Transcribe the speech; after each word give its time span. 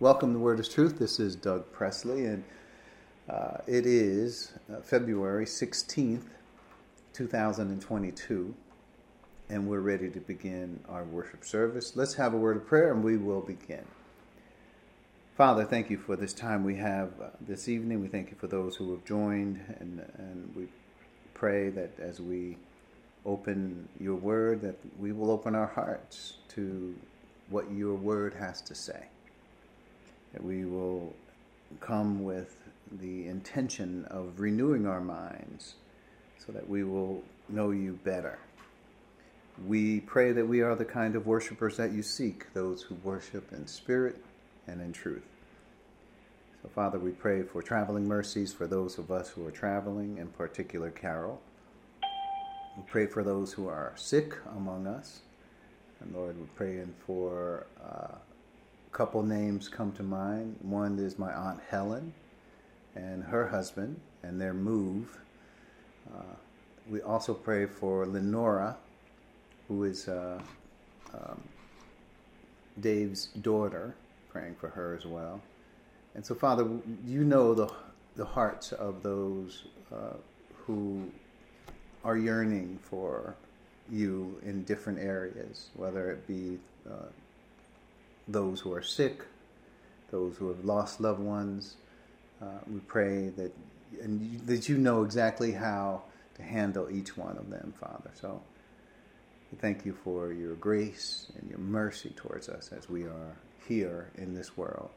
Welcome 0.00 0.32
to 0.32 0.38
Word 0.38 0.58
is 0.58 0.66
Truth. 0.66 0.98
This 0.98 1.20
is 1.20 1.36
Doug 1.36 1.70
Presley, 1.72 2.24
and 2.24 2.42
uh, 3.28 3.58
it 3.66 3.84
is 3.84 4.50
uh, 4.72 4.80
February 4.80 5.44
16th, 5.44 6.24
2022, 7.12 8.54
and 9.50 9.68
we're 9.68 9.80
ready 9.80 10.08
to 10.08 10.18
begin 10.20 10.80
our 10.88 11.04
worship 11.04 11.44
service. 11.44 11.96
Let's 11.96 12.14
have 12.14 12.32
a 12.32 12.38
word 12.38 12.56
of 12.56 12.66
prayer 12.66 12.94
and 12.94 13.04
we 13.04 13.18
will 13.18 13.42
begin. 13.42 13.84
Father, 15.36 15.66
thank 15.66 15.90
you 15.90 15.98
for 15.98 16.16
this 16.16 16.32
time 16.32 16.64
we 16.64 16.76
have 16.76 17.10
uh, 17.22 17.26
this 17.38 17.68
evening. 17.68 18.00
We 18.00 18.08
thank 18.08 18.30
you 18.30 18.38
for 18.40 18.46
those 18.46 18.76
who 18.76 18.92
have 18.92 19.04
joined, 19.04 19.60
and, 19.80 20.00
and 20.16 20.50
we 20.56 20.68
pray 21.34 21.68
that 21.68 21.90
as 22.00 22.22
we 22.22 22.56
open 23.26 23.86
your 24.00 24.16
word, 24.16 24.62
that 24.62 24.76
we 24.98 25.12
will 25.12 25.30
open 25.30 25.54
our 25.54 25.66
hearts 25.66 26.38
to 26.54 26.96
what 27.50 27.70
your 27.70 27.92
word 27.92 28.32
has 28.32 28.62
to 28.62 28.74
say 28.74 29.08
that 30.32 30.42
we 30.42 30.64
will 30.64 31.14
come 31.80 32.24
with 32.24 32.56
the 33.00 33.26
intention 33.26 34.04
of 34.06 34.40
renewing 34.40 34.86
our 34.86 35.00
minds 35.00 35.74
so 36.44 36.52
that 36.52 36.68
we 36.68 36.84
will 36.84 37.22
know 37.48 37.70
you 37.70 37.98
better. 38.04 38.38
We 39.66 40.00
pray 40.00 40.32
that 40.32 40.46
we 40.46 40.62
are 40.62 40.74
the 40.74 40.84
kind 40.84 41.14
of 41.14 41.26
worshipers 41.26 41.76
that 41.76 41.92
you 41.92 42.02
seek, 42.02 42.52
those 42.54 42.82
who 42.82 42.94
worship 42.96 43.52
in 43.52 43.66
spirit 43.66 44.16
and 44.66 44.80
in 44.80 44.92
truth. 44.92 45.22
So, 46.62 46.68
Father, 46.74 46.98
we 46.98 47.10
pray 47.10 47.42
for 47.42 47.62
traveling 47.62 48.06
mercies 48.06 48.52
for 48.52 48.66
those 48.66 48.98
of 48.98 49.10
us 49.10 49.30
who 49.30 49.46
are 49.46 49.50
traveling, 49.50 50.18
in 50.18 50.28
particular, 50.28 50.90
Carol. 50.90 51.40
We 52.76 52.82
pray 52.86 53.06
for 53.06 53.22
those 53.22 53.52
who 53.52 53.66
are 53.68 53.92
sick 53.96 54.34
among 54.56 54.86
us. 54.86 55.20
And 56.00 56.14
Lord, 56.14 56.38
we're 56.38 56.46
praying 56.56 56.94
for 57.06 57.66
uh, 57.82 58.14
couple 58.92 59.22
names 59.22 59.68
come 59.68 59.92
to 59.92 60.02
mind. 60.02 60.56
One 60.62 60.98
is 60.98 61.18
my 61.18 61.32
Aunt 61.32 61.60
Helen 61.68 62.12
and 62.94 63.22
her 63.24 63.48
husband 63.48 64.00
and 64.22 64.40
their 64.40 64.54
move. 64.54 65.18
Uh, 66.12 66.34
we 66.88 67.00
also 67.02 67.32
pray 67.32 67.66
for 67.66 68.06
Lenora, 68.06 68.76
who 69.68 69.84
is 69.84 70.08
uh, 70.08 70.40
um, 71.14 71.40
Dave's 72.80 73.26
daughter, 73.26 73.94
praying 74.30 74.56
for 74.56 74.68
her 74.68 74.96
as 74.96 75.06
well. 75.06 75.40
And 76.14 76.26
so, 76.26 76.34
Father, 76.34 76.68
you 77.06 77.24
know 77.24 77.54
the, 77.54 77.72
the 78.16 78.24
hearts 78.24 78.72
of 78.72 79.02
those 79.02 79.66
uh, 79.92 80.14
who 80.66 81.08
are 82.04 82.16
yearning 82.16 82.78
for 82.82 83.36
you 83.90 84.40
in 84.44 84.64
different 84.64 84.98
areas, 84.98 85.68
whether 85.74 86.10
it 86.10 86.26
be 86.26 86.58
uh, 86.88 87.06
those 88.32 88.60
who 88.60 88.72
are 88.72 88.82
sick, 88.82 89.22
those 90.10 90.36
who 90.36 90.48
have 90.48 90.64
lost 90.64 91.00
loved 91.00 91.20
ones. 91.20 91.76
Uh, 92.40 92.58
we 92.66 92.80
pray 92.80 93.28
that 93.36 93.52
and 94.00 94.20
you, 94.22 94.38
that 94.46 94.68
you 94.68 94.78
know 94.78 95.02
exactly 95.02 95.52
how 95.52 96.02
to 96.36 96.42
handle 96.42 96.88
each 96.90 97.16
one 97.16 97.36
of 97.36 97.50
them, 97.50 97.74
Father. 97.78 98.10
So 98.14 98.40
we 99.50 99.58
thank 99.58 99.84
you 99.84 99.92
for 100.04 100.32
your 100.32 100.54
grace 100.54 101.30
and 101.38 101.50
your 101.50 101.58
mercy 101.58 102.10
towards 102.16 102.48
us 102.48 102.70
as 102.76 102.88
we 102.88 103.04
are 103.04 103.36
here 103.68 104.10
in 104.16 104.34
this 104.34 104.56
world. 104.56 104.90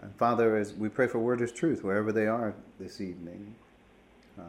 And 0.00 0.14
Father, 0.16 0.56
as 0.56 0.74
we 0.74 0.88
pray 0.88 1.06
for 1.06 1.18
word 1.18 1.40
is 1.40 1.52
truth 1.52 1.84
wherever 1.84 2.10
they 2.10 2.26
are 2.26 2.54
this 2.78 3.00
evening, 3.00 3.54
uh, 4.38 4.42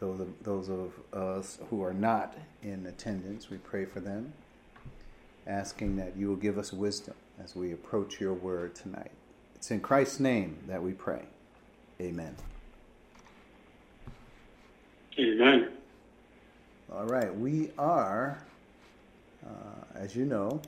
those 0.00 0.20
of, 0.20 0.28
those 0.42 0.68
of 0.68 0.92
us 1.14 1.58
who 1.70 1.82
are 1.82 1.94
not 1.94 2.36
in 2.62 2.86
attendance, 2.86 3.48
we 3.48 3.56
pray 3.58 3.84
for 3.84 4.00
them 4.00 4.32
asking 5.46 5.96
that 5.96 6.16
you 6.16 6.28
will 6.28 6.36
give 6.36 6.58
us 6.58 6.72
wisdom 6.72 7.14
as 7.42 7.54
we 7.54 7.72
approach 7.72 8.20
your 8.20 8.34
word 8.34 8.74
tonight. 8.74 9.12
It's 9.54 9.70
in 9.70 9.80
Christ's 9.80 10.20
name 10.20 10.58
that 10.66 10.82
we 10.82 10.92
pray. 10.92 11.22
Amen. 12.00 12.36
Amen. 15.18 15.70
All 16.92 17.06
right, 17.06 17.34
we 17.34 17.70
are, 17.78 18.44
uh, 19.44 19.50
as 19.94 20.14
you 20.14 20.24
know, 20.24 20.60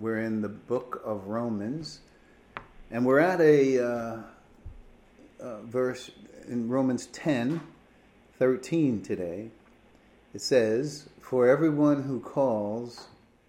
we're 0.00 0.20
in 0.20 0.40
the 0.40 0.48
book 0.48 1.02
of 1.04 1.26
Romans, 1.26 2.00
and 2.90 3.04
we're 3.04 3.20
at 3.20 3.40
a 3.40 3.78
uh, 3.78 4.16
uh, 5.40 5.60
verse 5.62 6.10
in 6.48 6.68
Romans 6.68 7.06
10 7.06 7.60
13 8.38 9.00
today. 9.00 9.48
It 10.34 10.40
says, 10.40 11.08
For 11.20 11.48
everyone 11.48 12.02
who 12.02 12.18
calls 12.18 13.06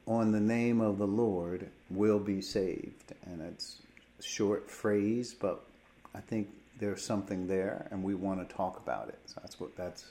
on 0.08 0.32
the 0.32 0.40
name 0.40 0.82
of 0.82 0.98
the 0.98 1.08
Lord 1.08 1.70
will 1.90 2.20
be 2.20 2.42
saved. 2.42 3.14
And 3.26 3.42
it's 3.42 3.82
a 4.20 4.24
short 4.24 4.70
phrase, 4.70 5.34
but 5.34 5.66
I 6.14 6.20
think 6.20 6.50
there's 6.80 7.04
something 7.04 7.48
there 7.48 7.88
and 7.92 8.04
we 8.04 8.16
want 8.16 8.48
to 8.48 8.56
talk 8.56 8.78
about 8.78 9.10
it. 9.10 9.20
So 9.26 9.40
that's 9.42 9.60
what 9.60 9.76
that's 9.76 10.06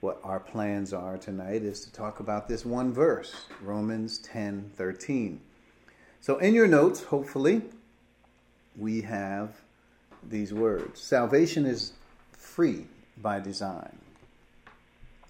what 0.00 0.20
our 0.22 0.40
plans 0.40 0.92
are 0.92 1.16
tonight 1.16 1.62
is 1.62 1.80
to 1.80 1.92
talk 1.92 2.20
about 2.20 2.48
this 2.48 2.64
one 2.64 2.92
verse, 2.92 3.46
Romans 3.62 4.18
10 4.18 4.70
13. 4.76 5.40
So 6.20 6.38
in 6.38 6.54
your 6.54 6.66
notes, 6.66 7.04
hopefully, 7.04 7.62
we 8.76 9.02
have 9.02 9.54
these 10.28 10.52
words. 10.52 11.00
Salvation 11.00 11.64
is 11.64 11.92
free 12.32 12.86
by 13.16 13.40
design. 13.40 13.98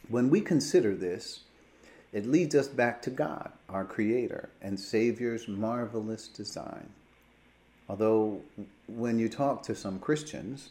When 0.08 0.30
we 0.30 0.40
consider 0.40 0.94
this, 0.94 1.40
it 2.16 2.24
leads 2.24 2.54
us 2.54 2.66
back 2.66 3.02
to 3.02 3.10
God, 3.10 3.52
our 3.68 3.84
Creator 3.84 4.48
and 4.62 4.80
Savior's 4.80 5.46
marvelous 5.48 6.28
design. 6.28 6.88
Although, 7.90 8.40
when 8.86 9.18
you 9.18 9.28
talk 9.28 9.62
to 9.64 9.74
some 9.74 9.98
Christians, 9.98 10.70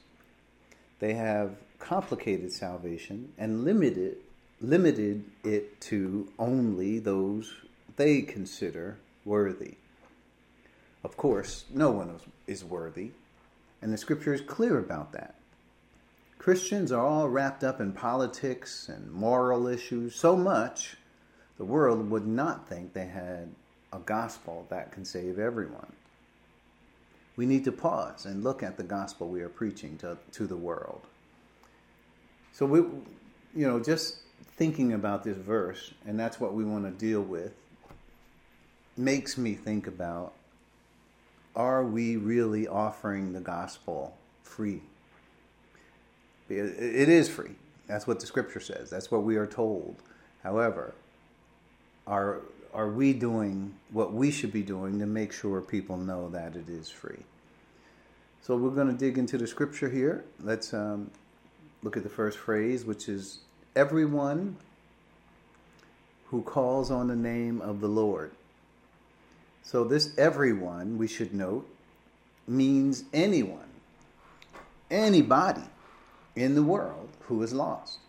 they 0.97 1.13
have 1.13 1.57
complicated 1.77 2.51
salvation 2.51 3.31
and 3.37 3.63
limited, 3.63 4.17
limited 4.59 5.23
it 5.43 5.79
to 5.81 6.27
only 6.39 6.97
those 6.97 7.53
they 7.95 8.23
consider 8.23 8.97
worthy. 9.23 9.75
Of 11.03 11.15
course, 11.15 11.65
no 11.71 11.91
one 11.91 12.19
is 12.47 12.65
worthy, 12.65 13.11
and 13.83 13.93
the 13.93 13.99
scripture 13.99 14.33
is 14.33 14.41
clear 14.41 14.79
about 14.79 15.11
that. 15.11 15.35
Christians 16.39 16.91
are 16.91 17.05
all 17.05 17.29
wrapped 17.29 17.63
up 17.63 17.79
in 17.79 17.91
politics 17.91 18.89
and 18.89 19.11
moral 19.11 19.67
issues 19.67 20.15
so 20.15 20.35
much 20.35 20.97
the 21.57 21.65
world 21.65 22.09
would 22.09 22.27
not 22.27 22.67
think 22.67 22.93
they 22.93 23.07
had 23.07 23.49
a 23.93 23.99
gospel 23.99 24.65
that 24.69 24.91
can 24.91 25.05
save 25.05 25.39
everyone. 25.39 25.91
We 27.37 27.45
need 27.45 27.63
to 27.65 27.71
pause 27.71 28.25
and 28.25 28.43
look 28.43 28.63
at 28.63 28.77
the 28.77 28.83
gospel 28.83 29.27
we 29.27 29.41
are 29.41 29.49
preaching 29.49 29.97
to, 29.97 30.17
to 30.33 30.47
the 30.47 30.55
world. 30.55 31.01
So 32.53 32.65
we, 32.65 32.79
you 32.79 33.67
know, 33.67 33.79
just 33.79 34.19
thinking 34.57 34.93
about 34.93 35.23
this 35.23 35.37
verse, 35.37 35.93
and 36.05 36.19
that's 36.19 36.39
what 36.39 36.53
we 36.53 36.63
want 36.63 36.85
to 36.85 36.91
deal 36.91 37.21
with, 37.21 37.53
makes 38.97 39.37
me 39.37 39.53
think 39.53 39.87
about 39.87 40.33
are 41.55 41.83
we 41.85 42.17
really 42.17 42.67
offering 42.67 43.33
the 43.33 43.39
gospel 43.39 44.15
free? 44.43 44.81
It 46.49 47.09
is 47.09 47.29
free. 47.29 47.55
That's 47.87 48.05
what 48.05 48.19
the 48.19 48.25
scripture 48.25 48.59
says. 48.59 48.89
That's 48.89 49.09
what 49.09 49.23
we 49.23 49.37
are 49.37 49.47
told. 49.47 49.95
However, 50.43 50.93
are 52.07 52.41
are 52.73 52.89
we 52.89 53.13
doing 53.13 53.73
what 53.91 54.11
we 54.11 54.29
should 54.29 54.51
be 54.51 54.61
doing 54.61 54.99
to 54.99 55.05
make 55.05 55.31
sure 55.31 55.61
people 55.61 55.97
know 55.97 56.29
that 56.29 56.55
it 56.55 56.67
is 56.67 56.89
free? 56.89 57.23
So 58.41 58.57
we're 58.57 58.71
going 58.71 58.87
to 58.87 58.93
dig 58.93 59.17
into 59.17 59.37
the 59.37 59.47
scripture 59.47 59.89
here. 59.89 60.25
Let's 60.41 60.73
um, 60.73 61.09
look 61.83 61.95
at 61.95 62.03
the 62.03 62.09
first 62.09 62.37
phrase, 62.37 62.83
which 62.83 63.07
is 63.07 63.39
everyone 63.77 64.57
who 66.25 66.41
calls 66.41 66.91
on 66.91 67.07
the 67.07 67.15
name 67.15 67.61
of 67.61 67.79
the 67.79 67.87
Lord. 67.87 68.31
So 69.63 69.85
this 69.85 70.15
everyone, 70.17 70.97
we 70.97 71.07
should 71.07 71.33
note, 71.33 71.67
means 72.47 73.05
anyone, 73.13 73.69
anybody 74.91 75.63
in 76.35 76.55
the 76.55 76.63
world 76.63 77.09
who 77.21 77.41
is 77.41 77.53
lost 77.53 77.99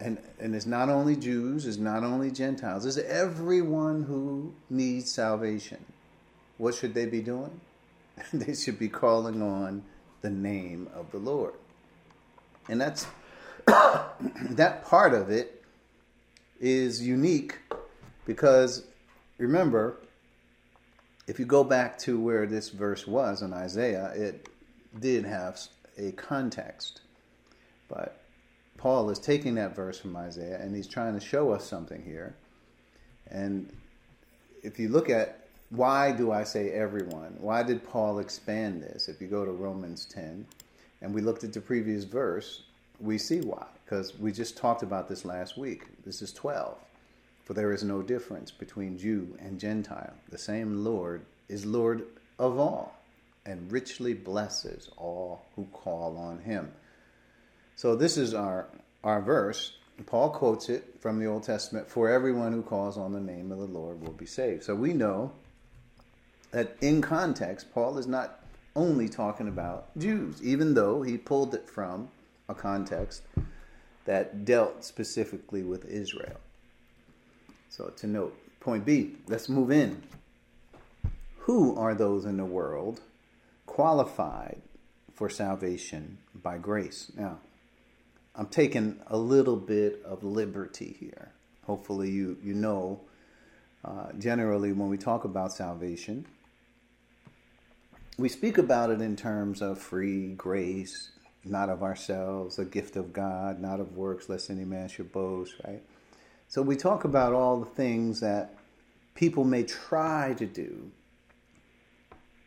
and 0.00 0.18
and 0.38 0.54
it's 0.54 0.66
not 0.66 0.88
only 0.88 1.16
Jews, 1.16 1.66
it's 1.66 1.78
not 1.78 2.04
only 2.04 2.30
Gentiles, 2.30 2.84
it's 2.84 2.98
everyone 2.98 4.02
who 4.02 4.54
needs 4.68 5.10
salvation. 5.10 5.84
What 6.58 6.74
should 6.74 6.94
they 6.94 7.06
be 7.06 7.20
doing? 7.20 7.60
they 8.32 8.54
should 8.54 8.78
be 8.78 8.88
calling 8.88 9.42
on 9.42 9.82
the 10.22 10.30
name 10.30 10.88
of 10.94 11.10
the 11.12 11.18
Lord. 11.18 11.54
And 12.68 12.80
that's 12.80 13.06
that 13.66 14.84
part 14.84 15.14
of 15.14 15.30
it 15.30 15.64
is 16.60 17.06
unique 17.06 17.58
because 18.24 18.84
remember, 19.38 19.98
if 21.26 21.38
you 21.38 21.44
go 21.44 21.64
back 21.64 21.98
to 21.98 22.20
where 22.20 22.46
this 22.46 22.70
verse 22.70 23.06
was 23.06 23.42
in 23.42 23.52
Isaiah, 23.52 24.12
it 24.14 24.48
did 24.98 25.24
have 25.24 25.60
a 25.98 26.12
context. 26.12 27.00
But 27.88 28.25
Paul 28.76 29.10
is 29.10 29.18
taking 29.18 29.54
that 29.56 29.74
verse 29.74 29.98
from 29.98 30.16
Isaiah 30.16 30.60
and 30.60 30.74
he's 30.74 30.86
trying 30.86 31.14
to 31.14 31.24
show 31.24 31.50
us 31.50 31.64
something 31.68 32.02
here. 32.02 32.34
And 33.30 33.72
if 34.62 34.78
you 34.78 34.88
look 34.88 35.10
at 35.10 35.46
why 35.70 36.12
do 36.12 36.30
I 36.30 36.44
say 36.44 36.70
everyone? 36.70 37.36
Why 37.38 37.62
did 37.62 37.84
Paul 37.84 38.20
expand 38.20 38.82
this? 38.82 39.08
If 39.08 39.20
you 39.20 39.26
go 39.26 39.44
to 39.44 39.50
Romans 39.50 40.04
10 40.06 40.46
and 41.02 41.12
we 41.12 41.20
looked 41.20 41.42
at 41.42 41.52
the 41.52 41.60
previous 41.60 42.04
verse, 42.04 42.62
we 43.00 43.18
see 43.18 43.40
why. 43.40 43.66
Because 43.84 44.16
we 44.18 44.32
just 44.32 44.56
talked 44.56 44.82
about 44.82 45.08
this 45.08 45.24
last 45.24 45.56
week. 45.56 45.86
This 46.04 46.22
is 46.22 46.32
12. 46.32 46.78
For 47.44 47.54
there 47.54 47.72
is 47.72 47.84
no 47.84 48.02
difference 48.02 48.50
between 48.50 48.98
Jew 48.98 49.36
and 49.40 49.58
Gentile. 49.58 50.14
The 50.30 50.38
same 50.38 50.84
Lord 50.84 51.22
is 51.48 51.66
Lord 51.66 52.04
of 52.38 52.58
all 52.58 52.96
and 53.44 53.70
richly 53.70 54.12
blesses 54.12 54.90
all 54.96 55.46
who 55.54 55.64
call 55.72 56.16
on 56.16 56.40
him. 56.40 56.72
So 57.76 57.94
this 57.94 58.16
is 58.16 58.34
our 58.34 58.68
our 59.04 59.20
verse. 59.22 59.76
Paul 60.06 60.30
quotes 60.30 60.68
it 60.68 60.96
from 61.00 61.18
the 61.18 61.26
Old 61.26 61.44
Testament, 61.44 61.88
for 61.88 62.10
everyone 62.10 62.52
who 62.52 62.62
calls 62.62 62.98
on 62.98 63.12
the 63.12 63.20
name 63.20 63.52
of 63.52 63.58
the 63.58 63.66
Lord 63.66 64.02
will 64.02 64.12
be 64.12 64.26
saved. 64.26 64.64
So 64.64 64.74
we 64.74 64.92
know 64.92 65.32
that 66.50 66.76
in 66.80 67.00
context, 67.00 67.72
Paul 67.72 67.96
is 67.96 68.06
not 68.06 68.40
only 68.74 69.08
talking 69.08 69.48
about 69.48 69.96
Jews, 69.96 70.42
even 70.42 70.74
though 70.74 71.02
he 71.02 71.16
pulled 71.16 71.54
it 71.54 71.68
from 71.68 72.08
a 72.48 72.54
context 72.54 73.22
that 74.04 74.44
dealt 74.44 74.84
specifically 74.84 75.62
with 75.62 75.86
Israel. 75.86 76.40
So 77.70 77.88
to 77.96 78.06
note, 78.06 78.38
point 78.60 78.84
B, 78.84 79.16
let's 79.26 79.48
move 79.48 79.70
in. 79.70 80.02
Who 81.38 81.76
are 81.76 81.94
those 81.94 82.24
in 82.24 82.36
the 82.36 82.44
world 82.44 83.00
qualified 83.64 84.60
for 85.14 85.30
salvation 85.30 86.18
by 86.34 86.58
grace? 86.58 87.10
Now, 87.16 87.38
I'm 88.36 88.46
taking 88.46 89.00
a 89.06 89.16
little 89.16 89.56
bit 89.56 90.02
of 90.04 90.22
liberty 90.22 90.96
here. 91.00 91.32
Hopefully, 91.64 92.10
you 92.10 92.36
you 92.42 92.54
know. 92.54 93.00
Uh, 93.84 94.12
generally, 94.18 94.72
when 94.72 94.88
we 94.88 94.98
talk 94.98 95.24
about 95.24 95.52
salvation, 95.52 96.26
we 98.18 98.28
speak 98.28 98.58
about 98.58 98.90
it 98.90 99.00
in 99.00 99.14
terms 99.14 99.62
of 99.62 99.78
free 99.78 100.32
grace, 100.32 101.10
not 101.44 101.68
of 101.68 101.82
ourselves, 101.82 102.58
a 102.58 102.64
gift 102.64 102.96
of 102.96 103.12
God, 103.12 103.60
not 103.60 103.78
of 103.78 103.96
works, 103.96 104.28
lest 104.28 104.50
any 104.50 104.64
man 104.64 104.88
should 104.88 105.12
boast. 105.12 105.54
Right. 105.64 105.82
So 106.48 106.62
we 106.62 106.76
talk 106.76 107.04
about 107.04 107.32
all 107.32 107.60
the 107.60 107.70
things 107.70 108.20
that 108.20 108.54
people 109.14 109.44
may 109.44 109.62
try 109.62 110.34
to 110.34 110.46
do 110.46 110.90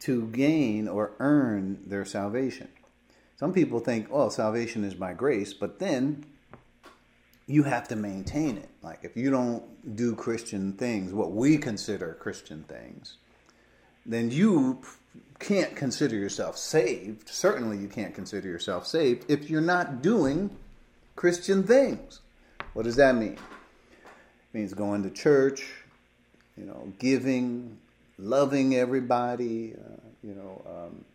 to 0.01 0.27
gain 0.27 0.87
or 0.87 1.11
earn 1.19 1.79
their 1.85 2.05
salvation. 2.05 2.69
Some 3.39 3.53
people 3.53 3.79
think, 3.79 4.09
oh, 4.11 4.27
salvation 4.27 4.83
is 4.83 4.93
by 4.93 5.13
grace, 5.13 5.53
but 5.53 5.79
then 5.79 6.25
you 7.47 7.63
have 7.63 7.87
to 7.87 7.95
maintain 7.95 8.57
it. 8.57 8.67
Like 8.83 8.99
if 9.03 9.15
you 9.15 9.31
don't 9.31 9.95
do 9.95 10.13
Christian 10.13 10.73
things, 10.73 11.13
what 11.13 11.31
we 11.31 11.57
consider 11.57 12.17
Christian 12.19 12.65
things, 12.67 13.15
then 14.05 14.29
you 14.29 14.81
can't 15.39 15.73
consider 15.73 16.17
yourself 16.17 16.57
saved. 16.57 17.29
Certainly, 17.29 17.77
you 17.77 17.87
can't 17.87 18.13
consider 18.13 18.49
yourself 18.49 18.85
saved 18.85 19.23
if 19.31 19.49
you're 19.49 19.61
not 19.61 20.01
doing 20.01 20.49
Christian 21.15 21.63
things. 21.63 22.19
What 22.73 22.83
does 22.83 22.97
that 22.97 23.15
mean? 23.15 23.37
It 23.37 23.39
means 24.51 24.73
going 24.73 25.03
to 25.03 25.09
church, 25.09 25.65
you 26.57 26.65
know, 26.65 26.91
giving, 26.99 27.77
loving 28.17 28.75
everybody, 28.75 29.75
uh, 29.75 30.01
you 30.21 30.35
know, 30.35 30.61
um, 30.67 31.05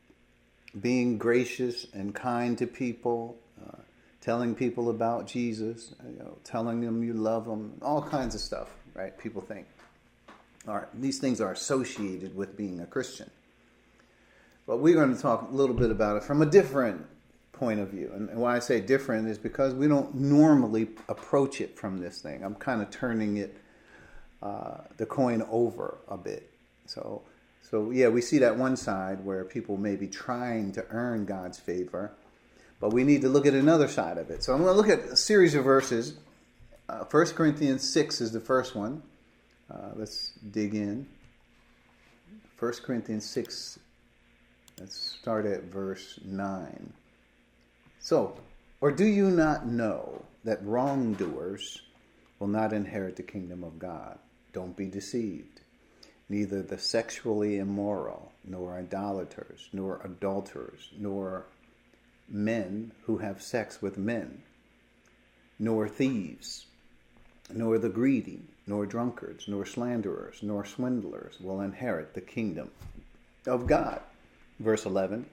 being 0.80 1.18
gracious 1.18 1.86
and 1.92 2.14
kind 2.14 2.58
to 2.58 2.66
people, 2.66 3.36
uh, 3.64 3.78
telling 4.20 4.54
people 4.54 4.90
about 4.90 5.26
Jesus, 5.26 5.94
you 6.06 6.18
know, 6.18 6.36
telling 6.44 6.80
them 6.80 7.02
you 7.02 7.12
love 7.12 7.44
them, 7.44 7.74
all 7.82 8.02
kinds 8.02 8.34
of 8.34 8.40
stuff, 8.40 8.68
right? 8.94 9.16
People 9.18 9.42
think. 9.42 9.66
All 10.66 10.74
right, 10.74 11.00
these 11.00 11.18
things 11.18 11.40
are 11.40 11.52
associated 11.52 12.34
with 12.34 12.56
being 12.56 12.80
a 12.80 12.86
Christian. 12.86 13.30
But 14.66 14.78
we're 14.78 14.94
going 14.94 15.14
to 15.14 15.20
talk 15.20 15.50
a 15.50 15.54
little 15.54 15.76
bit 15.76 15.90
about 15.90 16.16
it 16.16 16.24
from 16.24 16.40
a 16.40 16.46
different 16.46 17.04
point 17.52 17.80
of 17.80 17.88
view. 17.88 18.10
And 18.14 18.34
why 18.36 18.56
I 18.56 18.58
say 18.58 18.80
different 18.80 19.28
is 19.28 19.38
because 19.38 19.74
we 19.74 19.86
don't 19.86 20.14
normally 20.14 20.88
approach 21.08 21.60
it 21.60 21.78
from 21.78 22.00
this 22.00 22.20
thing. 22.20 22.42
I'm 22.42 22.54
kind 22.54 22.80
of 22.80 22.90
turning 22.90 23.36
it, 23.36 23.56
uh, 24.42 24.78
the 24.96 25.06
coin 25.06 25.42
over 25.50 25.98
a 26.08 26.16
bit. 26.16 26.50
So 26.86 27.22
so, 27.70 27.90
yeah, 27.90 28.08
we 28.08 28.20
see 28.20 28.38
that 28.38 28.58
one 28.58 28.76
side 28.76 29.24
where 29.24 29.42
people 29.44 29.78
may 29.78 29.96
be 29.96 30.06
trying 30.06 30.72
to 30.72 30.84
earn 30.90 31.24
God's 31.24 31.58
favor, 31.58 32.12
but 32.78 32.92
we 32.92 33.04
need 33.04 33.22
to 33.22 33.28
look 33.28 33.46
at 33.46 33.54
another 33.54 33.88
side 33.88 34.18
of 34.18 34.30
it. 34.30 34.44
So, 34.44 34.52
I'm 34.52 34.62
going 34.62 34.72
to 34.72 34.76
look 34.76 34.90
at 34.90 35.10
a 35.10 35.16
series 35.16 35.54
of 35.54 35.64
verses. 35.64 36.14
Uh, 36.90 37.04
1 37.10 37.26
Corinthians 37.28 37.88
6 37.90 38.20
is 38.20 38.32
the 38.32 38.40
first 38.40 38.76
one. 38.76 39.02
Uh, 39.70 39.92
let's 39.96 40.32
dig 40.50 40.74
in. 40.74 41.06
1 42.58 42.72
Corinthians 42.84 43.28
6, 43.30 43.78
let's 44.78 44.96
start 44.96 45.46
at 45.46 45.64
verse 45.64 46.20
9. 46.22 46.92
So, 47.98 48.38
or 48.82 48.92
do 48.92 49.06
you 49.06 49.30
not 49.30 49.66
know 49.66 50.22
that 50.44 50.64
wrongdoers 50.64 51.80
will 52.38 52.48
not 52.48 52.74
inherit 52.74 53.16
the 53.16 53.22
kingdom 53.22 53.64
of 53.64 53.78
God? 53.78 54.18
Don't 54.52 54.76
be 54.76 54.86
deceived 54.86 55.53
neither 56.28 56.62
the 56.62 56.78
sexually 56.78 57.58
immoral, 57.58 58.32
nor 58.44 58.76
idolaters, 58.76 59.68
nor 59.72 60.00
adulterers, 60.04 60.90
nor 60.98 61.44
men 62.28 62.92
who 63.04 63.18
have 63.18 63.42
sex 63.42 63.82
with 63.82 63.98
men, 63.98 64.42
nor 65.58 65.88
thieves, 65.88 66.66
nor 67.50 67.78
the 67.78 67.88
greedy, 67.88 68.42
nor 68.66 68.86
drunkards, 68.86 69.46
nor 69.46 69.66
slanderers, 69.66 70.42
nor 70.42 70.64
swindlers 70.64 71.38
will 71.40 71.60
inherit 71.60 72.14
the 72.14 72.20
kingdom 72.20 72.70
of 73.46 73.66
God. 73.66 74.00
Verse 74.58 74.86
11. 74.86 75.26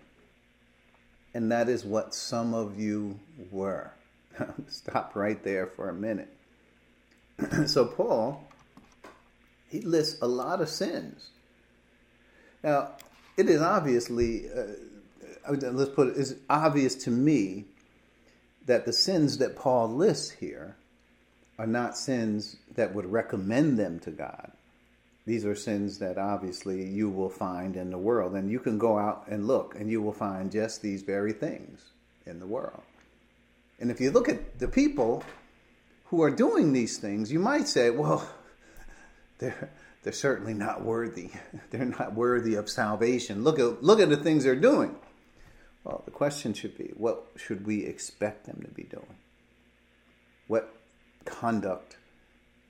And 1.34 1.52
that 1.52 1.70
is 1.70 1.86
what 1.86 2.14
some 2.14 2.54
of 2.54 2.78
you 2.78 3.18
were. 3.52 3.92
Stop 4.68 5.16
right 5.16 5.42
there 5.44 5.68
for 5.68 5.90
a 5.90 5.94
minute. 5.94 6.34
so, 7.68 7.86
Paul 7.86 8.44
he 9.72 9.80
lists 9.82 10.22
a 10.22 10.28
lot 10.28 10.62
of 10.62 10.68
sins. 10.68 11.30
Now, 12.62 12.92
it 13.38 13.50
is 13.50 13.62
obviously, 13.62 14.50
uh, 14.50 15.54
let's 15.54 15.92
put 15.92 16.10
it, 16.10 16.18
it's 16.18 16.36
obvious 16.50 16.94
to 16.96 17.10
me 17.10 17.66
that 18.66 18.86
the 18.86 18.94
sins 18.94 19.38
that 19.38 19.56
Paul 19.56 19.88
lists 19.88 20.30
here 20.30 20.76
are 21.58 21.66
not 21.66 21.98
sins 21.98 22.58
that 22.76 22.94
would 22.94 23.06
recommend 23.06 23.80
them 23.80 24.00
to 24.02 24.12
God. 24.12 24.52
These 25.26 25.46
are 25.46 25.56
sins 25.56 26.00
that 26.00 26.18
obviously 26.18 26.84
you 26.84 27.10
will 27.10 27.30
find 27.30 27.78
in 27.78 27.92
the 27.92 27.98
world. 27.98 28.34
And 28.34 28.52
you 28.52 28.60
can 28.60 28.78
go 28.78 28.98
out 28.98 29.26
and 29.28 29.48
look, 29.48 29.76
and 29.80 29.90
you 29.90 30.02
will 30.02 30.14
find 30.14 30.52
just 30.52 30.82
these 30.82 31.02
very 31.04 31.32
things 31.32 31.82
in 32.26 32.40
the 32.40 32.48
world. 32.48 32.82
And 33.80 33.90
if 33.90 34.02
you 34.02 34.12
look 34.12 34.28
at 34.28 34.60
the 34.60 34.68
people 34.68 35.24
who 36.06 36.22
are 36.22 36.30
doing 36.30 36.74
these 36.74 36.98
things, 36.98 37.32
you 37.32 37.40
might 37.40 37.68
say, 37.68 37.90
well, 37.90 38.28
they're 39.42 39.70
they're 40.04 40.14
certainly 40.14 40.54
not 40.54 40.84
worthy. 40.84 41.30
They're 41.70 41.86
not 41.86 42.16
worthy 42.16 42.56
of 42.56 42.70
salvation. 42.70 43.44
Look 43.44 43.60
at 43.60 43.84
look 43.84 44.00
at 44.00 44.10
the 44.10 44.18
things 44.18 44.44
they're 44.44 44.56
doing. 44.56 44.96
Well, 45.84 46.02
the 46.06 46.12
question 46.12 46.54
should 46.54 46.78
be, 46.78 46.92
what 46.96 47.26
should 47.36 47.66
we 47.66 47.86
expect 47.86 48.46
them 48.46 48.62
to 48.64 48.68
be 48.70 48.84
doing? 48.84 49.16
What 50.48 50.76
conduct 51.26 51.98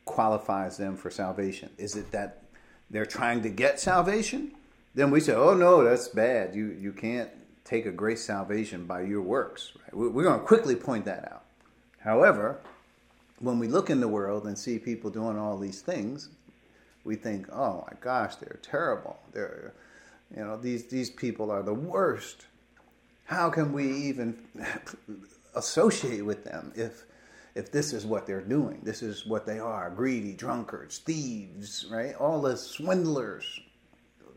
qualifies 0.05 0.77
them 0.77 0.95
for 0.95 1.09
salvation? 1.09 1.69
Is 1.77 1.95
it 1.95 2.11
that 2.11 2.43
they're 2.89 3.05
trying 3.05 3.41
to 3.43 3.49
get 3.49 3.79
salvation? 3.79 4.51
Then 4.95 5.11
we 5.11 5.19
say, 5.19 5.33
oh 5.33 5.53
no, 5.53 5.83
that's 5.83 6.07
bad. 6.07 6.55
You 6.55 6.67
you 6.67 6.91
can't 6.91 7.29
take 7.63 7.85
a 7.85 7.91
grace 7.91 8.23
salvation 8.25 8.85
by 8.85 9.01
your 9.01 9.21
works. 9.21 9.73
Right? 9.83 9.93
We're 9.93 10.23
going 10.23 10.39
to 10.39 10.45
quickly 10.45 10.75
point 10.75 11.05
that 11.05 11.31
out. 11.31 11.43
However, 11.99 12.59
when 13.39 13.59
we 13.59 13.67
look 13.67 13.89
in 13.89 13.99
the 13.99 14.07
world 14.07 14.45
and 14.45 14.57
see 14.57 14.77
people 14.79 15.09
doing 15.09 15.37
all 15.37 15.57
these 15.57 15.81
things, 15.81 16.29
we 17.03 17.15
think, 17.15 17.47
oh 17.51 17.85
my 17.87 17.97
gosh, 17.99 18.35
they're 18.35 18.59
terrible. 18.61 19.19
They're, 19.33 19.73
you 20.35 20.43
know, 20.43 20.57
these 20.57 20.85
these 20.85 21.09
people 21.09 21.51
are 21.51 21.63
the 21.63 21.73
worst. 21.73 22.45
How 23.25 23.49
can 23.49 23.73
we 23.73 23.89
even 23.89 24.37
associate 25.55 26.25
with 26.25 26.43
them 26.43 26.71
if 26.75 27.05
if 27.55 27.71
this 27.71 27.93
is 27.93 28.05
what 28.05 28.27
they're 28.27 28.41
doing? 28.41 28.81
This 28.83 29.01
is 29.01 29.25
what 29.25 29.45
they 29.45 29.59
are: 29.59 29.89
greedy, 29.89 30.33
drunkards, 30.33 30.99
thieves, 30.99 31.85
right? 31.89 32.15
All 32.15 32.41
the 32.41 32.55
swindlers. 32.55 33.59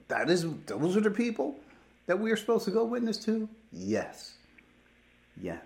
That 0.09 0.29
is, 0.29 0.47
those 0.67 0.97
are 0.99 1.01
the 1.01 1.11
people 1.11 1.57
that 2.07 2.19
we 2.19 2.31
are 2.31 2.37
supposed 2.37 2.67
to 2.67 2.71
go 2.71 2.85
witness 2.85 3.17
to. 3.25 3.49
Yes, 3.73 4.35
yes, 5.41 5.65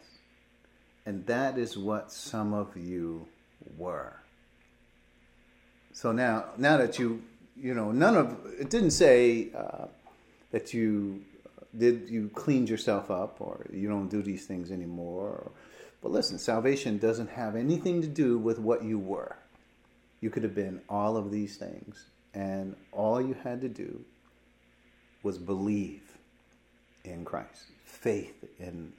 and 1.06 1.26
that 1.26 1.58
is 1.58 1.76
what 1.76 2.12
some 2.12 2.54
of 2.54 2.76
you 2.76 3.26
were. 3.76 4.16
So 5.98 6.12
now, 6.12 6.44
now 6.56 6.76
that 6.76 7.00
you, 7.00 7.24
you 7.56 7.74
know, 7.74 7.90
none 7.90 8.16
of 8.16 8.38
it 8.56 8.70
didn't 8.70 8.92
say 8.92 9.48
uh, 9.52 9.86
that 10.52 10.72
you 10.72 11.24
did 11.76 12.08
you 12.08 12.30
cleaned 12.36 12.68
yourself 12.68 13.10
up 13.10 13.40
or 13.40 13.66
you 13.72 13.88
don't 13.88 14.06
do 14.06 14.22
these 14.22 14.46
things 14.46 14.70
anymore. 14.70 15.30
Or, 15.30 15.50
but 16.00 16.12
listen, 16.12 16.38
salvation 16.38 16.98
doesn't 16.98 17.30
have 17.30 17.56
anything 17.56 18.00
to 18.02 18.06
do 18.06 18.38
with 18.38 18.60
what 18.60 18.84
you 18.84 18.96
were. 18.96 19.34
You 20.20 20.30
could 20.30 20.44
have 20.44 20.54
been 20.54 20.80
all 20.88 21.16
of 21.16 21.32
these 21.32 21.56
things 21.56 22.04
and 22.32 22.76
all 22.92 23.20
you 23.20 23.34
had 23.34 23.60
to 23.62 23.68
do 23.68 24.00
was 25.24 25.36
believe 25.36 26.16
in 27.02 27.24
Christ, 27.24 27.64
faith 27.82 28.44
in 28.60 28.92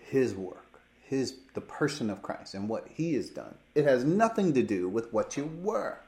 his 0.00 0.34
work, 0.34 0.67
his 1.08 1.36
the 1.54 1.60
person 1.60 2.10
of 2.10 2.22
Christ 2.22 2.54
and 2.54 2.68
what 2.68 2.86
he 2.94 3.14
has 3.14 3.30
done. 3.30 3.54
It 3.74 3.84
has 3.84 4.04
nothing 4.04 4.52
to 4.54 4.62
do 4.62 4.88
with 4.88 5.12
what 5.12 5.36
you 5.36 5.50
were. 5.62 5.98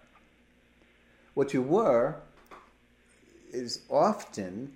What 1.32 1.54
you 1.54 1.62
were 1.62 2.16
is 3.50 3.80
often 3.88 4.74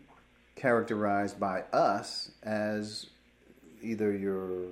characterized 0.56 1.38
by 1.38 1.62
us 1.72 2.30
as 2.42 3.06
either 3.82 4.16
you're 4.16 4.68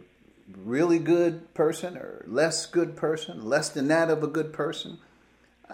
really 0.64 0.98
good 0.98 1.52
person 1.52 1.98
or 1.98 2.24
less 2.26 2.66
good 2.66 2.96
person, 2.96 3.44
less 3.44 3.68
than 3.68 3.88
that 3.88 4.10
of 4.10 4.22
a 4.22 4.28
good 4.28 4.52
person. 4.52 4.98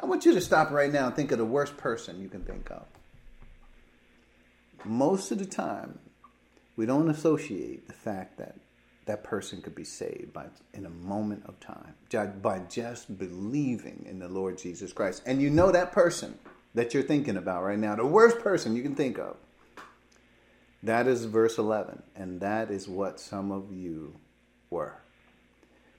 I 0.01 0.07
want 0.07 0.25
you 0.25 0.35
to 0.35 0.41
stop 0.41 0.71
right 0.71 0.93
now 0.93 1.07
and 1.07 1.15
think 1.15 1.31
of 1.31 1.39
the 1.39 1.45
worst 1.45 1.77
person 1.77 2.21
you 2.21 2.29
can 2.29 2.43
think 2.43 2.71
of. 2.71 2.85
Most 4.85 5.31
of 5.31 5.39
the 5.39 5.47
time, 5.47 6.01
we 6.77 6.85
don't 6.85 7.09
associate 7.09 7.87
the 7.87 7.95
fact 7.95 8.39
that 8.39 8.57
that 9.09 9.25
person 9.25 9.63
could 9.63 9.75
be 9.75 9.85
saved 9.85 10.35
by 10.35 10.45
in 10.75 10.85
a 10.85 10.91
moment 10.91 11.43
of 11.47 11.59
time 11.61 11.95
by 12.43 12.59
just 12.69 13.19
believing 13.19 14.05
in 14.07 14.19
the 14.19 14.29
Lord 14.29 14.59
Jesus 14.59 14.93
Christ. 14.93 15.23
And 15.25 15.41
you 15.41 15.49
know 15.49 15.73
that 15.73 15.93
person 15.93 16.39
that 16.75 16.93
you're 16.93 17.03
thinking 17.03 17.39
about 17.39 17.65
right 17.65 17.79
now, 17.79 17.97
the 17.97 18.05
worst 18.05 18.39
person 18.41 18.77
you 18.77 18.83
can 18.83 18.95
think 18.95 19.19
of. 19.19 19.37
That 20.83 21.09
is 21.09 21.25
verse 21.25 21.57
11, 21.57 22.03
and 22.15 22.41
that 22.43 22.71
is 22.71 22.87
what 22.87 23.19
some 23.19 23.51
of 23.51 23.73
you 23.73 24.15
were. 24.69 25.01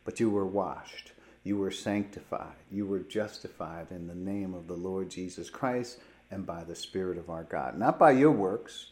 But 0.06 0.20
you 0.20 0.30
were 0.30 0.46
washed, 0.46 1.12
you 1.44 1.58
were 1.58 1.72
sanctified, 1.72 2.54
you 2.72 2.86
were 2.86 3.00
justified 3.00 3.88
in 3.90 4.08
the 4.08 4.14
name 4.14 4.54
of 4.54 4.68
the 4.68 4.76
Lord 4.76 5.10
Jesus 5.10 5.50
Christ 5.50 5.98
and 6.30 6.46
by 6.46 6.64
the 6.64 6.76
Spirit 6.76 7.18
of 7.18 7.32
our 7.32 7.44
God. 7.44 7.76
Not 7.76 7.98
by 7.98 8.12
your 8.12 8.32
works, 8.32 8.92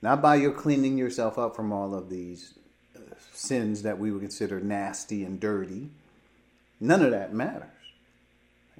not 0.00 0.22
by 0.22 0.36
your 0.36 0.52
cleaning 0.52 0.96
yourself 0.96 1.38
up 1.38 1.54
from 1.54 1.70
all 1.70 1.94
of 1.94 2.08
these 2.08 2.54
sins 3.32 3.82
that 3.82 3.98
we 3.98 4.10
would 4.10 4.20
consider 4.20 4.60
nasty 4.60 5.24
and 5.24 5.40
dirty. 5.40 5.90
None 6.80 7.02
of 7.02 7.10
that 7.10 7.32
matters. 7.32 7.68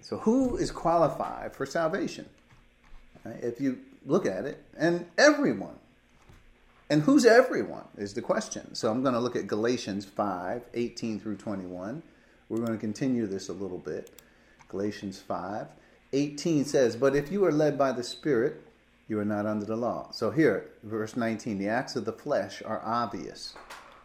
So, 0.03 0.19
who 0.19 0.57
is 0.57 0.71
qualified 0.71 1.55
for 1.55 1.67
salvation? 1.67 2.27
If 3.25 3.61
you 3.61 3.79
look 4.07 4.27
at 4.27 4.47
it, 4.47 4.65
and 4.79 5.07
everyone. 5.19 5.77
And 6.89 7.03
who's 7.03 7.25
everyone 7.25 7.85
is 7.97 8.15
the 8.15 8.23
question. 8.23 8.75
So, 8.75 8.91
I'm 8.91 9.03
going 9.03 9.15
to 9.15 9.21
look 9.21 9.37
at 9.37 9.47
Galatians 9.47 10.05
5 10.07 10.63
18 10.73 11.21
through 11.21 11.37
21. 11.37 12.03
We're 12.49 12.59
going 12.59 12.73
to 12.73 12.79
continue 12.79 13.27
this 13.27 13.49
a 13.49 13.53
little 13.53 13.79
bit. 13.79 14.11
Galatians 14.69 15.21
5 15.21 15.67
18 16.13 16.65
says, 16.65 16.97
But 16.97 17.15
if 17.15 17.31
you 17.31 17.45
are 17.45 17.53
led 17.53 17.79
by 17.79 17.93
the 17.93 18.03
Spirit, 18.03 18.63
you 19.07 19.19
are 19.19 19.25
not 19.25 19.47
under 19.47 19.67
the 19.67 19.77
law. 19.77 20.11
So, 20.13 20.31
here, 20.31 20.71
verse 20.83 21.17
19 21.17 21.59
the 21.59 21.69
acts 21.69 21.95
of 21.95 22.05
the 22.07 22.13
flesh 22.13 22.63
are 22.65 22.81
obvious 22.85 23.55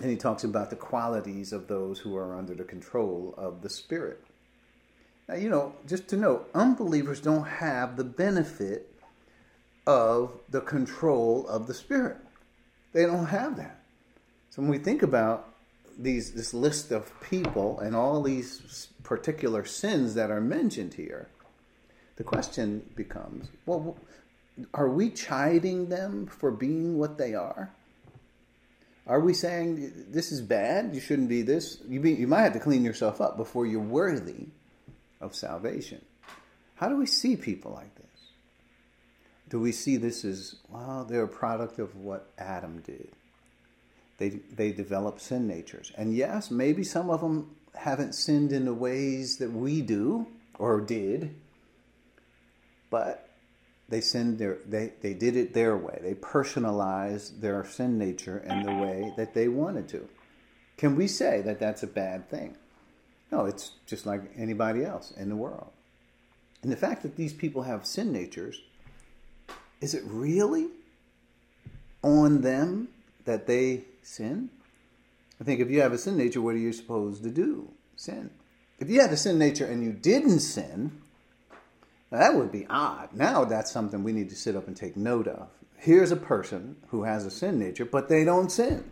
and 0.00 0.10
he 0.10 0.16
talks 0.16 0.44
about 0.44 0.70
the 0.70 0.76
qualities 0.76 1.52
of 1.52 1.68
those 1.68 1.98
who 1.98 2.16
are 2.16 2.36
under 2.36 2.54
the 2.54 2.64
control 2.64 3.34
of 3.36 3.62
the 3.62 3.70
Spirit. 3.70 4.22
Now, 5.28 5.36
you 5.36 5.48
know, 5.48 5.74
just 5.86 6.08
to 6.08 6.16
note, 6.16 6.48
unbelievers 6.54 7.20
don't 7.20 7.46
have 7.46 7.96
the 7.96 8.04
benefit 8.04 8.92
of 9.86 10.32
the 10.50 10.60
control 10.60 11.46
of 11.48 11.66
the 11.66 11.74
Spirit. 11.74 12.18
They 12.92 13.06
don't 13.06 13.26
have 13.26 13.56
that. 13.56 13.82
So 14.50 14.62
when 14.62 14.70
we 14.70 14.78
think 14.78 15.02
about 15.02 15.54
these 15.98 16.32
this 16.32 16.52
list 16.52 16.92
of 16.92 17.10
people 17.22 17.80
and 17.80 17.96
all 17.96 18.22
these 18.22 18.88
particular 19.02 19.64
sins 19.64 20.14
that 20.14 20.30
are 20.30 20.40
mentioned 20.40 20.94
here, 20.94 21.28
the 22.16 22.24
question 22.24 22.88
becomes, 22.94 23.48
well, 23.66 23.96
are 24.74 24.88
we 24.88 25.10
chiding 25.10 25.88
them 25.88 26.26
for 26.26 26.50
being 26.50 26.98
what 26.98 27.18
they 27.18 27.34
are? 27.34 27.70
Are 29.06 29.20
we 29.20 29.34
saying 29.34 30.06
this 30.08 30.32
is 30.32 30.40
bad? 30.40 30.94
You 30.94 31.00
shouldn't 31.00 31.28
be 31.28 31.42
this. 31.42 31.78
You, 31.88 32.00
be, 32.00 32.12
you 32.12 32.26
might 32.26 32.42
have 32.42 32.54
to 32.54 32.60
clean 32.60 32.84
yourself 32.84 33.20
up 33.20 33.36
before 33.36 33.64
you're 33.64 33.80
worthy 33.80 34.48
of 35.20 35.34
salvation. 35.34 36.04
How 36.74 36.88
do 36.88 36.96
we 36.96 37.06
see 37.06 37.36
people 37.36 37.72
like 37.72 37.94
this? 37.94 38.04
Do 39.48 39.60
we 39.60 39.70
see 39.70 39.96
this 39.96 40.24
as, 40.24 40.56
well, 40.68 41.06
they're 41.08 41.22
a 41.22 41.28
product 41.28 41.78
of 41.78 41.94
what 41.96 42.30
Adam 42.36 42.80
did? 42.80 43.08
They, 44.18 44.30
they 44.30 44.72
develop 44.72 45.20
sin 45.20 45.46
natures. 45.46 45.92
And 45.96 46.12
yes, 46.12 46.50
maybe 46.50 46.82
some 46.82 47.10
of 47.10 47.20
them 47.20 47.54
haven't 47.74 48.14
sinned 48.14 48.52
in 48.52 48.64
the 48.64 48.74
ways 48.74 49.36
that 49.36 49.52
we 49.52 49.82
do 49.82 50.26
or 50.58 50.80
did, 50.80 51.34
but 52.90 53.25
they 53.88 54.00
sinned 54.00 54.38
their, 54.38 54.58
they, 54.66 54.92
they 55.00 55.14
did 55.14 55.36
it 55.36 55.54
their 55.54 55.76
way. 55.76 55.98
They 56.02 56.14
personalized 56.14 57.40
their 57.40 57.64
sin 57.64 57.98
nature 57.98 58.38
in 58.38 58.62
the 58.62 58.74
way 58.74 59.12
that 59.16 59.34
they 59.34 59.48
wanted 59.48 59.88
to. 59.90 60.08
Can 60.76 60.96
we 60.96 61.06
say 61.06 61.40
that 61.42 61.60
that's 61.60 61.82
a 61.82 61.86
bad 61.86 62.28
thing? 62.28 62.56
No, 63.30 63.44
it's 63.46 63.72
just 63.86 64.04
like 64.06 64.22
anybody 64.36 64.84
else 64.84 65.12
in 65.12 65.28
the 65.28 65.36
world. 65.36 65.70
And 66.62 66.72
the 66.72 66.76
fact 66.76 67.02
that 67.02 67.16
these 67.16 67.32
people 67.32 67.62
have 67.62 67.86
sin 67.86 68.12
natures, 68.12 68.60
is 69.80 69.94
it 69.94 70.02
really 70.04 70.68
on 72.02 72.40
them 72.40 72.88
that 73.24 73.46
they 73.46 73.84
sin? 74.02 74.50
I 75.40 75.44
think 75.44 75.60
if 75.60 75.70
you 75.70 75.80
have 75.80 75.92
a 75.92 75.98
sin 75.98 76.16
nature, 76.16 76.40
what 76.40 76.54
are 76.54 76.58
you 76.58 76.72
supposed 76.72 77.22
to 77.22 77.30
do? 77.30 77.70
Sin. 77.96 78.30
If 78.78 78.90
you 78.90 79.00
had 79.00 79.12
a 79.12 79.16
sin 79.16 79.38
nature 79.38 79.66
and 79.66 79.82
you 79.82 79.92
didn't 79.92 80.40
sin, 80.40 81.00
that 82.10 82.34
would 82.34 82.52
be 82.52 82.66
odd. 82.68 83.10
Now 83.12 83.44
that's 83.44 83.70
something 83.70 84.02
we 84.02 84.12
need 84.12 84.30
to 84.30 84.36
sit 84.36 84.56
up 84.56 84.66
and 84.66 84.76
take 84.76 84.96
note 84.96 85.26
of. 85.26 85.48
Here's 85.76 86.10
a 86.10 86.16
person 86.16 86.76
who 86.88 87.02
has 87.04 87.26
a 87.26 87.30
sin 87.30 87.58
nature, 87.58 87.84
but 87.84 88.08
they 88.08 88.24
don't 88.24 88.50
sin. 88.50 88.84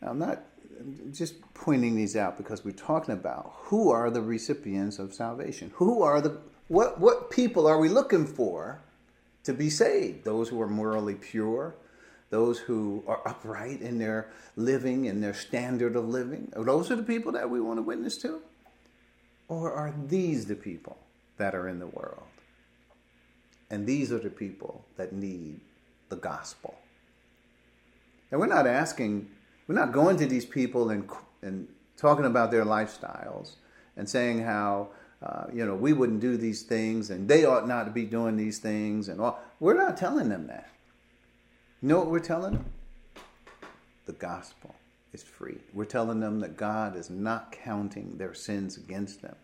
Now, 0.00 0.10
I'm 0.10 0.18
not 0.18 0.42
just 1.12 1.34
pointing 1.54 1.96
these 1.96 2.16
out 2.16 2.36
because 2.36 2.64
we're 2.64 2.70
talking 2.70 3.14
about 3.14 3.52
who 3.54 3.90
are 3.90 4.10
the 4.10 4.22
recipients 4.22 4.98
of 4.98 5.12
salvation. 5.12 5.72
Who 5.74 6.02
are 6.02 6.20
the 6.20 6.38
what 6.68 7.00
what 7.00 7.30
people 7.30 7.66
are 7.66 7.78
we 7.78 7.88
looking 7.88 8.26
for 8.26 8.80
to 9.44 9.52
be 9.52 9.70
saved? 9.70 10.24
Those 10.24 10.48
who 10.48 10.60
are 10.60 10.68
morally 10.68 11.14
pure, 11.14 11.74
those 12.30 12.58
who 12.58 13.02
are 13.06 13.26
upright 13.26 13.80
in 13.80 13.98
their 13.98 14.30
living 14.54 15.08
and 15.08 15.22
their 15.22 15.34
standard 15.34 15.96
of 15.96 16.08
living. 16.08 16.52
Those 16.54 16.90
are 16.90 16.96
the 16.96 17.02
people 17.02 17.32
that 17.32 17.50
we 17.50 17.60
want 17.60 17.78
to 17.78 17.82
witness 17.82 18.18
to? 18.18 18.40
Or 19.48 19.72
are 19.72 19.94
these 20.06 20.46
the 20.46 20.54
people 20.54 20.98
that 21.38 21.54
are 21.54 21.68
in 21.68 21.78
the 21.78 21.86
world? 21.86 22.22
And 23.70 23.86
these 23.86 24.12
are 24.12 24.18
the 24.18 24.30
people 24.30 24.84
that 24.96 25.12
need 25.12 25.60
the 26.08 26.16
gospel. 26.16 26.74
And 28.30 28.40
we're 28.40 28.46
not 28.46 28.66
asking 28.66 29.28
we're 29.68 29.74
not 29.74 29.92
going 29.92 30.16
to 30.16 30.26
these 30.26 30.46
people 30.46 30.88
and, 30.90 31.08
and 31.42 31.68
talking 31.98 32.24
about 32.24 32.50
their 32.50 32.64
lifestyles 32.64 33.56
and 33.96 34.08
saying 34.08 34.42
how, 34.42 34.88
uh, 35.22 35.44
you 35.52 35.64
know, 35.64 35.74
we 35.74 35.92
wouldn't 35.92 36.20
do 36.20 36.38
these 36.38 36.62
things 36.62 37.10
and 37.10 37.28
they 37.28 37.44
ought 37.44 37.68
not 37.68 37.84
to 37.84 37.90
be 37.90 38.04
doing 38.04 38.36
these 38.36 38.58
things 38.58 39.08
and 39.08 39.20
all. 39.20 39.38
We're 39.60 39.76
not 39.76 39.98
telling 39.98 40.30
them 40.30 40.46
that. 40.46 40.70
You 41.82 41.88
know 41.88 41.98
what 41.98 42.08
we're 42.08 42.18
telling 42.18 42.54
them? 42.54 42.64
The 44.06 44.14
gospel 44.14 44.74
is 45.12 45.22
free. 45.22 45.58
We're 45.74 45.84
telling 45.84 46.20
them 46.20 46.40
that 46.40 46.56
God 46.56 46.96
is 46.96 47.10
not 47.10 47.52
counting 47.52 48.16
their 48.16 48.32
sins 48.32 48.78
against 48.78 49.20
them. 49.20 49.36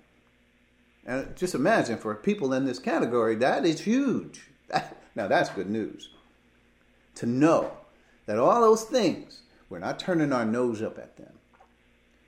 And 1.07 1.37
just 1.37 1.55
imagine 1.55 1.99
for 1.99 2.15
people 2.15 2.53
in 2.53 2.65
this 2.65 2.79
category, 2.79 3.35
that 3.37 3.67
is 3.67 3.81
huge. 3.81 4.49
now, 5.15 5.29
that's 5.29 5.51
good 5.51 5.69
news. 5.69 6.11
To 7.17 7.27
know 7.27 7.73
that 8.27 8.39
all 8.39 8.61
those 8.61 8.85
things 8.85 9.43
we're 9.69 9.79
not 9.79 9.99
turning 9.99 10.33
our 10.33 10.45
nose 10.45 10.83
up 10.83 10.99
at 10.99 11.17
them. 11.17 11.33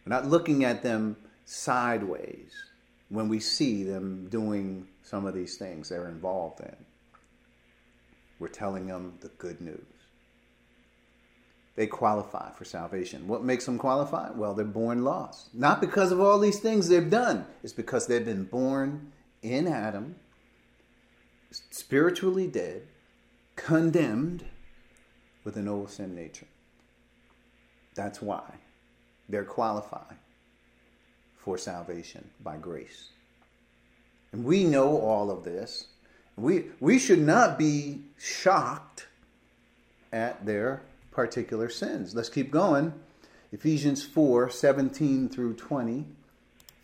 We're 0.05 0.15
not 0.15 0.27
looking 0.27 0.65
at 0.65 0.83
them 0.83 1.17
sideways 1.45 2.53
when 3.09 3.29
we 3.29 3.41
see 3.41 3.85
them 3.85 4.29
doing 4.29 4.89
some 5.03 5.27
of 5.27 5.35
these 5.35 5.57
things 5.57 5.89
they're 5.89 6.09
involved 6.09 6.61
in. 6.61 6.77
We're 8.39 8.49
telling 8.49 8.87
them 8.87 9.19
the 9.21 9.29
good 9.29 9.61
news. 9.61 9.96
They 11.77 11.87
qualify 11.87 12.51
for 12.53 12.65
salvation. 12.65 13.29
What 13.29 13.45
makes 13.45 13.67
them 13.67 13.79
qualify? 13.79 14.31
Well, 14.31 14.55
they're 14.55 14.65
born 14.65 15.05
lost. 15.05 15.55
Not 15.55 15.81
because 15.81 16.11
of 16.11 16.21
all 16.21 16.39
these 16.39 16.59
things 16.59 16.89
they've 16.89 17.11
done, 17.11 17.47
it's 17.63 17.75
because 17.75 18.07
they've 18.07 18.25
been 18.25 18.45
born 18.45 19.13
in 19.43 19.69
Adam, 19.69 20.17
spiritually 21.51 22.47
dead, 22.47 22.83
condemned 23.57 24.45
with 25.45 25.57
an 25.57 25.69
old 25.69 25.91
sin 25.91 26.15
nature. 26.15 26.47
That's 27.95 28.23
why 28.23 28.43
they're 29.29 29.45
qualified 29.45 30.17
for 31.37 31.59
salvation 31.59 32.31
by 32.43 32.57
grace. 32.57 33.11
And 34.33 34.45
we 34.45 34.65
know 34.65 34.99
all 34.99 35.31
of 35.31 35.45
this. 35.45 35.89
We, 36.37 36.65
we 36.81 36.99
should 36.99 37.21
not 37.21 37.59
be 37.59 38.01
shocked 38.19 39.07
at 40.13 40.45
their 40.45 40.83
particular 41.17 41.71
sins. 41.71 42.15
Let's 42.15 42.29
keep 42.29 42.53
going. 42.53 42.93
Ephesians 43.51 44.05
4 44.05 44.51
17 44.51 45.31
through 45.31 45.55
20. 45.55 46.05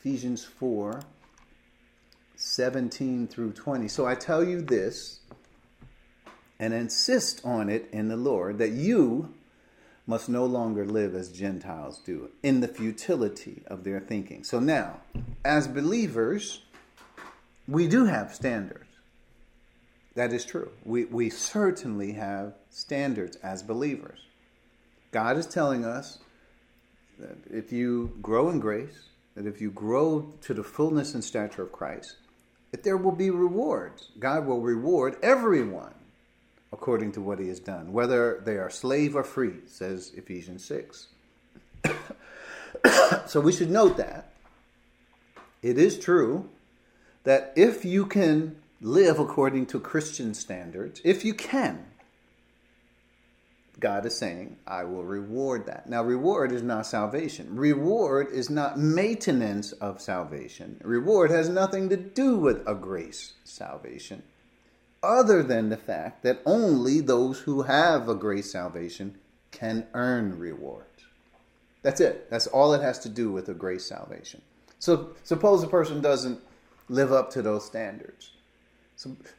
Ephesians 0.00 0.42
4 0.42 1.02
17 2.34 3.28
through 3.28 3.52
20. 3.52 3.86
So 3.86 4.06
I 4.06 4.14
tell 4.14 4.42
you 4.42 4.62
this 4.62 5.20
and 6.58 6.72
insist 6.72 7.42
on 7.44 7.68
it 7.68 7.88
in 7.92 8.08
the 8.08 8.16
Lord 8.16 8.58
that 8.58 8.70
you 8.70 9.34
must 10.06 10.28
no 10.28 10.46
longer 10.46 10.86
live 10.86 11.14
as 11.14 11.30
Gentiles 11.30 12.00
do 12.04 12.30
in 12.42 12.60
the 12.60 12.68
futility 12.68 13.62
of 13.66 13.84
their 13.84 14.00
thinking. 14.00 14.44
So 14.44 14.58
now, 14.58 15.00
as 15.44 15.68
believers, 15.68 16.62
we 17.68 17.86
do 17.86 18.06
have 18.06 18.34
standards. 18.34 18.88
That 20.14 20.32
is 20.32 20.44
true. 20.44 20.70
We, 20.84 21.04
we 21.04 21.30
certainly 21.30 22.12
have 22.12 22.54
standards 22.72 23.36
as 23.36 23.62
believers. 23.62 24.18
God 25.10 25.36
is 25.36 25.46
telling 25.46 25.84
us 25.84 26.18
that 27.18 27.36
if 27.50 27.70
you 27.70 28.16
grow 28.22 28.48
in 28.48 28.58
grace, 28.58 29.10
that 29.36 29.46
if 29.46 29.60
you 29.60 29.70
grow 29.70 30.32
to 30.40 30.54
the 30.54 30.64
fullness 30.64 31.14
and 31.14 31.22
stature 31.22 31.62
of 31.62 31.72
Christ, 31.72 32.16
that 32.70 32.82
there 32.82 32.96
will 32.96 33.12
be 33.12 33.30
rewards. 33.30 34.08
God 34.18 34.46
will 34.46 34.60
reward 34.60 35.16
everyone 35.22 35.94
according 36.72 37.12
to 37.12 37.20
what 37.20 37.38
he 37.38 37.48
has 37.48 37.60
done, 37.60 37.92
whether 37.92 38.40
they 38.44 38.56
are 38.56 38.70
slave 38.70 39.14
or 39.14 39.22
free, 39.22 39.56
says 39.66 40.10
Ephesians 40.16 40.64
6. 40.64 41.08
so 43.26 43.40
we 43.40 43.52
should 43.52 43.70
note 43.70 43.98
that. 43.98 44.32
It 45.62 45.76
is 45.76 45.98
true 45.98 46.48
that 47.24 47.52
if 47.54 47.84
you 47.84 48.06
can 48.06 48.56
live 48.80 49.18
according 49.18 49.66
to 49.66 49.78
Christian 49.78 50.32
standards, 50.32 51.00
if 51.04 51.24
you 51.24 51.34
can, 51.34 51.86
God 53.82 54.06
is 54.06 54.16
saying, 54.16 54.58
I 54.64 54.84
will 54.84 55.02
reward 55.02 55.66
that. 55.66 55.88
Now, 55.88 56.04
reward 56.04 56.52
is 56.52 56.62
not 56.62 56.86
salvation. 56.86 57.56
Reward 57.56 58.28
is 58.32 58.48
not 58.48 58.78
maintenance 58.78 59.72
of 59.72 60.00
salvation. 60.00 60.80
Reward 60.84 61.32
has 61.32 61.48
nothing 61.48 61.88
to 61.88 61.96
do 61.96 62.36
with 62.36 62.62
a 62.64 62.76
grace 62.76 63.32
salvation, 63.42 64.22
other 65.02 65.42
than 65.42 65.68
the 65.68 65.76
fact 65.76 66.22
that 66.22 66.42
only 66.46 67.00
those 67.00 67.40
who 67.40 67.62
have 67.62 68.08
a 68.08 68.14
grace 68.14 68.52
salvation 68.52 69.18
can 69.50 69.88
earn 69.94 70.38
rewards. 70.38 70.86
That's 71.82 72.00
it. 72.00 72.30
That's 72.30 72.46
all 72.46 72.74
it 72.74 72.82
has 72.82 73.00
to 73.00 73.08
do 73.08 73.32
with 73.32 73.48
a 73.48 73.54
grace 73.54 73.84
salvation. 73.84 74.42
So, 74.78 75.10
suppose 75.24 75.64
a 75.64 75.66
person 75.66 76.00
doesn't 76.00 76.40
live 76.88 77.12
up 77.12 77.30
to 77.30 77.42
those 77.42 77.64
standards. 77.64 78.30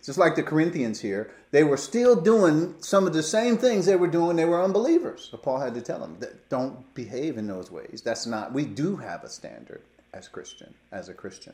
Just 0.03 0.17
like 0.17 0.35
the 0.35 0.43
Corinthians 0.43 1.01
here, 1.01 1.31
they 1.51 1.63
were 1.63 1.77
still 1.77 2.15
doing 2.15 2.75
some 2.79 3.07
of 3.07 3.13
the 3.13 3.23
same 3.23 3.57
things 3.57 3.85
they 3.85 3.95
were 3.95 4.07
doing. 4.07 4.35
They 4.35 4.45
were 4.45 4.63
unbelievers. 4.63 5.29
So 5.31 5.37
Paul 5.37 5.59
had 5.59 5.73
to 5.75 5.81
tell 5.81 5.99
them 5.99 6.17
don't 6.49 6.93
behave 6.93 7.37
in 7.37 7.47
those 7.47 7.71
ways. 7.71 8.01
That's 8.03 8.25
not. 8.25 8.53
We 8.53 8.65
do 8.65 8.97
have 8.97 9.23
a 9.23 9.29
standard 9.29 9.81
as 10.13 10.27
Christian, 10.27 10.73
as 10.91 11.09
a 11.09 11.13
Christian, 11.13 11.53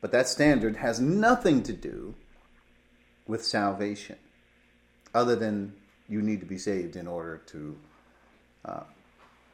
but 0.00 0.12
that 0.12 0.28
standard 0.28 0.76
has 0.76 1.00
nothing 1.00 1.62
to 1.62 1.72
do 1.72 2.14
with 3.26 3.44
salvation, 3.44 4.16
other 5.14 5.36
than 5.36 5.74
you 6.08 6.22
need 6.22 6.40
to 6.40 6.46
be 6.46 6.58
saved 6.58 6.96
in 6.96 7.06
order 7.06 7.40
to 7.46 7.76
uh, 8.64 8.82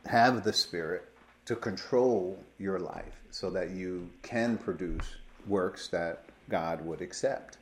have 0.07 0.45
the 0.45 0.53
Spirit 0.53 1.09
to 1.45 1.55
control 1.55 2.43
your 2.59 2.79
life, 2.79 3.17
so 3.31 3.51
that 3.51 3.71
you 3.71 4.09
can 4.23 4.57
produce 4.57 5.17
works 5.47 5.89
that 5.89 6.25
God 6.49 6.85
would 6.85 7.01
accept 7.01 7.59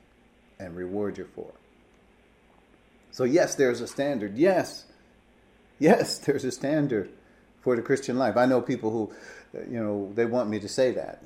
and 0.58 0.76
reward 0.76 1.18
you 1.18 1.28
for. 1.34 1.52
So, 3.10 3.24
yes, 3.24 3.54
there's 3.54 3.80
a 3.80 3.86
standard. 3.86 4.36
Yes, 4.36 4.84
yes, 5.78 6.18
there's 6.26 6.44
a 6.44 6.52
standard 6.52 7.10
for 7.60 7.76
the 7.76 7.82
Christian 7.82 8.18
life. 8.18 8.36
I 8.36 8.46
know 8.46 8.60
people 8.60 8.90
who, 8.90 9.12
you 9.70 9.82
know, 9.82 10.12
they 10.14 10.24
want 10.24 10.48
me 10.48 10.60
to 10.60 10.68
say 10.68 10.92
that. 10.92 11.22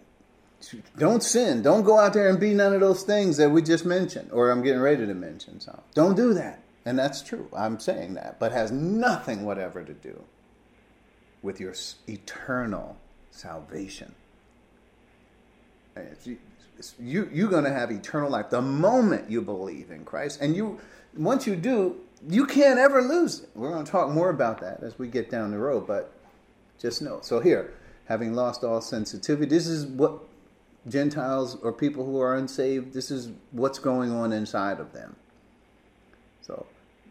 Don't 0.98 1.22
sin. 1.22 1.62
Don't 1.62 1.84
go 1.84 1.98
out 1.98 2.12
there 2.12 2.28
and 2.28 2.38
be 2.38 2.52
none 2.52 2.74
of 2.74 2.80
those 2.80 3.02
things 3.02 3.38
that 3.38 3.50
we 3.50 3.62
just 3.62 3.86
mentioned, 3.86 4.30
or 4.30 4.50
I'm 4.50 4.62
getting 4.62 4.80
ready 4.80 5.06
to 5.06 5.14
mention 5.14 5.58
some. 5.58 5.80
Don't 5.94 6.16
do 6.16 6.34
that. 6.34 6.62
And 6.84 6.98
that's 6.98 7.22
true. 7.22 7.48
I'm 7.56 7.78
saying 7.78 8.14
that, 8.14 8.38
but 8.38 8.52
has 8.52 8.70
nothing 8.70 9.44
whatever 9.44 9.82
to 9.82 9.92
do 9.92 10.22
with 11.42 11.60
your 11.60 11.74
eternal 12.06 12.98
salvation 13.30 14.14
you 16.98 17.28
you're 17.32 17.48
going 17.48 17.64
to 17.64 17.72
have 17.72 17.90
eternal 17.90 18.30
life 18.30 18.50
the 18.50 18.62
moment 18.62 19.30
you 19.30 19.40
believe 19.42 19.90
in 19.90 20.04
Christ, 20.04 20.40
and 20.40 20.54
you 20.56 20.80
once 21.16 21.46
you 21.46 21.56
do, 21.56 21.96
you 22.28 22.46
can't 22.46 22.78
ever 22.78 23.02
lose 23.02 23.40
it. 23.40 23.50
We're 23.54 23.70
going 23.70 23.84
to 23.84 23.90
talk 23.90 24.10
more 24.10 24.30
about 24.30 24.60
that 24.60 24.82
as 24.82 24.98
we 24.98 25.08
get 25.08 25.30
down 25.30 25.50
the 25.50 25.58
road, 25.58 25.86
but 25.86 26.12
just 26.78 27.02
know. 27.02 27.20
So 27.22 27.40
here, 27.40 27.74
having 28.06 28.34
lost 28.34 28.64
all 28.64 28.80
sensitivity, 28.80 29.46
this 29.46 29.66
is 29.66 29.86
what 29.86 30.20
Gentiles 30.88 31.56
or 31.62 31.72
people 31.72 32.04
who 32.04 32.20
are 32.20 32.36
unsaved. 32.36 32.92
This 32.92 33.10
is 33.10 33.30
what's 33.50 33.78
going 33.78 34.12
on 34.12 34.32
inside 34.32 34.80
of 34.80 34.92
them. 34.92 35.16
So 36.40 36.66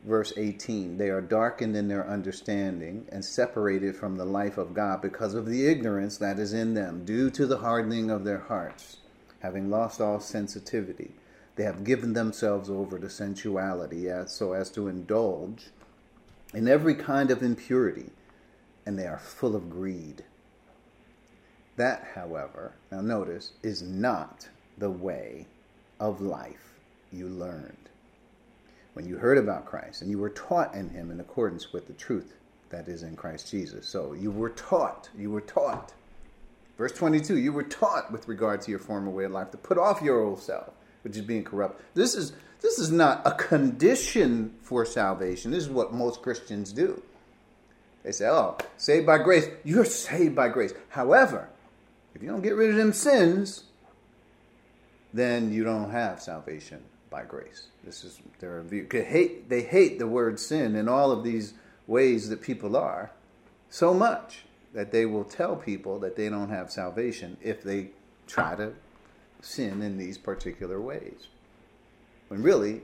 verse 0.06 0.32
18 0.38 0.98
they 0.98 1.10
are 1.10 1.22
darkened 1.22 1.76
in 1.76 1.88
their 1.88 2.08
understanding 2.08 3.06
and 3.12 3.24
separated 3.24 3.96
from 3.96 4.16
the 4.16 4.26
life 4.26 4.58
of 4.58 4.74
God 4.74 5.02
because 5.02 5.34
of 5.34 5.46
the 5.46 5.68
ignorance 5.68 6.18
that 6.18 6.40
is 6.40 6.54
in 6.54 6.74
them 6.74 7.04
due 7.04 7.30
to 7.32 7.46
the 7.46 7.58
hardening 7.58 8.10
of 8.10 8.24
their 8.24 8.40
hearts 8.40 8.98
having 9.40 9.70
lost 9.70 10.02
all 10.02 10.20
sensitivity. 10.20 11.12
They 11.56 11.64
have 11.64 11.84
given 11.84 12.14
themselves 12.14 12.70
over 12.70 13.00
to 13.00 13.10
sensuality 13.10 14.10
as, 14.10 14.32
so 14.32 14.54
as 14.54 14.70
to 14.72 14.88
indulge 14.88 15.68
in 16.54 16.68
every 16.68 16.96
kind 16.96 17.32
of 17.32 17.44
impurity, 17.44 18.10
and 18.86 18.98
they 18.98 19.06
are 19.06 19.20
full 19.20 19.56
of 19.56 19.70
greed. 19.70 20.24
That, 21.76 22.10
however, 22.16 22.74
now 22.92 23.02
notice, 23.02 23.54
is 23.62 23.82
not 23.82 24.50
the 24.78 24.90
way 24.90 25.46
of 26.00 26.22
life 26.22 26.74
you 27.12 27.28
learned. 27.28 27.90
When 28.94 29.08
you 29.08 29.18
heard 29.18 29.38
about 29.38 29.66
Christ 29.66 30.02
and 30.02 30.10
you 30.10 30.18
were 30.18 30.30
taught 30.30 30.74
in 30.74 30.90
Him 30.90 31.12
in 31.12 31.20
accordance 31.20 31.72
with 31.72 31.88
the 31.88 31.94
truth 31.94 32.36
that 32.70 32.88
is 32.88 33.04
in 33.04 33.16
Christ 33.16 33.50
Jesus. 33.50 33.88
So 33.88 34.14
you 34.14 34.32
were 34.32 34.50
taught, 34.50 35.10
you 35.18 35.32
were 35.32 35.42
taught 35.42 35.94
Verse 36.80 36.94
22 36.94 37.38
You 37.38 37.52
were 37.52 37.64
taught 37.64 38.10
with 38.10 38.28
regard 38.30 38.62
to 38.62 38.72
your 38.72 38.80
former 38.80 39.12
way 39.12 39.26
of 39.26 39.32
life 39.32 39.52
to 39.52 39.58
put 39.58 39.78
off 39.78 40.02
your 40.02 40.22
old 40.24 40.42
self, 40.42 40.72
which 41.04 41.18
is 41.18 41.24
being 41.24 41.44
corrupt. 41.44 41.82
This 41.94 42.16
is, 42.16 42.32
this 42.62 42.80
is 42.80 42.90
not 42.90 43.22
a 43.26 43.34
condition 43.34 44.56
for 44.62 44.86
salvation. 44.86 45.52
This 45.52 45.64
is 45.64 45.70
what 45.70 45.94
most 45.94 46.22
Christians 46.22 46.72
do. 46.72 47.04
They 48.04 48.14
say, 48.14 48.30
Oh, 48.30 48.58
saved 48.78 49.06
by 49.06 49.18
grace. 49.18 49.46
You're 49.66 49.84
saved 49.84 50.36
by 50.36 50.48
grace. 50.48 50.74
However, 50.88 51.50
if 52.16 52.24
you 52.24 52.30
don't 52.30 52.42
get 52.42 52.56
rid 52.56 52.70
of 52.70 52.78
them 52.78 52.94
sins, 52.94 53.66
then 55.14 55.52
you 55.52 55.66
don't 55.66 55.92
have 55.92 56.22
salvation 56.22 56.82
by 57.10 57.26
grace. 57.26 57.68
This 57.84 58.06
is 58.06 58.22
their 58.40 58.62
view. 58.62 58.88
They 58.90 59.04
hate, 59.04 59.50
they 59.50 59.64
hate 59.64 60.00
the 60.00 60.08
word 60.08 60.40
sin 60.40 60.78
in 60.78 60.88
all 60.88 61.12
of 61.12 61.26
these 61.26 61.56
ways 61.88 62.30
that 62.30 62.42
people 62.42 62.78
are 62.78 63.12
so 63.70 63.94
much 63.94 64.46
that 64.74 64.92
they 64.92 65.06
will 65.06 65.24
tell 65.24 65.56
people 65.56 66.00
that 66.00 66.16
they 66.16 66.30
don't 66.30 66.50
have 66.50 66.72
salvation 66.72 67.38
if 67.42 67.64
they 67.64 67.90
try 68.28 68.56
to 68.56 68.74
sin 69.42 69.82
in 69.82 69.98
these 69.98 70.18
particular 70.18 70.80
ways. 70.80 71.28
When 72.28 72.44
really, 72.44 72.82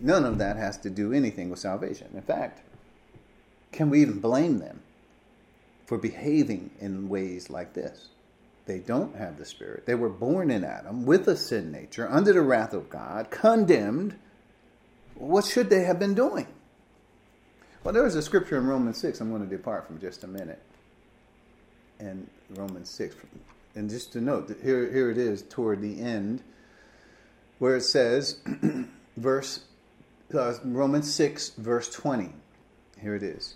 none 0.00 0.24
of 0.24 0.38
that 0.38 0.56
has 0.56 0.78
to 0.78 0.90
do 0.90 1.12
anything 1.12 1.50
with 1.50 1.58
salvation. 1.58 2.08
In 2.14 2.22
fact, 2.22 2.62
can 3.72 3.90
we 3.90 4.00
even 4.00 4.20
blame 4.20 4.58
them 4.58 4.80
for 5.84 5.98
behaving 5.98 6.70
in 6.80 7.08
ways 7.08 7.50
like 7.50 7.74
this? 7.74 8.08
They 8.64 8.78
don't 8.78 9.16
have 9.16 9.38
the 9.38 9.44
Spirit. 9.44 9.86
They 9.86 9.94
were 9.94 10.08
born 10.08 10.50
in 10.50 10.64
Adam 10.64 11.06
with 11.06 11.28
a 11.28 11.36
sin 11.36 11.70
nature, 11.70 12.08
under 12.10 12.32
the 12.32 12.40
wrath 12.40 12.72
of 12.72 12.90
God, 12.90 13.30
condemned. 13.30 14.16
What 15.14 15.44
should 15.44 15.70
they 15.70 15.84
have 15.84 15.98
been 15.98 16.14
doing? 16.14 16.48
Well, 17.84 17.94
there 17.94 18.06
is 18.06 18.16
a 18.16 18.22
scripture 18.22 18.56
in 18.56 18.66
Romans 18.66 18.98
6 18.98 19.20
I'm 19.20 19.30
going 19.30 19.48
to 19.48 19.56
depart 19.56 19.86
from 19.86 20.00
just 20.00 20.24
a 20.24 20.26
minute 20.26 20.60
and 21.98 22.28
Romans 22.50 22.90
6. 22.90 23.16
And 23.74 23.90
just 23.90 24.12
to 24.12 24.20
note, 24.20 24.54
here, 24.62 24.90
here 24.90 25.10
it 25.10 25.18
is 25.18 25.42
toward 25.42 25.82
the 25.82 26.00
end, 26.00 26.42
where 27.58 27.76
it 27.76 27.82
says, 27.82 28.40
verse 29.16 29.60
uh, 30.34 30.54
Romans 30.64 31.12
6, 31.12 31.50
verse 31.50 31.90
20. 31.90 32.30
Here 33.00 33.14
it 33.14 33.22
is. 33.22 33.54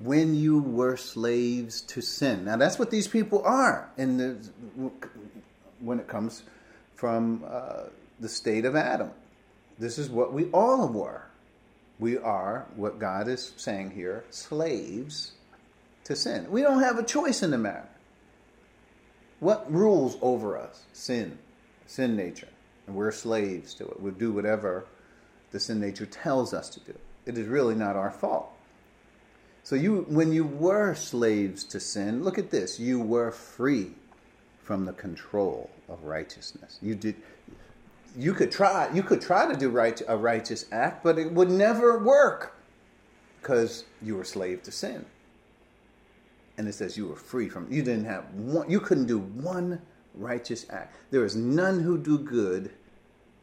When 0.00 0.34
you 0.34 0.58
were 0.60 0.96
slaves 0.96 1.80
to 1.82 2.00
sin. 2.00 2.44
Now, 2.44 2.56
that's 2.56 2.78
what 2.78 2.90
these 2.90 3.06
people 3.06 3.42
are 3.44 3.88
in 3.96 4.16
the, 4.16 4.90
when 5.80 6.00
it 6.00 6.08
comes 6.08 6.42
from 6.96 7.44
uh, 7.46 7.84
the 8.20 8.28
state 8.28 8.64
of 8.64 8.74
Adam. 8.74 9.10
This 9.78 9.98
is 9.98 10.10
what 10.10 10.32
we 10.32 10.46
all 10.46 10.88
were. 10.88 11.26
We 11.98 12.18
are, 12.18 12.66
what 12.74 12.98
God 12.98 13.28
is 13.28 13.52
saying 13.56 13.92
here, 13.92 14.24
slaves 14.30 15.32
to 16.04 16.14
sin. 16.14 16.50
We 16.50 16.62
don't 16.62 16.82
have 16.82 16.98
a 16.98 17.02
choice 17.02 17.42
in 17.42 17.50
the 17.50 17.58
matter. 17.58 17.88
What 19.40 19.70
rules 19.72 20.16
over 20.22 20.56
us? 20.56 20.82
Sin, 20.92 21.38
sin 21.86 22.16
nature. 22.16 22.48
And 22.86 22.94
we're 22.94 23.12
slaves 23.12 23.74
to 23.74 23.86
it. 23.86 24.00
we 24.00 24.10
do 24.10 24.32
whatever 24.32 24.86
the 25.50 25.60
sin 25.60 25.80
nature 25.80 26.06
tells 26.06 26.52
us 26.52 26.68
to 26.70 26.80
do. 26.80 26.94
It 27.26 27.38
is 27.38 27.46
really 27.46 27.74
not 27.74 27.96
our 27.96 28.10
fault. 28.10 28.50
So 29.62 29.76
you 29.76 30.04
when 30.08 30.32
you 30.32 30.44
were 30.44 30.94
slaves 30.94 31.64
to 31.64 31.80
sin, 31.80 32.22
look 32.22 32.38
at 32.38 32.50
this, 32.50 32.78
you 32.78 33.00
were 33.00 33.30
free 33.30 33.92
from 34.62 34.84
the 34.84 34.92
control 34.92 35.70
of 35.88 36.04
righteousness. 36.04 36.78
You 36.82 36.94
did 36.94 37.16
you 38.16 38.34
could 38.34 38.52
try 38.52 38.90
you 38.92 39.02
could 39.02 39.22
try 39.22 39.50
to 39.50 39.58
do 39.58 39.70
right 39.70 40.00
a 40.06 40.16
righteous 40.16 40.66
act, 40.70 41.02
but 41.02 41.18
it 41.18 41.32
would 41.32 41.50
never 41.50 41.98
work 41.98 42.56
because 43.40 43.84
you 44.02 44.16
were 44.16 44.24
slave 44.24 44.62
to 44.64 44.72
sin. 44.72 45.06
And 46.56 46.68
it 46.68 46.74
says 46.74 46.96
you 46.96 47.08
were 47.08 47.16
free 47.16 47.48
from 47.48 47.70
you 47.70 47.82
didn't 47.82 48.04
have 48.04 48.32
one 48.34 48.70
you 48.70 48.80
couldn't 48.80 49.06
do 49.06 49.18
one 49.18 49.80
righteous 50.14 50.66
act. 50.70 50.96
There 51.10 51.24
is 51.24 51.36
none 51.36 51.80
who 51.80 51.98
do 51.98 52.18
good, 52.18 52.70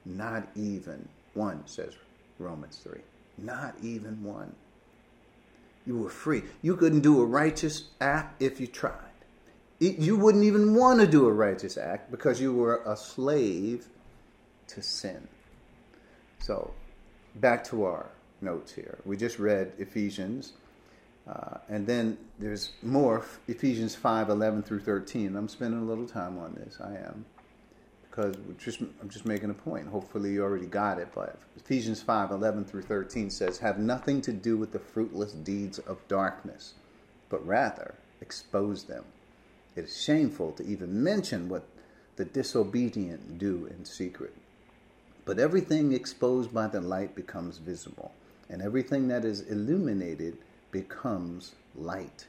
not 0.05 0.47
even 0.55 1.07
one, 1.33 1.65
says 1.67 1.93
Romans 2.39 2.79
3. 2.83 2.99
Not 3.37 3.75
even 3.81 4.23
one. 4.23 4.53
You 5.85 5.97
were 5.97 6.09
free. 6.09 6.43
You 6.61 6.75
couldn't 6.75 7.01
do 7.01 7.21
a 7.21 7.25
righteous 7.25 7.85
act 7.99 8.41
if 8.41 8.59
you 8.59 8.67
tried. 8.67 8.95
You 9.79 10.15
wouldn't 10.15 10.43
even 10.43 10.75
want 10.75 10.99
to 11.01 11.07
do 11.07 11.27
a 11.27 11.33
righteous 11.33 11.75
act 11.75 12.11
because 12.11 12.39
you 12.39 12.53
were 12.53 12.83
a 12.85 12.95
slave 12.95 13.87
to 14.67 14.81
sin. 14.81 15.27
So, 16.39 16.71
back 17.35 17.63
to 17.65 17.85
our 17.85 18.11
notes 18.41 18.71
here. 18.71 18.99
We 19.05 19.17
just 19.17 19.39
read 19.39 19.73
Ephesians, 19.79 20.53
uh, 21.27 21.57
and 21.69 21.85
then 21.85 22.17
there's 22.39 22.71
more 22.81 23.25
Ephesians 23.47 23.95
5 23.95 24.29
11 24.29 24.63
through 24.63 24.79
13. 24.79 25.35
I'm 25.35 25.47
spending 25.47 25.79
a 25.79 25.85
little 25.85 26.07
time 26.07 26.37
on 26.39 26.55
this. 26.55 26.77
I 26.81 26.95
am 26.95 27.25
because 28.11 28.35
just, 28.57 28.81
I'm 28.81 29.09
just 29.09 29.25
making 29.25 29.49
a 29.49 29.53
point. 29.53 29.87
Hopefully, 29.87 30.33
you 30.33 30.43
already 30.43 30.65
got 30.65 30.99
it. 30.99 31.07
But 31.15 31.37
Ephesians 31.57 32.01
5 32.01 32.31
11 32.31 32.65
through 32.65 32.81
13 32.83 33.29
says, 33.29 33.59
Have 33.59 33.79
nothing 33.79 34.21
to 34.21 34.33
do 34.33 34.57
with 34.57 34.71
the 34.71 34.79
fruitless 34.79 35.31
deeds 35.31 35.79
of 35.79 36.05
darkness, 36.07 36.73
but 37.29 37.45
rather 37.45 37.95
expose 38.19 38.83
them. 38.83 39.05
It 39.75 39.85
is 39.85 40.01
shameful 40.01 40.51
to 40.53 40.65
even 40.65 41.01
mention 41.01 41.47
what 41.47 41.63
the 42.17 42.25
disobedient 42.25 43.37
do 43.37 43.67
in 43.67 43.85
secret. 43.85 44.35
But 45.23 45.39
everything 45.39 45.93
exposed 45.93 46.53
by 46.53 46.67
the 46.67 46.81
light 46.81 47.15
becomes 47.15 47.57
visible, 47.57 48.11
and 48.49 48.61
everything 48.61 49.07
that 49.07 49.23
is 49.23 49.41
illuminated 49.41 50.37
becomes 50.71 51.53
light. 51.75 52.27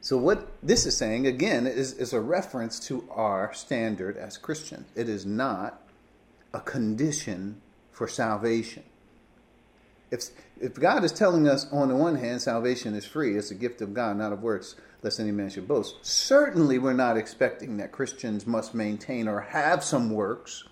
So, 0.00 0.16
what 0.16 0.48
this 0.62 0.86
is 0.86 0.96
saying, 0.96 1.26
again, 1.26 1.66
is, 1.66 1.92
is 1.92 2.12
a 2.12 2.20
reference 2.20 2.80
to 2.86 3.06
our 3.10 3.52
standard 3.52 4.16
as 4.16 4.38
Christians. 4.38 4.88
It 4.94 5.08
is 5.08 5.26
not 5.26 5.82
a 6.54 6.60
condition 6.60 7.60
for 7.92 8.08
salvation. 8.08 8.82
If, 10.10 10.24
if 10.60 10.74
God 10.74 11.04
is 11.04 11.12
telling 11.12 11.46
us, 11.46 11.70
on 11.70 11.88
the 11.88 11.96
one 11.96 12.16
hand, 12.16 12.42
salvation 12.42 12.94
is 12.94 13.04
free, 13.04 13.36
it's 13.36 13.50
a 13.50 13.54
gift 13.54 13.80
of 13.82 13.94
God, 13.94 14.16
not 14.16 14.32
of 14.32 14.42
works, 14.42 14.74
lest 15.02 15.20
any 15.20 15.30
man 15.30 15.50
should 15.50 15.68
boast, 15.68 15.96
certainly 16.02 16.78
we're 16.78 16.92
not 16.92 17.16
expecting 17.16 17.76
that 17.76 17.92
Christians 17.92 18.46
must 18.46 18.74
maintain 18.74 19.28
or 19.28 19.40
have 19.40 19.84
some 19.84 20.10
works 20.10 20.64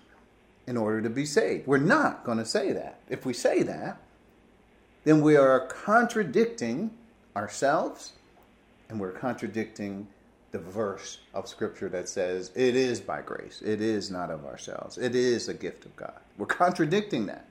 in 0.67 0.75
order 0.75 1.01
to 1.01 1.09
be 1.09 1.25
saved. 1.25 1.67
We're 1.67 1.77
not 1.77 2.23
going 2.23 2.37
to 2.37 2.45
say 2.45 2.73
that. 2.73 2.99
If 3.09 3.25
we 3.25 3.33
say 3.33 3.63
that, 3.63 4.01
then 5.09 5.21
we 5.21 5.35
are 5.35 5.61
contradicting 5.61 6.91
ourselves 7.35 8.13
and 8.89 8.99
we're 8.99 9.11
contradicting 9.11 10.05
the 10.51 10.59
verse 10.59 11.17
of 11.33 11.47
scripture 11.47 11.89
that 11.89 12.07
says 12.07 12.51
it 12.53 12.75
is 12.75 13.01
by 13.01 13.19
grace. 13.23 13.59
It 13.65 13.81
is 13.81 14.11
not 14.11 14.29
of 14.29 14.45
ourselves. 14.45 14.99
It 14.99 15.15
is 15.15 15.49
a 15.49 15.53
gift 15.55 15.85
of 15.85 15.95
god. 15.95 16.19
We're 16.37 16.45
contradicting 16.45 17.25
that. 17.25 17.47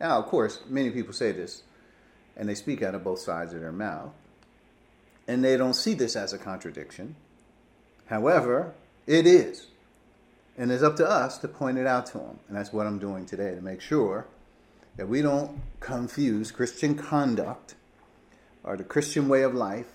Now 0.00 0.18
of 0.18 0.26
course 0.26 0.58
many 0.68 0.90
people 0.90 1.12
say 1.12 1.30
this 1.30 1.62
and 2.36 2.48
they 2.48 2.56
speak 2.56 2.82
out 2.82 2.96
of 2.96 3.04
both 3.04 3.20
sides 3.20 3.52
of 3.52 3.60
their 3.60 3.70
mouth 3.70 4.10
and 5.28 5.44
they 5.44 5.56
don't 5.56 5.74
see 5.74 5.94
this 5.94 6.16
as 6.16 6.32
a 6.32 6.38
contradiction. 6.38 7.14
However 8.06 8.74
it 9.06 9.24
is. 9.24 9.68
And 10.58 10.72
it's 10.72 10.82
up 10.82 10.96
to 10.96 11.08
us 11.08 11.38
to 11.38 11.46
point 11.46 11.78
it 11.78 11.86
out 11.86 12.06
to 12.06 12.18
them 12.18 12.40
and 12.48 12.56
that's 12.56 12.72
what 12.72 12.88
i'm 12.88 12.98
doing 12.98 13.24
today 13.24 13.54
to 13.54 13.60
make 13.60 13.80
sure 13.80 14.26
that 14.96 15.08
we 15.08 15.22
don't 15.22 15.60
confuse 15.80 16.50
christian 16.50 16.94
conduct 16.94 17.74
or 18.64 18.76
the 18.76 18.84
christian 18.84 19.28
way 19.28 19.42
of 19.42 19.54
life 19.54 19.92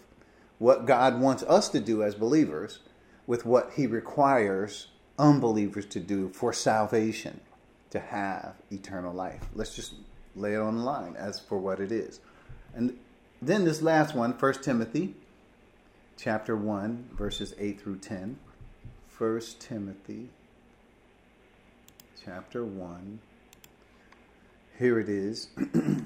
what 0.60 0.86
God 0.86 1.19
wants 1.19 1.43
us 1.43 1.69
to 1.69 1.79
do 1.79 2.03
as 2.03 2.15
believers 2.15 2.79
with 3.25 3.45
what 3.45 3.73
He 3.75 3.86
requires 3.86 4.88
unbelievers 5.19 5.86
to 5.88 5.99
do 5.99 6.29
for 6.29 6.53
salvation, 6.53 7.41
to 7.91 7.99
have 7.99 8.55
eternal 8.71 9.13
life. 9.13 9.41
Let's 9.53 9.75
just 9.75 9.93
lay 10.36 10.53
it 10.53 10.60
on 10.60 10.77
the 10.77 10.83
line 10.83 11.15
as 11.15 11.39
for 11.39 11.57
what 11.57 11.79
it 11.79 11.91
is. 11.91 12.19
And 12.73 12.97
then 13.41 13.65
this 13.65 13.81
last 13.81 14.15
one, 14.15 14.31
1 14.31 14.53
Timothy 14.62 15.15
chapter 16.15 16.55
1, 16.55 17.10
verses 17.13 17.53
8 17.57 17.79
through 17.79 17.97
10. 17.97 18.39
1 19.17 19.41
Timothy 19.60 20.29
chapter 22.23 22.63
1. 22.63 23.19
Here 24.78 25.00
it 25.00 25.10
is. 25.10 25.48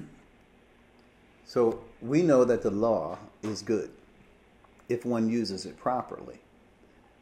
so 1.44 1.80
we 2.00 2.22
know 2.22 2.44
that 2.44 2.62
the 2.62 2.70
law 2.70 3.18
is 3.42 3.60
good 3.60 3.90
if 4.88 5.04
one 5.04 5.28
uses 5.28 5.66
it 5.66 5.78
properly. 5.78 6.40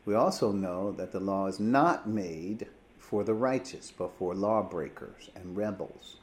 We 0.07 0.15
also 0.15 0.53
know 0.53 0.93
that 0.93 1.13
the 1.13 1.21
law 1.21 1.47
is 1.47 1.59
not 1.59 2.09
made 2.09 2.69
for 2.99 3.25
the 3.25 3.35
righteous, 3.35 3.93
but 3.97 4.13
for 4.17 4.35
lawbreakers 4.35 5.31
and 5.35 5.57
rebels, 5.57 6.17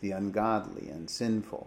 the 0.00 0.10
ungodly 0.10 0.90
and 0.90 1.08
sinful, 1.08 1.66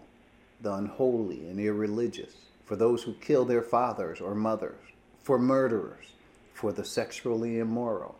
the 0.61 0.73
unholy 0.73 1.47
and 1.47 1.59
irreligious, 1.59 2.35
for 2.63 2.75
those 2.75 3.03
who 3.03 3.13
kill 3.15 3.43
their 3.43 3.61
fathers 3.61 4.21
or 4.21 4.35
mothers, 4.35 4.79
for 5.21 5.39
murderers, 5.39 6.05
for 6.53 6.71
the 6.71 6.85
sexually 6.85 7.57
immoral, 7.57 8.15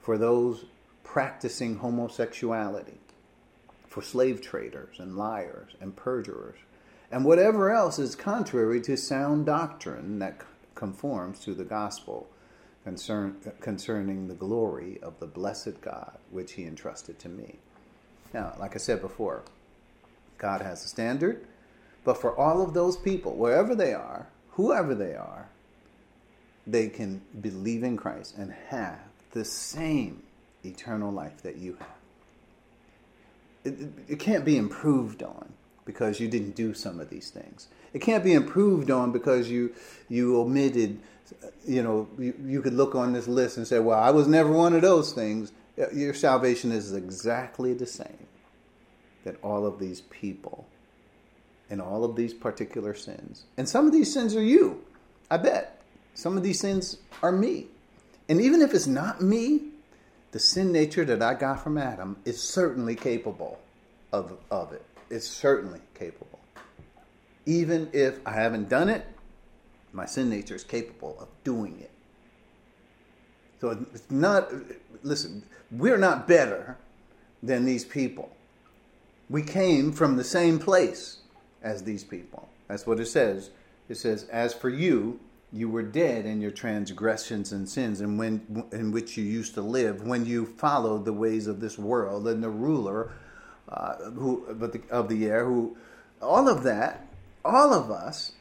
for 0.00 0.18
those 0.18 0.66
practicing 1.02 1.76
homosexuality, 1.76 2.98
for 3.92 4.00
slave 4.00 4.40
traders 4.40 4.96
and 4.98 5.16
liars 5.18 5.76
and 5.80 5.94
perjurers 5.94 6.56
and 7.10 7.26
whatever 7.26 7.70
else 7.70 7.98
is 7.98 8.16
contrary 8.16 8.80
to 8.80 8.96
sound 8.96 9.44
doctrine 9.44 10.18
that 10.18 10.40
conforms 10.74 11.38
to 11.40 11.52
the 11.52 11.64
gospel 11.64 12.26
concern, 12.84 13.36
concerning 13.60 14.26
the 14.26 14.34
glory 14.34 14.98
of 15.02 15.20
the 15.20 15.26
blessed 15.26 15.78
God 15.82 16.16
which 16.30 16.52
he 16.52 16.64
entrusted 16.64 17.18
to 17.18 17.28
me. 17.28 17.56
Now, 18.32 18.54
like 18.58 18.74
I 18.74 18.78
said 18.78 19.02
before, 19.02 19.42
God 20.38 20.62
has 20.62 20.82
a 20.86 20.88
standard, 20.88 21.44
but 22.02 22.16
for 22.16 22.34
all 22.34 22.62
of 22.62 22.72
those 22.72 22.96
people, 22.96 23.34
wherever 23.36 23.74
they 23.74 23.92
are, 23.92 24.26
whoever 24.52 24.94
they 24.94 25.14
are, 25.14 25.50
they 26.66 26.88
can 26.88 27.20
believe 27.42 27.82
in 27.82 27.98
Christ 27.98 28.38
and 28.38 28.54
have 28.68 29.00
the 29.32 29.44
same 29.44 30.22
eternal 30.64 31.12
life 31.12 31.42
that 31.42 31.56
you 31.56 31.74
have. 31.74 32.01
It, 33.64 33.92
it, 34.08 34.18
can't 34.18 34.44
be 34.44 34.56
improved 34.56 35.22
on 35.22 35.52
because 35.84 36.18
you 36.18 36.28
didn't 36.28 36.56
do 36.56 36.74
some 36.74 37.00
of 37.00 37.10
these 37.10 37.30
things. 37.30 37.68
It 37.92 38.00
can't 38.00 38.24
be 38.24 38.34
improved 38.34 38.90
on 38.90 39.12
because 39.12 39.48
you 39.50 39.72
you 40.08 40.40
omitted. 40.40 41.00
You 41.66 41.82
know, 41.82 42.08
you, 42.18 42.34
you 42.44 42.62
could 42.62 42.74
look 42.74 42.94
on 42.94 43.12
this 43.12 43.28
list 43.28 43.56
and 43.56 43.66
say, 43.66 43.78
"Well, 43.78 43.98
I 43.98 44.10
was 44.10 44.26
never 44.26 44.50
one 44.50 44.74
of 44.74 44.82
those 44.82 45.12
things." 45.12 45.52
Uh, 45.80 45.90
your 45.92 46.12
salvation 46.12 46.72
is 46.72 46.92
exactly 46.92 47.72
the 47.72 47.86
same 47.86 48.26
that 49.24 49.36
all 49.42 49.64
of 49.66 49.78
these 49.78 50.02
people 50.02 50.66
and 51.70 51.80
all 51.80 52.04
of 52.04 52.16
these 52.16 52.34
particular 52.34 52.94
sins. 52.94 53.44
And 53.56 53.68
some 53.68 53.86
of 53.86 53.92
these 53.92 54.12
sins 54.12 54.36
are 54.36 54.42
you. 54.42 54.84
I 55.30 55.38
bet. 55.38 55.80
Some 56.14 56.36
of 56.36 56.42
these 56.42 56.60
sins 56.60 56.98
are 57.22 57.32
me. 57.32 57.68
And 58.28 58.40
even 58.40 58.60
if 58.60 58.74
it's 58.74 58.86
not 58.86 59.22
me, 59.22 59.71
the 60.32 60.38
sin 60.38 60.72
nature 60.72 61.04
that 61.04 61.22
I 61.22 61.34
got 61.34 61.62
from 61.62 61.78
Adam 61.78 62.16
is 62.24 62.42
certainly 62.42 62.96
capable 62.96 63.60
of, 64.12 64.38
of 64.50 64.72
it. 64.72 64.84
it 65.10 65.16
is 65.16 65.28
certainly 65.28 65.80
capable. 65.94 66.40
Even 67.44 67.90
if 67.92 68.18
I 68.26 68.32
haven't 68.32 68.68
done 68.68 68.88
it, 68.88 69.06
my 69.92 70.06
sin 70.06 70.30
nature 70.30 70.54
is 70.54 70.64
capable 70.64 71.16
of 71.20 71.28
doing 71.44 71.78
it. 71.80 71.90
So 73.60 73.70
it's 73.94 74.10
not, 74.10 74.50
listen, 75.02 75.44
we're 75.70 75.98
not 75.98 76.26
better 76.26 76.78
than 77.42 77.64
these 77.64 77.84
people. 77.84 78.34
We 79.28 79.42
came 79.42 79.92
from 79.92 80.16
the 80.16 80.24
same 80.24 80.58
place 80.58 81.18
as 81.62 81.82
these 81.82 82.04
people. 82.04 82.48
That's 82.68 82.86
what 82.86 82.98
it 83.00 83.06
says. 83.06 83.50
It 83.88 83.96
says, 83.96 84.24
As 84.24 84.54
for 84.54 84.68
you, 84.68 85.20
you 85.52 85.68
were 85.68 85.82
dead 85.82 86.24
in 86.24 86.40
your 86.40 86.50
transgressions 86.50 87.52
and 87.52 87.68
sins, 87.68 88.00
and 88.00 88.18
when 88.18 88.66
in 88.72 88.90
which 88.90 89.16
you 89.16 89.24
used 89.24 89.54
to 89.54 89.62
live, 89.62 90.06
when 90.06 90.24
you 90.24 90.46
followed 90.46 91.04
the 91.04 91.12
ways 91.12 91.46
of 91.46 91.60
this 91.60 91.78
world 91.78 92.26
and 92.26 92.42
the 92.42 92.48
ruler 92.48 93.12
uh, 93.68 93.96
who, 94.10 94.46
but 94.54 94.72
the, 94.72 94.80
of 94.90 95.08
the 95.08 95.26
air, 95.26 95.44
who, 95.44 95.76
all 96.20 96.48
of 96.48 96.62
that, 96.62 97.06
all 97.44 97.72
of 97.72 97.90
us 97.90 98.32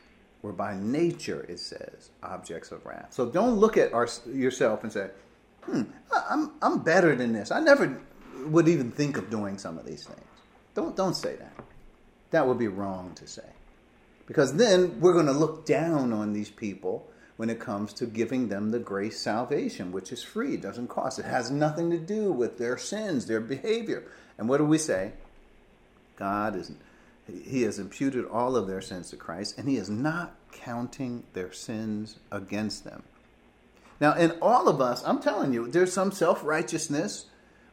were 0.41 0.53
by 0.53 0.75
nature, 0.75 1.45
it 1.47 1.59
says, 1.59 2.09
objects 2.23 2.71
of 2.71 2.85
wrath. 2.85 3.07
So 3.11 3.25
don't 3.25 3.55
look 3.55 3.77
at 3.77 3.93
our, 3.93 4.07
yourself 4.33 4.83
and 4.83 4.91
say, 4.91 5.09
hmm, 5.63 5.83
I'm, 6.29 6.51
I'm 6.61 6.79
better 6.79 7.15
than 7.15 7.33
this. 7.33 7.51
I 7.51 7.59
never 7.59 7.99
would 8.45 8.67
even 8.67 8.91
think 8.91 9.17
of 9.17 9.29
doing 9.29 9.57
some 9.57 9.77
of 9.77 9.85
these 9.85 10.03
things. 10.05 10.21
Don't, 10.73 10.95
don't 10.95 11.15
say 11.15 11.35
that. 11.35 11.53
That 12.31 12.47
would 12.47 12.57
be 12.57 12.67
wrong 12.67 13.11
to 13.15 13.27
say. 13.27 13.43
Because 14.31 14.53
then 14.53 15.01
we're 15.01 15.11
going 15.11 15.25
to 15.25 15.33
look 15.33 15.65
down 15.65 16.13
on 16.13 16.31
these 16.31 16.49
people 16.49 17.05
when 17.35 17.49
it 17.49 17.59
comes 17.59 17.91
to 17.91 18.05
giving 18.05 18.47
them 18.47 18.71
the 18.71 18.79
grace 18.79 19.19
salvation, 19.19 19.91
which 19.91 20.09
is 20.09 20.23
free, 20.23 20.55
doesn't 20.55 20.87
cost. 20.87 21.19
It 21.19 21.25
has 21.25 21.51
nothing 21.51 21.89
to 21.91 21.97
do 21.97 22.31
with 22.31 22.57
their 22.57 22.77
sins, 22.77 23.25
their 23.25 23.41
behavior. 23.41 24.05
And 24.37 24.47
what 24.47 24.59
do 24.59 24.63
we 24.63 24.77
say? 24.77 25.11
God 26.15 26.55
is 26.55 26.71
he 27.43 27.63
has 27.63 27.77
imputed 27.77 28.23
all 28.23 28.55
of 28.55 28.67
their 28.67 28.79
sins 28.79 29.09
to 29.09 29.17
Christ, 29.17 29.57
and 29.57 29.67
he 29.67 29.75
is 29.75 29.89
not 29.89 30.33
counting 30.53 31.23
their 31.33 31.51
sins 31.51 32.15
against 32.31 32.85
them. 32.85 33.03
Now, 33.99 34.13
in 34.13 34.31
all 34.41 34.69
of 34.69 34.79
us, 34.79 35.03
I'm 35.05 35.19
telling 35.19 35.51
you, 35.51 35.67
there's 35.67 35.91
some 35.91 36.13
self 36.13 36.41
righteousness 36.41 37.25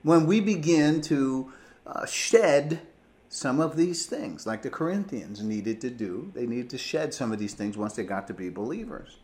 when 0.02 0.26
we 0.26 0.40
begin 0.40 1.02
to 1.02 1.52
uh, 1.86 2.04
shed 2.04 2.80
some 3.28 3.60
of 3.60 3.76
these 3.76 4.06
things, 4.06 4.46
like 4.46 4.62
the 4.62 4.70
Corinthians 4.70 5.42
needed 5.42 5.80
to 5.82 5.90
do. 5.90 6.32
They 6.34 6.46
needed 6.46 6.70
to 6.70 6.78
shed 6.78 7.12
some 7.12 7.30
of 7.30 7.38
these 7.38 7.54
things 7.54 7.76
once 7.76 7.94
they 7.94 8.04
got 8.04 8.26
to 8.28 8.34
be 8.34 8.48
believers. 8.48 9.18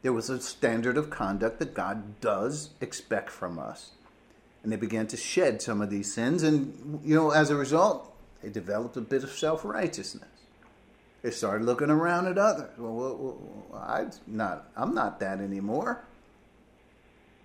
There 0.00 0.12
was 0.12 0.30
a 0.30 0.40
standard 0.40 0.96
of 0.96 1.10
conduct 1.10 1.58
that 1.58 1.74
God 1.74 2.20
does 2.20 2.70
expect 2.80 3.30
from 3.30 3.58
us. 3.58 3.90
And 4.62 4.72
they 4.72 4.76
began 4.76 5.06
to 5.08 5.16
shed 5.16 5.60
some 5.60 5.80
of 5.80 5.90
these 5.90 6.12
sins. 6.12 6.42
And, 6.42 7.00
you 7.04 7.14
know, 7.14 7.30
as 7.30 7.50
a 7.50 7.56
result, 7.56 8.12
they 8.42 8.48
developed 8.48 8.96
a 8.96 9.00
bit 9.00 9.22
of 9.22 9.30
self 9.30 9.64
righteousness. 9.64 10.28
They 11.22 11.30
started 11.30 11.64
looking 11.64 11.90
around 11.90 12.26
at 12.26 12.38
others. 12.38 12.70
Well, 12.78 12.94
well, 12.94 13.38
well 13.70 13.82
I 13.82 14.06
not, 14.26 14.68
I'm 14.76 14.94
not 14.94 15.20
that 15.20 15.40
anymore. 15.40 16.04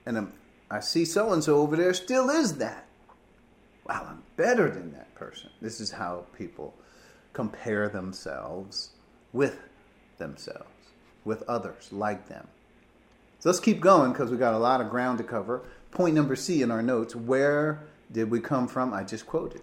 And 0.06 0.18
I'm, 0.18 0.34
I 0.72 0.80
see 0.80 1.06
so 1.06 1.34
and 1.34 1.44
so 1.44 1.58
over 1.58 1.76
there 1.76 1.94
still 1.94 2.30
is 2.30 2.56
that. 2.56 2.87
Wow, 3.88 4.08
I'm 4.10 4.24
better 4.36 4.70
than 4.70 4.92
that 4.94 5.14
person. 5.16 5.50
This 5.62 5.80
is 5.80 5.92
how 5.92 6.26
people 6.38 6.74
compare 7.34 7.88
themselves 7.88 8.92
with 9.32 9.60
themselves, 10.18 10.92
with 11.24 11.44
others 11.44 11.92
like 11.92 12.28
them. 12.28 12.48
So 13.40 13.50
let's 13.50 13.60
keep 13.60 13.80
going 13.80 14.12
because 14.12 14.30
we've 14.30 14.40
got 14.40 14.56
a 14.56 14.60
lot 14.60 14.82
of 14.82 14.90
ground 14.90 15.20
to 15.20 15.24
cover. 15.24 15.64
Point 15.92 16.16
number 16.16 16.36
C 16.36 16.62
in 16.62 16.72
our 16.72 16.82
notes 16.82 17.16
where 17.16 17.84
did 18.12 18.30
we 18.32 18.40
come 18.40 18.68
from? 18.68 18.94
I 18.94 19.04
just 19.04 19.26
quoted 19.26 19.62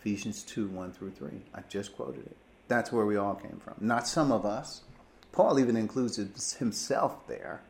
Ephesians 0.00 0.42
2 0.42 0.68
1 0.68 0.92
through 0.92 1.12
3. 1.12 1.30
I 1.54 1.60
just 1.68 1.94
quoted 1.94 2.26
it. 2.26 2.36
That's 2.68 2.92
where 2.92 3.06
we 3.06 3.16
all 3.16 3.34
came 3.34 3.60
from. 3.62 3.74
Not 3.80 4.06
some 4.06 4.32
of 4.32 4.44
us. 4.44 4.82
Paul 5.32 5.58
even 5.58 5.76
includes 5.76 6.16
himself 6.54 7.26
there. 7.26 7.62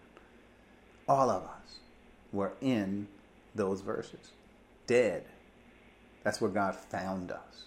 All 1.09 1.31
of 1.31 1.43
us 1.45 1.79
were 2.33 2.53
in 2.61 3.09
those 3.55 3.81
verses. 3.81 4.33
Dead. 4.87 5.25
That's 6.25 6.41
where 6.41 6.51
God 6.51 6.75
found 6.75 7.31
us. 7.31 7.65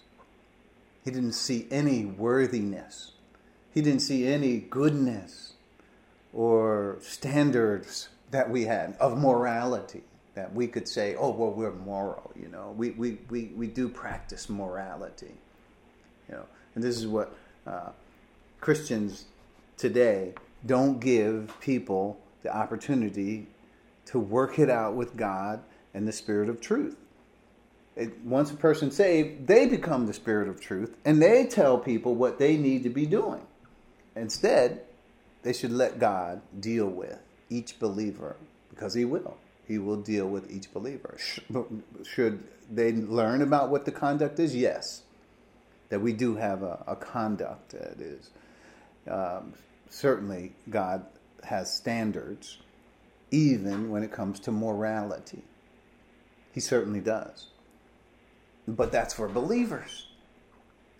He 1.04 1.10
didn't 1.10 1.32
see 1.32 1.66
any 1.70 2.04
worthiness, 2.04 3.12
He 3.72 3.80
didn't 3.80 4.02
see 4.02 4.26
any 4.26 4.58
goodness 4.58 5.54
or 6.34 6.98
standards 7.00 8.10
that 8.30 8.50
we 8.50 8.64
had 8.64 8.94
of 9.00 9.16
morality 9.16 10.02
that 10.34 10.54
we 10.54 10.68
could 10.68 10.86
say, 10.86 11.16
oh, 11.16 11.30
well, 11.30 11.50
we're 11.50 11.72
moral, 11.72 12.30
you 12.40 12.46
know. 12.46 12.72
We, 12.76 12.90
we, 12.90 13.18
we, 13.28 13.46
we 13.56 13.66
do 13.66 13.88
practice 13.88 14.48
morality, 14.48 15.34
you 16.28 16.36
know. 16.36 16.44
And 16.76 16.84
this 16.84 16.96
is 16.96 17.08
what 17.08 17.34
uh, 17.66 17.90
Christians 18.60 19.24
today 19.76 20.34
don't 20.64 21.00
give 21.00 21.52
people 21.60 22.20
the 22.44 22.56
opportunity 22.56 23.48
to 24.06 24.20
work 24.20 24.60
it 24.60 24.70
out 24.70 24.94
with 24.94 25.16
God 25.16 25.60
and 25.92 26.06
the 26.06 26.12
Spirit 26.12 26.48
of 26.48 26.60
truth. 26.60 26.96
It, 27.98 28.20
once 28.24 28.50
a 28.50 28.54
person's 28.54 28.96
saved, 28.96 29.46
they 29.46 29.66
become 29.66 30.06
the 30.06 30.12
Spirit 30.12 30.48
of 30.48 30.60
truth 30.60 30.96
and 31.04 31.20
they 31.20 31.46
tell 31.46 31.78
people 31.78 32.14
what 32.14 32.38
they 32.38 32.56
need 32.56 32.82
to 32.84 32.90
be 32.90 33.06
doing. 33.06 33.42
Instead, 34.16 34.82
they 35.42 35.52
should 35.52 35.72
let 35.72 35.98
God 35.98 36.40
deal 36.58 36.86
with 36.86 37.18
each 37.50 37.78
believer 37.78 38.36
because 38.70 38.94
He 38.94 39.04
will. 39.04 39.36
He 39.66 39.78
will 39.78 39.96
deal 39.96 40.28
with 40.28 40.50
each 40.50 40.72
believer. 40.72 41.18
Should 42.04 42.42
they 42.70 42.92
learn 42.92 43.42
about 43.42 43.68
what 43.68 43.84
the 43.84 43.92
conduct 43.92 44.38
is? 44.38 44.56
Yes 44.56 45.02
that 45.88 46.00
we 46.00 46.12
do 46.12 46.36
have 46.36 46.62
a, 46.62 46.82
a 46.86 46.96
conduct 46.96 47.70
that 47.70 48.00
is 48.00 48.30
um, 49.10 49.54
certainly 49.88 50.52
God 50.68 51.04
has 51.44 51.72
standards, 51.72 52.58
even 53.30 53.90
when 53.90 54.02
it 54.02 54.12
comes 54.12 54.40
to 54.40 54.52
morality. 54.52 55.42
He 56.52 56.60
certainly 56.60 57.00
does. 57.00 57.48
But 58.68 58.92
that's 58.92 59.14
for 59.14 59.28
believers. 59.28 60.06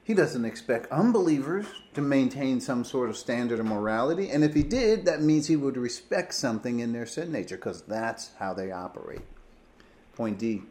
He 0.02 0.14
doesn't 0.14 0.44
expect 0.44 0.90
unbelievers 0.90 1.66
to 1.94 2.00
maintain 2.00 2.60
some 2.60 2.82
sort 2.82 3.10
of 3.10 3.16
standard 3.16 3.60
of 3.60 3.66
morality. 3.66 4.30
And 4.30 4.42
if 4.42 4.54
he 4.54 4.62
did, 4.62 5.04
that 5.04 5.22
means 5.22 5.46
he 5.46 5.56
would 5.56 5.76
respect 5.76 6.34
something 6.34 6.80
in 6.80 6.92
their 6.92 7.06
sin 7.06 7.30
nature 7.30 7.56
because 7.56 7.82
that's 7.82 8.30
how 8.38 8.54
they 8.54 8.72
operate. 8.72 9.20
Point 10.16 10.38
D 10.38 10.62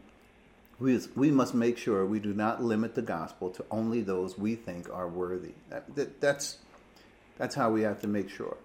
we, 0.78 1.00
we 1.16 1.30
must 1.30 1.54
make 1.54 1.76
sure 1.76 2.06
we 2.06 2.20
do 2.20 2.32
not 2.32 2.62
limit 2.62 2.94
the 2.94 3.02
gospel 3.02 3.50
to 3.50 3.64
only 3.70 4.00
those 4.00 4.38
we 4.38 4.54
think 4.54 4.88
are 4.90 5.08
worthy. 5.08 5.52
That, 5.70 5.94
that, 5.96 6.20
that's, 6.20 6.58
that's 7.36 7.54
how 7.54 7.70
we 7.70 7.82
have 7.82 8.00
to 8.02 8.06
make 8.06 8.30
sure. 8.30 8.56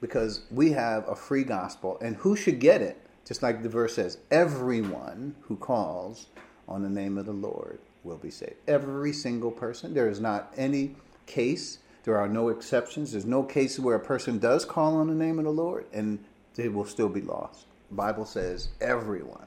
Because 0.00 0.42
we 0.50 0.72
have 0.72 1.08
a 1.08 1.16
free 1.16 1.44
gospel, 1.44 1.98
and 2.00 2.16
who 2.16 2.36
should 2.36 2.60
get 2.60 2.82
it? 2.82 3.00
Just 3.24 3.42
like 3.42 3.62
the 3.62 3.68
verse 3.68 3.94
says, 3.94 4.18
everyone 4.30 5.34
who 5.42 5.56
calls 5.56 6.26
on 6.68 6.82
the 6.82 6.88
name 6.88 7.18
of 7.18 7.26
the 7.26 7.32
Lord 7.32 7.78
will 8.02 8.16
be 8.16 8.30
saved. 8.30 8.54
Every 8.68 9.12
single 9.12 9.50
person. 9.50 9.94
There 9.94 10.08
is 10.08 10.20
not 10.20 10.52
any 10.56 10.94
case, 11.26 11.78
there 12.04 12.18
are 12.18 12.28
no 12.28 12.50
exceptions. 12.50 13.12
There's 13.12 13.24
no 13.24 13.42
case 13.42 13.78
where 13.78 13.96
a 13.96 14.00
person 14.00 14.38
does 14.38 14.64
call 14.64 14.96
on 14.96 15.08
the 15.08 15.14
name 15.14 15.38
of 15.38 15.46
the 15.46 15.50
Lord 15.50 15.86
and 15.92 16.22
they 16.54 16.68
will 16.68 16.84
still 16.84 17.08
be 17.08 17.22
lost. 17.22 17.64
The 17.88 17.96
Bible 17.96 18.26
says 18.26 18.68
everyone. 18.80 19.46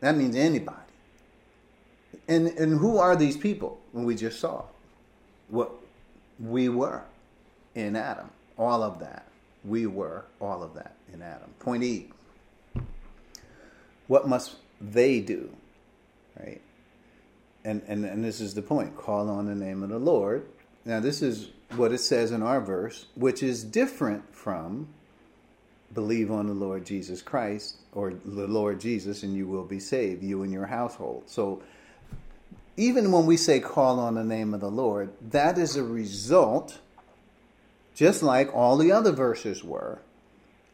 That 0.00 0.16
means 0.16 0.36
anybody. 0.36 0.78
And 2.28 2.48
and 2.48 2.78
who 2.78 2.98
are 2.98 3.16
these 3.16 3.36
people? 3.36 3.80
We 3.92 4.14
just 4.14 4.40
saw 4.40 4.64
what 5.48 5.72
we 6.38 6.68
were 6.68 7.02
in 7.74 7.96
Adam. 7.96 8.30
All 8.58 8.82
of 8.82 9.00
that. 9.00 9.26
We 9.64 9.86
were 9.86 10.24
all 10.40 10.62
of 10.62 10.74
that 10.74 10.94
in 11.12 11.22
Adam. 11.22 11.50
Point 11.58 11.82
E. 11.82 12.08
What 14.06 14.28
must 14.28 14.56
they 14.80 15.20
do? 15.20 15.50
Right? 16.38 16.60
And, 17.64 17.82
and 17.88 18.04
and 18.04 18.24
this 18.24 18.40
is 18.40 18.54
the 18.54 18.62
point. 18.62 18.96
Call 18.96 19.28
on 19.28 19.46
the 19.46 19.54
name 19.54 19.82
of 19.82 19.88
the 19.88 19.98
Lord. 19.98 20.46
Now 20.84 21.00
this 21.00 21.22
is 21.22 21.50
what 21.74 21.92
it 21.92 21.98
says 21.98 22.30
in 22.30 22.42
our 22.42 22.60
verse, 22.60 23.06
which 23.14 23.42
is 23.42 23.64
different 23.64 24.34
from 24.34 24.88
believe 25.92 26.30
on 26.30 26.46
the 26.46 26.54
Lord 26.54 26.84
Jesus 26.84 27.22
Christ 27.22 27.76
or 27.92 28.12
the 28.24 28.46
Lord 28.46 28.80
Jesus 28.80 29.22
and 29.22 29.34
you 29.34 29.46
will 29.46 29.64
be 29.64 29.80
saved, 29.80 30.22
you 30.22 30.42
and 30.42 30.52
your 30.52 30.66
household. 30.66 31.24
So 31.26 31.62
even 32.76 33.10
when 33.12 33.26
we 33.26 33.36
say 33.36 33.60
call 33.60 33.98
on 33.98 34.14
the 34.14 34.24
name 34.24 34.52
of 34.52 34.60
the 34.60 34.70
Lord, 34.70 35.10
that 35.30 35.58
is 35.58 35.76
a 35.76 35.82
result, 35.82 36.78
just 37.94 38.22
like 38.22 38.54
all 38.54 38.76
the 38.76 38.92
other 38.92 39.12
verses 39.12 39.64
were, 39.64 40.00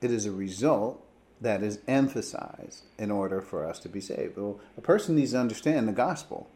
it 0.00 0.10
is 0.10 0.26
a 0.26 0.32
result 0.32 1.01
that 1.42 1.62
is 1.62 1.80
emphasized 1.88 2.82
in 2.98 3.10
order 3.10 3.40
for 3.40 3.66
us 3.66 3.78
to 3.80 3.88
be 3.88 4.00
saved. 4.00 4.36
Well, 4.36 4.60
a 4.78 4.80
person 4.80 5.16
needs 5.16 5.32
to 5.32 5.38
understand 5.38 5.88
the 5.88 5.92
gospel. 5.92 6.48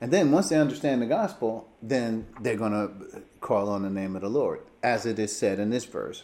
And 0.00 0.12
then 0.12 0.30
once 0.30 0.48
they 0.48 0.56
understand 0.56 1.02
the 1.02 1.06
gospel, 1.06 1.68
then 1.82 2.26
they're 2.40 2.56
going 2.56 2.72
to 2.72 3.22
call 3.40 3.68
on 3.68 3.82
the 3.82 3.90
name 3.90 4.14
of 4.14 4.22
the 4.22 4.28
Lord, 4.28 4.60
as 4.82 5.06
it 5.06 5.18
is 5.18 5.36
said 5.36 5.58
in 5.58 5.70
this 5.70 5.84
verse. 5.84 6.22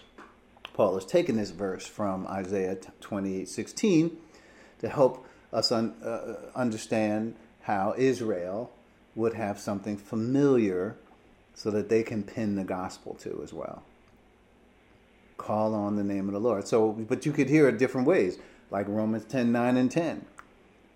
Paul 0.74 0.94
has 0.94 1.04
taken 1.04 1.36
this 1.36 1.50
verse 1.50 1.86
from 1.86 2.26
Isaiah 2.26 2.76
28 3.00 3.48
16 3.48 4.16
to 4.80 4.88
help 4.88 5.26
us 5.52 5.70
un, 5.70 5.94
uh, 6.02 6.34
understand 6.54 7.34
how 7.62 7.94
Israel 7.98 8.72
would 9.14 9.34
have 9.34 9.58
something 9.58 9.96
familiar 9.96 10.96
so 11.54 11.70
that 11.70 11.88
they 11.88 12.02
can 12.02 12.22
pin 12.22 12.56
the 12.56 12.64
gospel 12.64 13.14
to 13.14 13.40
as 13.42 13.52
well. 13.52 13.82
Call 15.36 15.74
on 15.74 15.96
the 15.96 16.04
name 16.04 16.28
of 16.28 16.34
the 16.34 16.40
Lord. 16.40 16.68
So, 16.68 16.92
but 16.92 17.26
you 17.26 17.32
could 17.32 17.48
hear 17.48 17.68
it 17.68 17.78
different 17.78 18.06
ways, 18.06 18.38
like 18.70 18.86
Romans 18.88 19.24
10 19.24 19.50
9 19.52 19.76
and 19.76 19.90
10. 19.90 20.24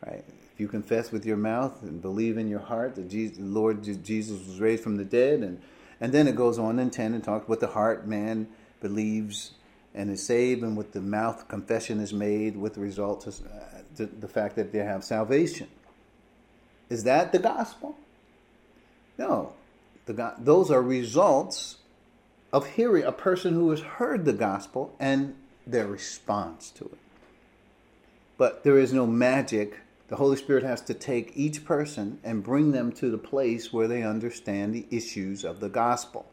Right? 0.05 0.25
If 0.53 0.61
you 0.61 0.69
confess 0.69 1.13
with 1.13 1.27
your 1.27 1.37
mouth 1.37 1.83
and 1.83 2.01
believe 2.01 2.39
in 2.39 2.49
your 2.49 2.61
heart 2.61 2.95
that 2.95 3.09
Jesus, 3.09 3.37
the 3.37 3.45
Lord 3.45 3.83
Jesus 3.83 4.47
was 4.47 4.61
raised 4.61 4.83
from 4.83 4.97
the 4.97 5.05
dead, 5.05 5.41
and, 5.41 5.61
and 6.01 6.13
then 6.13 6.29
it 6.29 6.37
goes 6.37 6.59
on 6.59 6.79
in 6.79 6.91
10 6.91 7.15
and 7.15 7.23
talks 7.23 7.49
with 7.49 7.61
the 7.61 7.67
heart 7.69 8.07
man 8.07 8.49
believes 8.81 9.53
and 9.95 10.11
is 10.11 10.25
saved, 10.25 10.63
and 10.63 10.77
with 10.77 10.93
the 10.93 11.01
mouth 11.01 11.49
confession 11.49 12.01
is 12.01 12.13
made, 12.13 12.57
with 12.57 12.75
the 12.75 12.81
result 12.81 13.27
uh, 13.27 13.33
the, 13.97 14.07
the 14.07 14.29
fact 14.29 14.57
that 14.57 14.73
they 14.73 14.79
have 14.79 15.03
salvation. 15.03 15.69
Is 16.89 17.05
that 17.05 17.33
the 17.33 17.39
gospel? 17.39 17.97
No. 19.19 19.53
The, 20.07 20.35
those 20.39 20.71
are 20.71 20.83
results 20.83 21.79
of 22.53 22.67
hearing 22.71 23.05
a 23.05 23.13
person 23.13 23.55
who 23.55 23.71
has 23.71 23.81
heard 23.81 24.25
the 24.25 24.33
gospel 24.33 24.95
and 24.99 25.35
their 25.67 25.87
response 25.87 26.71
to 26.71 26.85
it. 26.85 26.99
But 28.39 28.65
there 28.65 28.79
is 28.79 28.93
no 28.93 29.07
magic. 29.07 29.79
The 30.09 30.17
Holy 30.17 30.37
Spirit 30.37 30.63
has 30.63 30.81
to 30.83 30.95
take 30.95 31.33
each 31.35 31.65
person 31.65 32.21
and 32.23 32.45
bring 32.45 32.73
them 32.73 32.93
to 32.93 33.11
the 33.11 33.19
place 33.19 33.73
where 33.73 33.89
they 33.89 34.03
understand 34.03 34.75
the 34.75 34.87
issues 34.91 35.45
of 35.45 35.61
the 35.61 35.69
gospel. 35.69 36.27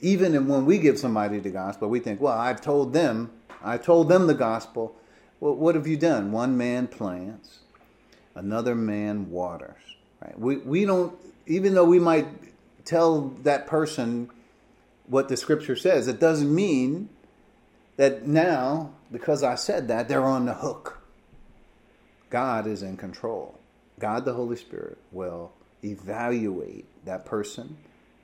Even 0.00 0.48
when 0.48 0.66
we 0.66 0.78
give 0.78 0.98
somebody 0.98 1.38
the 1.38 1.50
gospel, 1.50 1.88
we 1.88 2.00
think, 2.00 2.20
well, 2.20 2.36
I've 2.36 2.60
told 2.60 2.92
them, 2.92 3.30
I 3.62 3.78
told 3.78 4.08
them 4.08 4.26
the 4.26 4.34
gospel. 4.34 4.96
Well, 5.38 5.54
what 5.54 5.76
have 5.76 5.86
you 5.86 5.96
done? 5.96 6.32
One 6.32 6.56
man 6.56 6.88
plants, 6.88 7.60
another 8.34 8.74
man 8.74 9.30
waters. 9.30 9.80
Right? 10.20 10.36
We, 10.38 10.56
we 10.56 10.84
don't, 10.84 11.16
even 11.46 11.74
though 11.74 11.84
we 11.84 12.00
might 12.00 12.26
tell 12.84 13.28
that 13.42 13.66
person 13.66 14.30
what 15.06 15.28
the 15.28 15.36
scripture 15.36 15.76
says, 15.76 16.08
it 16.08 16.20
doesn't 16.20 16.54
mean 16.54 17.08
that 17.96 18.26
now, 18.26 18.92
because 19.10 19.42
I 19.42 19.54
said 19.56 19.88
that, 19.88 20.08
they're 20.08 20.24
on 20.24 20.46
the 20.46 20.54
hook. 20.54 21.02
God 22.30 22.66
is 22.66 22.82
in 22.82 22.96
control. 22.96 23.58
God, 23.98 24.24
the 24.24 24.32
Holy 24.32 24.56
Spirit, 24.56 24.98
will 25.10 25.52
evaluate 25.84 26.86
that 27.04 27.24
person 27.24 27.76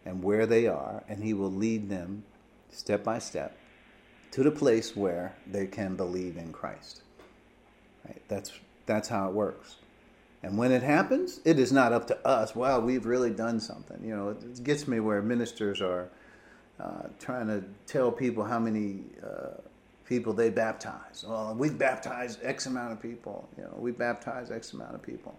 and 0.05 0.23
where 0.23 0.47
they 0.47 0.67
are, 0.67 1.03
and 1.09 1.23
He 1.23 1.35
will 1.35 1.53
lead 1.53 1.91
them 1.91 2.25
step 2.71 3.05
by 3.05 3.19
step 3.19 3.57
to 4.31 4.43
the 4.43 4.51
place 4.51 4.97
where 4.97 5.35
they 5.47 5.67
can 5.67 5.97
believe 5.97 6.37
in 6.37 6.53
Christ. 6.53 7.03
Right? 8.07 8.23
That's 8.29 8.53
that's 8.87 9.09
how 9.09 9.29
it 9.29 9.35
works. 9.35 9.77
And 10.43 10.57
when 10.57 10.71
it 10.71 10.83
happens, 10.83 11.41
it 11.45 11.59
is 11.59 11.73
not 11.73 11.93
up 11.93 12.07
to 12.09 12.27
us. 12.27 12.55
Wow, 12.55 12.81
we've 12.81 13.07
really 13.07 13.31
done 13.31 13.59
something. 13.59 14.01
You 14.05 14.17
know, 14.17 14.29
it 14.31 14.63
gets 14.63 14.87
me 14.87 15.01
where 15.01 15.21
ministers 15.21 15.81
are 15.81 16.09
uh, 16.79 17.09
trying 17.19 17.49
to 17.49 17.65
tell 17.87 18.13
people 18.13 18.45
how 18.45 18.61
many 18.61 19.01
uh, 19.25 19.61
people 20.05 20.33
they 20.33 20.49
baptize. 20.49 21.25
Well, 21.27 21.55
we've 21.59 21.77
baptized 21.77 22.39
X 22.43 22.67
amount 22.67 22.93
of 22.93 23.03
people. 23.03 23.49
You 23.57 23.65
know, 23.65 23.75
we 23.77 23.91
baptize 23.91 24.51
X 24.51 24.73
amount 24.73 24.95
of 24.95 25.03
people. 25.03 25.35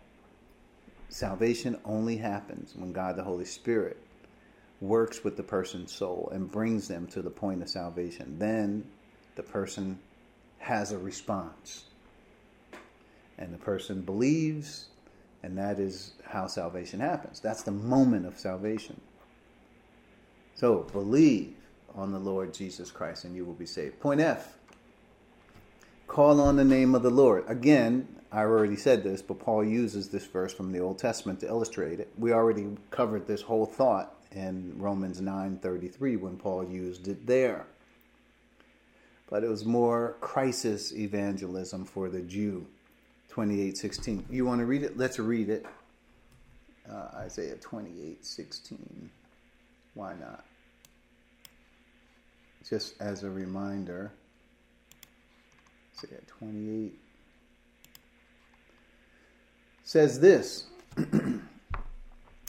Salvation 1.08 1.80
only 1.86 2.18
happens 2.18 2.76
when 2.76 2.92
God 2.92 3.16
the 3.16 3.24
Holy 3.24 3.46
Spirit 3.46 3.98
works 4.82 5.24
with 5.24 5.38
the 5.38 5.44
person's 5.44 5.92
soul 5.92 6.30
and 6.34 6.52
brings 6.52 6.88
them 6.88 7.08
to 7.08 7.22
the 7.22 7.30
point 7.30 7.62
of 7.62 7.70
salvation. 7.70 8.38
Then 8.38 8.86
the 9.36 9.44
person 9.44 9.98
has 10.60 10.92
a 10.92 10.98
response. 10.98 11.86
And 13.38 13.54
the 13.54 13.58
person 13.58 14.02
believes, 14.02 14.89
and 15.44 15.58
that 15.58 15.80
is 15.80 16.14
how 16.26 16.48
salvation 16.48 17.00
happens. 17.00 17.40
That's 17.40 17.64
the 17.64 17.72
moment 17.72 18.26
of 18.26 18.38
salvation. 18.38 19.00
So 20.56 20.88
believe 20.92 21.56
on 21.96 22.12
the 22.12 22.20
Lord 22.20 22.54
Jesus 22.54 22.92
Christ 22.92 23.24
and 23.24 23.36
you 23.36 23.46
will 23.46 23.54
be 23.54 23.66
saved. 23.66 24.00
Point 24.00 24.22
F 24.22 24.60
call 26.10 26.42
on 26.42 26.56
the 26.58 26.66
name 26.66 26.96
of 26.96 27.04
the 27.04 27.10
Lord. 27.10 27.46
Again, 27.48 28.08
I 28.32 28.42
already 28.42 28.76
said 28.76 29.04
this, 29.04 29.22
but 29.22 29.40
Paul 29.40 29.64
uses 29.64 30.10
this 30.10 30.26
verse 30.26 30.54
from 30.54 30.72
the 30.72 30.80
Old 30.80 30.98
Testament 30.98 31.40
to 31.42 31.48
illustrate 31.48 32.00
it. 32.00 32.12
We 32.18 32.34
already 32.34 32.68
covered 32.92 33.28
this 33.28 33.44
whole 33.44 33.66
thought 33.66 34.16
in 34.32 34.74
Romans 34.78 35.22
9:33 35.22 36.18
when 36.18 36.38
Paul 36.38 36.66
used 36.66 37.08
it 37.08 37.26
there. 37.26 37.68
But 39.30 39.44
it 39.44 39.50
was 39.50 39.64
more 39.66 40.18
crisis 40.20 40.92
evangelism 40.92 41.86
for 41.86 42.10
the 42.10 42.22
Jew. 42.22 42.68
28:16. 43.40 44.26
You 44.30 44.46
want 44.46 44.60
to 44.60 44.66
read 44.66 44.84
it? 44.84 44.98
Let's 44.98 45.18
read 45.18 45.50
it. 45.50 45.66
Uh, 46.90 47.08
Isaiah 47.16 47.56
28:16. 47.56 49.10
Why 49.94 50.14
not? 50.16 50.44
Just 52.68 53.00
as 53.02 53.24
a 53.24 53.30
reminder. 53.30 54.12
Isaiah 55.98 56.20
28 56.28 57.00
says 59.86 60.20
this. 60.20 60.66
and 60.98 61.42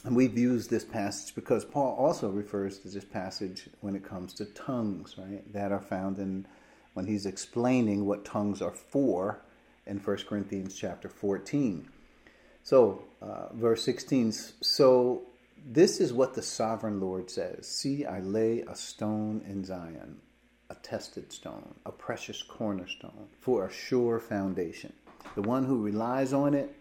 we've 0.04 0.36
used 0.36 0.70
this 0.70 0.84
passage 0.84 1.36
because 1.36 1.64
Paul 1.64 1.94
also 1.94 2.30
refers 2.30 2.78
to 2.80 2.88
this 2.88 3.04
passage 3.04 3.68
when 3.80 3.94
it 3.94 4.02
comes 4.02 4.32
to 4.34 4.44
tongues, 4.46 5.14
right? 5.16 5.52
That 5.52 5.70
are 5.70 5.80
found 5.80 6.18
in 6.18 6.46
when 6.94 7.06
he's 7.06 7.26
explaining 7.26 8.06
what 8.06 8.24
tongues 8.24 8.60
are 8.60 8.72
for 8.72 9.42
in 9.90 9.98
1 9.98 10.16
Corinthians 10.28 10.74
chapter 10.74 11.08
14. 11.08 11.86
So, 12.62 13.02
uh, 13.20 13.52
verse 13.52 13.82
16 13.84 14.32
So 14.62 15.22
this 15.66 16.00
is 16.00 16.12
what 16.12 16.34
the 16.34 16.42
sovereign 16.42 17.00
Lord 17.00 17.28
says 17.30 17.66
See, 17.66 18.06
I 18.06 18.20
lay 18.20 18.60
a 18.60 18.76
stone 18.76 19.42
in 19.46 19.64
Zion, 19.64 20.20
a 20.70 20.76
tested 20.76 21.32
stone, 21.32 21.74
a 21.84 21.90
precious 21.90 22.42
cornerstone, 22.42 23.26
for 23.40 23.66
a 23.66 23.72
sure 23.72 24.20
foundation. 24.20 24.92
The 25.34 25.42
one 25.42 25.64
who 25.64 25.82
relies 25.82 26.32
on 26.32 26.54
it 26.54 26.74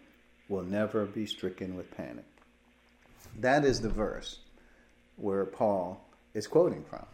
will 0.48 0.64
never 0.64 1.06
be 1.06 1.26
stricken 1.26 1.76
with 1.76 1.96
panic. 1.96 2.26
That 3.40 3.66
is 3.66 3.82
the 3.82 3.90
verse 3.90 4.40
where 5.18 5.46
Paul 5.46 6.06
is 6.34 6.48
quoting 6.48 6.84
from. 6.84 7.06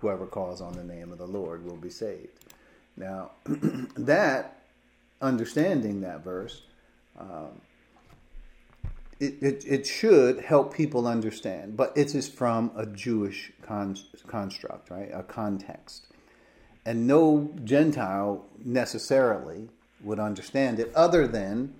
Whoever 0.00 0.26
calls 0.26 0.60
on 0.60 0.72
the 0.72 0.84
name 0.84 1.12
of 1.12 1.18
the 1.18 1.26
Lord 1.26 1.64
will 1.64 1.76
be 1.76 1.90
saved. 1.90 2.38
Now, 2.96 3.32
that, 3.96 4.57
understanding 5.20 6.00
that 6.02 6.22
verse, 6.22 6.62
um, 7.18 7.60
it, 9.20 9.42
it, 9.42 9.64
it, 9.66 9.86
should 9.86 10.40
help 10.40 10.72
people 10.72 11.08
understand, 11.08 11.76
but 11.76 11.92
it 11.96 12.14
is 12.14 12.28
from 12.28 12.70
a 12.76 12.86
Jewish 12.86 13.52
con- 13.62 13.96
construct, 14.28 14.90
right? 14.90 15.10
A 15.12 15.24
context. 15.24 16.06
And 16.86 17.06
no 17.06 17.50
Gentile 17.64 18.46
necessarily 18.64 19.68
would 20.02 20.20
understand 20.20 20.78
it 20.78 20.92
other 20.94 21.26
than 21.26 21.74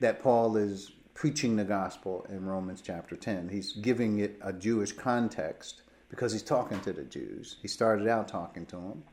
that 0.00 0.22
Paul 0.22 0.56
is 0.56 0.90
preaching 1.14 1.54
the 1.54 1.64
gospel 1.64 2.26
in 2.28 2.44
Romans 2.44 2.82
chapter 2.84 3.14
10. 3.16 3.48
He's 3.48 3.72
giving 3.72 4.18
it 4.18 4.36
a 4.42 4.52
Jewish 4.52 4.92
context 4.92 5.82
because 6.10 6.32
he's 6.32 6.42
talking 6.42 6.80
to 6.80 6.92
the 6.92 7.04
Jews. 7.04 7.56
He 7.62 7.68
started 7.68 8.08
out 8.08 8.26
talking 8.26 8.66
to 8.66 8.76
them. 8.76 9.04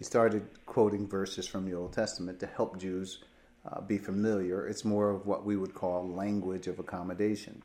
He 0.00 0.04
started 0.04 0.46
quoting 0.64 1.06
verses 1.06 1.46
from 1.46 1.66
the 1.66 1.74
Old 1.74 1.92
Testament 1.92 2.40
to 2.40 2.46
help 2.46 2.78
Jews 2.78 3.18
uh, 3.70 3.82
be 3.82 3.98
familiar. 3.98 4.66
It's 4.66 4.82
more 4.82 5.10
of 5.10 5.26
what 5.26 5.44
we 5.44 5.58
would 5.58 5.74
call 5.74 6.08
language 6.08 6.66
of 6.68 6.78
accommodation. 6.78 7.62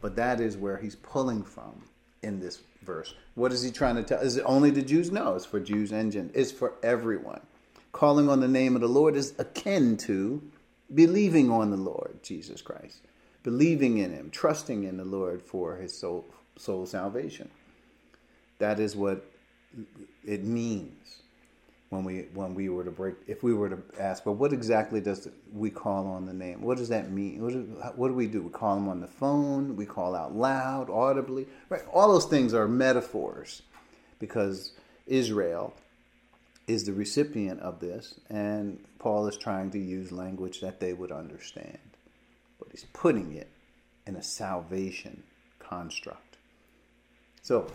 But 0.00 0.16
that 0.16 0.40
is 0.40 0.56
where 0.56 0.78
he's 0.78 0.96
pulling 0.96 1.44
from 1.44 1.84
in 2.24 2.40
this 2.40 2.58
verse. 2.82 3.14
What 3.36 3.52
is 3.52 3.62
he 3.62 3.70
trying 3.70 3.94
to 3.94 4.02
tell? 4.02 4.18
Is 4.18 4.36
it 4.36 4.42
only 4.46 4.70
the 4.70 4.82
Jews? 4.82 5.12
No, 5.12 5.36
it's 5.36 5.46
for 5.46 5.60
Jews 5.60 5.92
and 5.92 6.10
Gentiles. 6.10 6.34
It's 6.34 6.50
for 6.50 6.74
everyone. 6.82 7.40
Calling 7.92 8.28
on 8.28 8.40
the 8.40 8.48
name 8.48 8.74
of 8.74 8.80
the 8.80 8.88
Lord 8.88 9.14
is 9.14 9.32
akin 9.38 9.96
to 9.98 10.42
believing 10.92 11.52
on 11.52 11.70
the 11.70 11.76
Lord 11.76 12.18
Jesus 12.20 12.62
Christ, 12.62 13.02
believing 13.44 13.98
in 13.98 14.10
Him, 14.10 14.30
trusting 14.30 14.82
in 14.82 14.96
the 14.96 15.04
Lord 15.04 15.40
for 15.40 15.76
His 15.76 15.96
soul, 15.96 16.24
soul 16.58 16.84
salvation. 16.84 17.48
That 18.58 18.80
is 18.80 18.96
what 18.96 19.24
it 20.24 20.42
means 20.42 21.22
when 21.90 22.04
we 22.04 22.26
when 22.34 22.54
we 22.54 22.68
were 22.68 22.84
to 22.84 22.90
break 22.90 23.14
if 23.26 23.42
we 23.42 23.54
were 23.54 23.68
to 23.68 23.78
ask 23.98 24.24
but 24.24 24.32
what 24.32 24.52
exactly 24.52 25.00
does 25.00 25.28
we 25.52 25.70
call 25.70 26.06
on 26.06 26.26
the 26.26 26.32
name? 26.32 26.60
What 26.62 26.78
does 26.78 26.88
that 26.88 27.10
mean? 27.10 27.42
What 27.42 27.52
do, 27.52 27.60
what 27.94 28.08
do 28.08 28.14
we 28.14 28.26
do? 28.26 28.42
We 28.42 28.50
call 28.50 28.74
them 28.74 28.88
on 28.88 29.00
the 29.00 29.06
phone 29.06 29.76
we 29.76 29.86
call 29.86 30.14
out 30.14 30.34
loud 30.34 30.90
audibly 30.90 31.46
right? 31.68 31.82
All 31.92 32.12
those 32.12 32.26
things 32.26 32.54
are 32.54 32.66
metaphors 32.66 33.62
because 34.18 34.72
israel 35.06 35.74
is 36.66 36.84
the 36.84 36.92
recipient 36.92 37.60
of 37.60 37.78
this 37.78 38.18
and 38.28 38.82
paul 38.98 39.28
is 39.28 39.36
trying 39.36 39.70
to 39.70 39.78
use 39.78 40.10
language 40.10 40.60
that 40.60 40.80
they 40.80 40.92
would 40.92 41.12
understand 41.12 41.78
but 42.58 42.68
he's 42.72 42.86
putting 42.92 43.32
it 43.34 43.48
in 44.06 44.16
a 44.16 44.22
salvation 44.22 45.22
construct. 45.58 46.36
So 47.42 47.70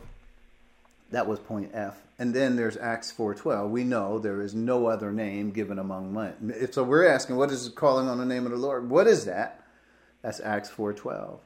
that 1.12 1.28
was 1.28 1.40
point 1.40 1.72
F. 1.74 2.02
And 2.18 2.34
then 2.34 2.56
there's 2.56 2.78
Acts 2.78 3.12
4.12. 3.12 3.70
We 3.70 3.84
know 3.84 4.20
there 4.20 4.42
is 4.42 4.54
no 4.54 4.88
other 4.88 5.12
name 5.12 5.52
given 5.52 5.80
among 5.80 6.14
men. 6.14 6.68
So 6.72 6.84
we're 6.84 7.08
asking, 7.08 7.36
what 7.36 7.52
is 7.52 7.70
calling 7.70 8.08
on 8.08 8.18
the 8.18 8.26
name 8.26 8.46
of 8.46 8.52
the 8.52 8.58
Lord? 8.58 8.90
What 8.90 9.08
is 9.08 9.26
that? 9.26 9.64
That's 10.22 10.40
Acts 10.40 10.70
4.12. 10.70 11.40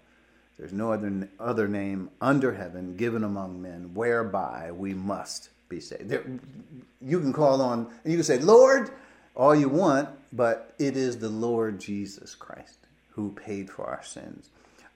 There's 0.58 0.74
no 0.74 0.92
other, 0.92 1.30
other 1.40 1.68
name 1.68 2.10
under 2.22 2.54
heaven 2.54 2.96
given 2.96 3.24
among 3.24 3.62
men 3.62 3.94
whereby 3.94 4.72
we 4.72 4.94
must 4.94 5.50
be 5.68 5.80
saved. 5.80 6.10
There, 6.10 6.26
you 7.02 7.20
can 7.20 7.34
call 7.34 7.62
on, 7.62 7.88
and 8.04 8.12
you 8.12 8.18
can 8.18 8.24
say, 8.24 8.40
Lord, 8.40 8.92
all 9.36 9.56
you 9.56 9.68
want, 9.68 10.10
but 10.32 10.74
it 10.80 10.96
is 10.96 11.18
the 11.18 11.30
Lord 11.30 11.80
Jesus 11.80 12.36
Christ 12.36 12.80
who 13.12 13.32
paid 13.32 13.70
for 13.70 13.86
our 13.86 14.04
sins. 14.04 14.50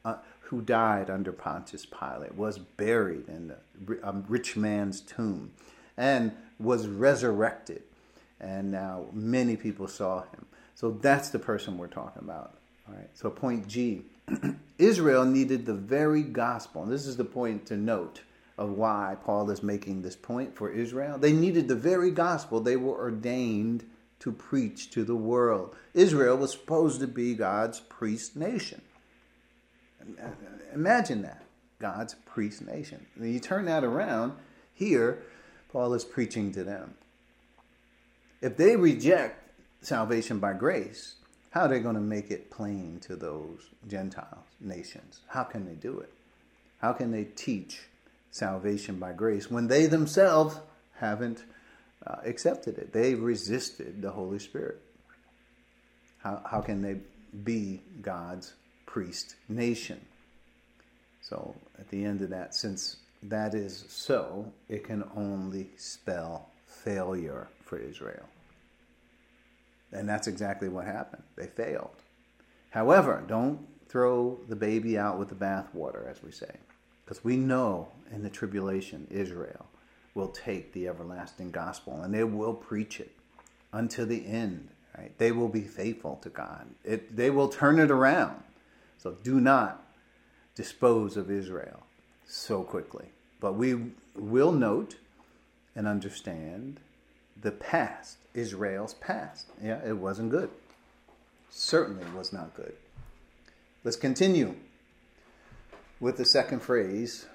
Uh, 0.06 0.16
who 0.50 0.62
died 0.62 1.12
under 1.12 1.32
Pontius 1.32 1.86
Pilate, 1.86 2.34
was 2.34 2.58
buried 2.58 3.28
in 3.28 3.54
a 3.54 4.10
um, 4.10 4.26
rich 4.28 4.58
man's 4.58 5.00
tomb, 5.00 5.52
and 5.96 6.32
was 6.60 6.88
resurrected. 6.88 7.84
And 8.40 8.72
now 8.72 9.06
many 9.14 9.56
people 9.56 9.88
saw 9.88 10.22
him. 10.22 10.48
So 10.74 10.92
that's 10.92 11.30
the 11.30 11.38
person 11.38 11.78
we're 11.78 11.88
talking 11.88 12.24
about 12.24 12.56
All 12.88 12.96
right. 12.96 13.10
So 13.14 13.30
point 13.30 13.68
G. 13.68 14.02
Israel 14.80 15.24
needed 15.24 15.68
the 15.68 15.74
very 15.74 16.24
gospel. 16.24 16.82
And 16.82 16.92
this 16.92 17.06
is 17.06 17.18
the 17.18 17.26
point 17.26 17.68
to 17.68 17.78
note 17.78 18.22
of 18.58 18.72
why 18.72 19.18
Paul 19.24 19.52
is 19.52 19.62
making 19.62 20.02
this 20.02 20.16
point 20.16 20.56
for 20.56 20.72
Israel. 20.72 21.20
They 21.20 21.34
needed 21.34 21.68
the 21.68 21.76
very 21.76 22.10
gospel 22.10 22.60
they 22.60 22.76
were 22.76 22.98
ordained 22.98 23.84
to 24.20 24.32
preach 24.32 24.90
to 24.92 25.04
the 25.04 25.16
world. 25.16 25.76
Israel 25.94 26.38
was 26.38 26.54
supposed 26.54 27.02
to 27.02 27.08
be 27.08 27.36
God's 27.36 27.80
priest 27.80 28.36
nation. 28.36 28.82
Imagine 30.74 31.22
that 31.24 31.44
God's 31.80 32.16
priest 32.26 32.66
nation. 32.66 33.06
And 33.16 33.34
you 33.34 33.40
turn 33.40 33.66
that 33.66 33.84
around, 33.84 34.34
here, 34.74 35.24
Paul 35.72 35.94
is 35.94 36.04
preaching 36.04 36.52
to 36.54 36.64
them. 36.64 36.96
If 38.42 38.58
they 38.58 38.76
reject 38.76 39.52
salvation 39.82 40.40
by 40.40 40.54
grace, 40.54 41.16
how 41.52 41.62
are 41.62 41.68
they 41.68 41.80
going 41.80 41.96
to 41.96 42.02
make 42.02 42.32
it 42.32 42.52
plain 42.52 43.00
to 43.02 43.16
those 43.16 43.60
Gentiles, 43.88 44.46
nations? 44.60 45.22
How 45.28 45.44
can 45.44 45.66
they 45.66 45.74
do 45.74 46.00
it? 46.00 46.14
How 46.80 46.94
can 46.94 47.12
they 47.12 47.26
teach 47.26 47.82
salvation 48.32 49.00
by 49.00 49.14
grace 49.14 49.50
when 49.50 49.68
they 49.68 49.88
themselves 49.88 50.58
haven't 50.96 51.44
uh, 52.06 52.18
accepted 52.24 52.78
it? 52.78 52.94
They've 52.94 53.22
resisted 53.22 54.02
the 54.02 54.12
Holy 54.12 54.40
Spirit. 54.40 54.80
How, 56.20 56.42
how 56.46 56.62
can 56.62 56.82
they 56.82 56.98
be 57.44 57.82
God's 58.02 58.54
priest 58.90 59.36
nation? 59.48 60.02
So, 61.22 61.54
at 61.78 61.88
the 61.90 62.04
end 62.04 62.22
of 62.22 62.32
that, 62.32 62.56
since 62.56 62.98
that 63.22 63.54
is 63.54 63.86
so, 63.88 64.52
it 64.68 64.84
can 64.84 65.04
only 65.16 65.70
spell 65.78 66.50
failure 66.66 67.48
for 67.64 67.78
Israel. 67.78 68.26
And 69.92 70.10
that's 70.10 70.28
exactly 70.28 70.70
what 70.70 70.86
happened. 70.86 71.22
They 71.36 71.46
failed. 71.46 72.02
However, 72.72 73.24
don't 73.28 73.60
throw 73.88 74.40
the 74.48 74.56
baby 74.56 74.98
out 74.98 75.20
with 75.20 75.30
the 75.30 75.36
bathwater, 75.36 76.10
as 76.10 76.24
we 76.24 76.32
say, 76.32 76.56
because 77.06 77.24
we 77.24 77.38
know 77.38 77.90
in 78.12 78.24
the 78.24 78.30
tribulation, 78.30 79.06
Israel 79.12 79.68
will 80.16 80.30
take 80.30 80.74
the 80.74 80.88
everlasting 80.88 81.52
gospel 81.52 82.02
and 82.02 82.12
they 82.14 82.24
will 82.24 82.54
preach 82.54 83.00
it 83.00 83.12
unto 83.72 84.04
the 84.04 84.26
end. 84.26 84.70
Right? 84.98 85.16
They 85.20 85.32
will 85.32 85.48
be 85.48 85.62
faithful 85.62 86.20
to 86.24 86.30
God. 86.30 86.66
It, 86.84 87.16
they 87.16 87.30
will 87.30 87.50
turn 87.50 87.80
it 87.80 87.92
around. 87.92 88.42
So 89.00 89.16
do 89.24 89.40
not 89.40 89.84
dispose 90.56 91.18
of 91.18 91.32
Israel 91.32 91.84
so 92.28 92.64
quickly. 92.64 93.06
But 93.40 93.54
we 93.54 93.92
will 94.16 94.52
note 94.52 94.98
and 95.76 95.88
understand 95.88 96.80
the 97.42 97.52
past, 97.52 98.18
Israel's 98.34 98.94
past. 98.96 99.48
Yeah, 99.64 99.80
it 99.86 99.98
wasn't 99.98 100.32
good. 100.32 100.50
Certainly 101.50 102.06
was 102.16 102.34
not 102.34 102.54
good. 102.54 102.74
Let's 103.84 103.98
continue 103.98 104.56
with 106.02 106.18
the 106.18 106.26
second 106.26 106.62
phrase. 106.62 107.26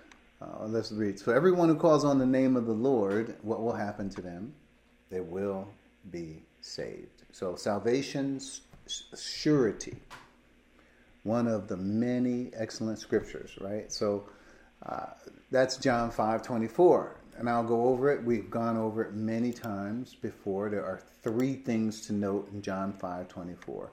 Uh, 0.42 0.66
let's 0.66 0.92
read. 0.92 1.18
So, 1.18 1.32
everyone 1.32 1.70
who 1.70 1.76
calls 1.76 2.04
on 2.04 2.18
the 2.18 2.26
name 2.26 2.56
of 2.56 2.66
the 2.66 2.72
Lord, 2.72 3.34
what 3.42 3.62
will 3.62 3.72
happen 3.72 4.10
to 4.10 4.20
them? 4.20 4.52
They 5.10 5.20
will 5.20 5.68
be 6.10 6.42
saved. 6.60 7.22
So, 7.32 7.56
salvation's 7.56 8.60
surety, 9.16 9.96
one 11.24 11.46
of 11.48 11.68
the 11.68 11.76
many 11.76 12.50
excellent 12.54 12.98
scriptures, 12.98 13.58
right? 13.60 13.92
So, 13.92 14.28
uh, 14.86 15.06
that's 15.50 15.76
John 15.76 16.10
5 16.10 16.42
24 16.42 17.16
and 17.38 17.48
I'll 17.48 17.64
go 17.64 17.86
over 17.86 18.10
it. 18.12 18.22
We've 18.22 18.50
gone 18.50 18.76
over 18.76 19.02
it 19.02 19.14
many 19.14 19.52
times 19.52 20.14
before. 20.14 20.70
There 20.70 20.84
are 20.84 21.00
three 21.22 21.54
things 21.54 22.06
to 22.06 22.12
note 22.12 22.50
in 22.52 22.62
John 22.62 22.92
5 22.92 23.28
24. 23.28 23.90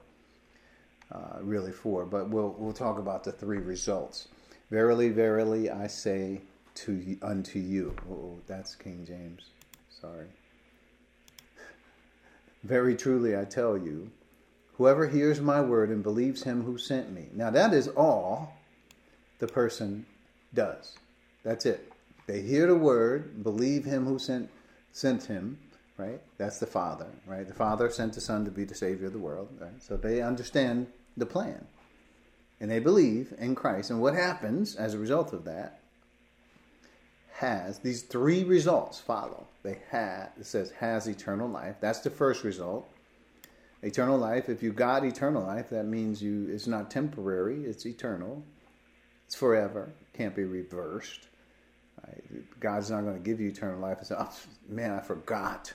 Uh, 1.10 1.38
really 1.42 1.72
four, 1.72 2.06
but 2.06 2.30
we'll 2.30 2.54
we'll 2.58 2.72
talk 2.72 2.98
about 2.98 3.22
the 3.22 3.32
three 3.32 3.58
results. 3.58 4.28
Verily, 4.70 5.10
verily, 5.10 5.68
I 5.68 5.86
say 5.86 6.40
to 6.76 7.18
unto 7.20 7.58
you. 7.58 7.94
Oh, 8.10 8.38
that's 8.46 8.74
King 8.74 9.04
James. 9.06 9.50
Sorry. 10.00 10.28
Very 12.64 12.96
truly, 12.96 13.36
I 13.36 13.44
tell 13.44 13.76
you, 13.76 14.10
whoever 14.82 15.06
hears 15.06 15.40
my 15.40 15.60
word 15.60 15.90
and 15.90 16.02
believes 16.02 16.42
him 16.42 16.64
who 16.64 16.76
sent 16.76 17.12
me. 17.12 17.28
Now, 17.36 17.50
that 17.50 17.72
is 17.72 17.86
all 17.86 18.52
the 19.38 19.46
person 19.46 20.04
does. 20.54 20.96
That's 21.44 21.66
it. 21.66 21.92
They 22.26 22.42
hear 22.42 22.66
the 22.66 22.74
word, 22.74 23.44
believe 23.44 23.84
him 23.84 24.04
who 24.04 24.18
sent 24.18 24.50
sent 24.90 25.22
him, 25.22 25.56
right? 25.98 26.20
That's 26.36 26.58
the 26.58 26.66
Father, 26.66 27.06
right? 27.26 27.46
The 27.46 27.54
Father 27.54 27.90
sent 27.90 28.14
the 28.14 28.20
Son 28.20 28.44
to 28.44 28.50
be 28.50 28.64
the 28.64 28.74
Savior 28.74 29.06
of 29.06 29.12
the 29.12 29.20
world, 29.20 29.50
right? 29.60 29.80
So 29.80 29.96
they 29.96 30.20
understand 30.20 30.88
the 31.16 31.26
plan. 31.26 31.64
And 32.60 32.68
they 32.68 32.80
believe 32.80 33.32
in 33.38 33.54
Christ. 33.54 33.90
And 33.90 34.00
what 34.00 34.14
happens 34.14 34.74
as 34.74 34.94
a 34.94 34.98
result 34.98 35.32
of 35.32 35.44
that 35.44 35.78
has 37.34 37.78
these 37.78 38.02
three 38.02 38.42
results 38.42 38.98
follow. 38.98 39.46
They 39.62 39.78
have 39.90 40.32
it 40.40 40.46
says 40.46 40.72
has 40.72 41.06
eternal 41.06 41.48
life. 41.48 41.76
That's 41.80 42.00
the 42.00 42.10
first 42.10 42.42
result. 42.42 42.91
Eternal 43.82 44.16
life, 44.16 44.48
if 44.48 44.62
you 44.62 44.72
got 44.72 45.04
eternal 45.04 45.42
life, 45.42 45.70
that 45.70 45.86
means 45.86 46.22
you 46.22 46.48
it's 46.48 46.66
not 46.66 46.90
temporary, 46.90 47.64
it's 47.64 47.84
eternal. 47.84 48.42
It's 49.26 49.34
forever, 49.34 49.90
can't 50.12 50.36
be 50.36 50.44
reversed. 50.44 51.26
God's 52.60 52.90
not 52.90 53.02
going 53.02 53.14
to 53.14 53.20
give 53.20 53.40
you 53.40 53.48
eternal 53.48 53.80
life. 53.80 53.98
I 54.00 54.04
said, 54.04 54.18
oh, 54.20 54.32
man, 54.68 54.92
I 54.92 55.00
forgot. 55.00 55.72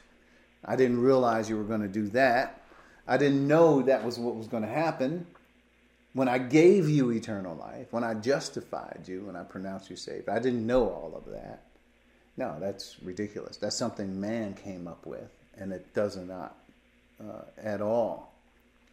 I 0.65 0.75
didn't 0.75 1.01
realize 1.01 1.49
you 1.49 1.57
were 1.57 1.63
going 1.63 1.81
to 1.81 1.87
do 1.87 2.07
that. 2.09 2.61
I 3.07 3.17
didn't 3.17 3.47
know 3.47 3.81
that 3.83 4.03
was 4.03 4.19
what 4.19 4.35
was 4.35 4.47
going 4.47 4.63
to 4.63 4.69
happen. 4.69 5.25
When 6.13 6.27
I 6.27 6.37
gave 6.37 6.89
you 6.89 7.11
eternal 7.11 7.55
life, 7.55 7.87
when 7.91 8.03
I 8.03 8.13
justified 8.15 9.03
you, 9.05 9.25
when 9.25 9.35
I 9.35 9.43
pronounced 9.43 9.89
you 9.89 9.95
saved, 9.95 10.29
I 10.29 10.39
didn't 10.39 10.65
know 10.65 10.89
all 10.89 11.13
of 11.15 11.31
that. 11.31 11.63
No, 12.35 12.57
that's 12.59 12.97
ridiculous. 13.01 13.57
That's 13.57 13.75
something 13.75 14.19
man 14.19 14.53
came 14.53 14.87
up 14.87 15.05
with, 15.05 15.29
and 15.57 15.71
it 15.71 15.93
does 15.93 16.17
not 16.17 16.57
uh, 17.21 17.43
at 17.61 17.81
all 17.81 18.33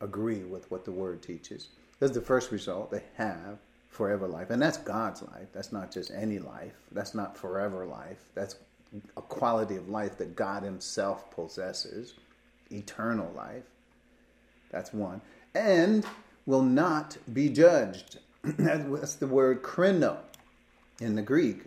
agree 0.00 0.42
with 0.44 0.70
what 0.70 0.84
the 0.84 0.92
word 0.92 1.22
teaches. 1.22 1.68
That's 2.00 2.12
the 2.12 2.20
first 2.20 2.50
result. 2.50 2.90
They 2.90 3.02
have 3.16 3.58
forever 3.88 4.26
life. 4.26 4.50
And 4.50 4.60
that's 4.60 4.78
God's 4.78 5.22
life. 5.22 5.48
That's 5.52 5.72
not 5.72 5.92
just 5.92 6.10
any 6.10 6.38
life. 6.38 6.74
That's 6.92 7.14
not 7.14 7.36
forever 7.36 7.86
life. 7.86 8.18
That's 8.34 8.56
a 9.16 9.22
quality 9.22 9.76
of 9.76 9.88
life 9.88 10.18
that 10.18 10.36
God 10.36 10.62
Himself 10.62 11.30
possesses 11.30 12.14
eternal 12.70 13.32
life. 13.34 13.64
That's 14.70 14.92
one. 14.92 15.20
And 15.54 16.04
will 16.46 16.62
not 16.62 17.16
be 17.32 17.48
judged. 17.48 18.18
That's 18.42 19.14
the 19.14 19.26
word 19.26 19.62
krino 19.62 20.18
in 21.00 21.14
the 21.14 21.22
Greek. 21.22 21.64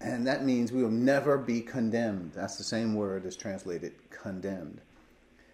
And 0.00 0.26
that 0.26 0.44
means 0.44 0.72
we 0.72 0.82
will 0.82 0.90
never 0.90 1.38
be 1.38 1.60
condemned. 1.60 2.32
That's 2.34 2.56
the 2.56 2.64
same 2.64 2.94
word 2.94 3.24
as 3.24 3.36
translated 3.36 3.92
condemned. 4.10 4.80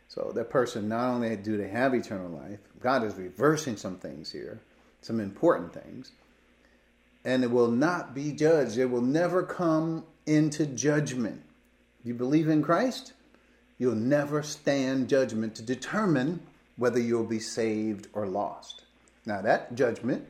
So 0.08 0.32
that 0.34 0.50
person, 0.50 0.88
not 0.88 1.10
only 1.10 1.36
do 1.36 1.56
they 1.56 1.68
have 1.68 1.94
eternal 1.94 2.30
life, 2.30 2.60
God 2.80 3.04
is 3.04 3.14
reversing 3.14 3.76
some 3.76 3.96
things 3.98 4.32
here 4.32 4.60
some 5.00 5.20
important 5.20 5.72
things. 5.72 6.12
And 7.24 7.44
it 7.44 7.50
will 7.50 7.70
not 7.70 8.14
be 8.14 8.32
judged. 8.32 8.78
It 8.78 8.86
will 8.86 9.02
never 9.02 9.42
come 9.42 10.04
into 10.26 10.66
judgment. 10.66 11.42
You 12.04 12.14
believe 12.14 12.48
in 12.48 12.62
Christ? 12.62 13.12
You'll 13.78 13.94
never 13.94 14.42
stand 14.42 15.08
judgment 15.08 15.54
to 15.56 15.62
determine 15.62 16.40
whether 16.76 17.00
you'll 17.00 17.24
be 17.24 17.40
saved 17.40 18.08
or 18.12 18.26
lost. 18.26 18.84
Now, 19.26 19.42
that 19.42 19.74
judgment 19.74 20.26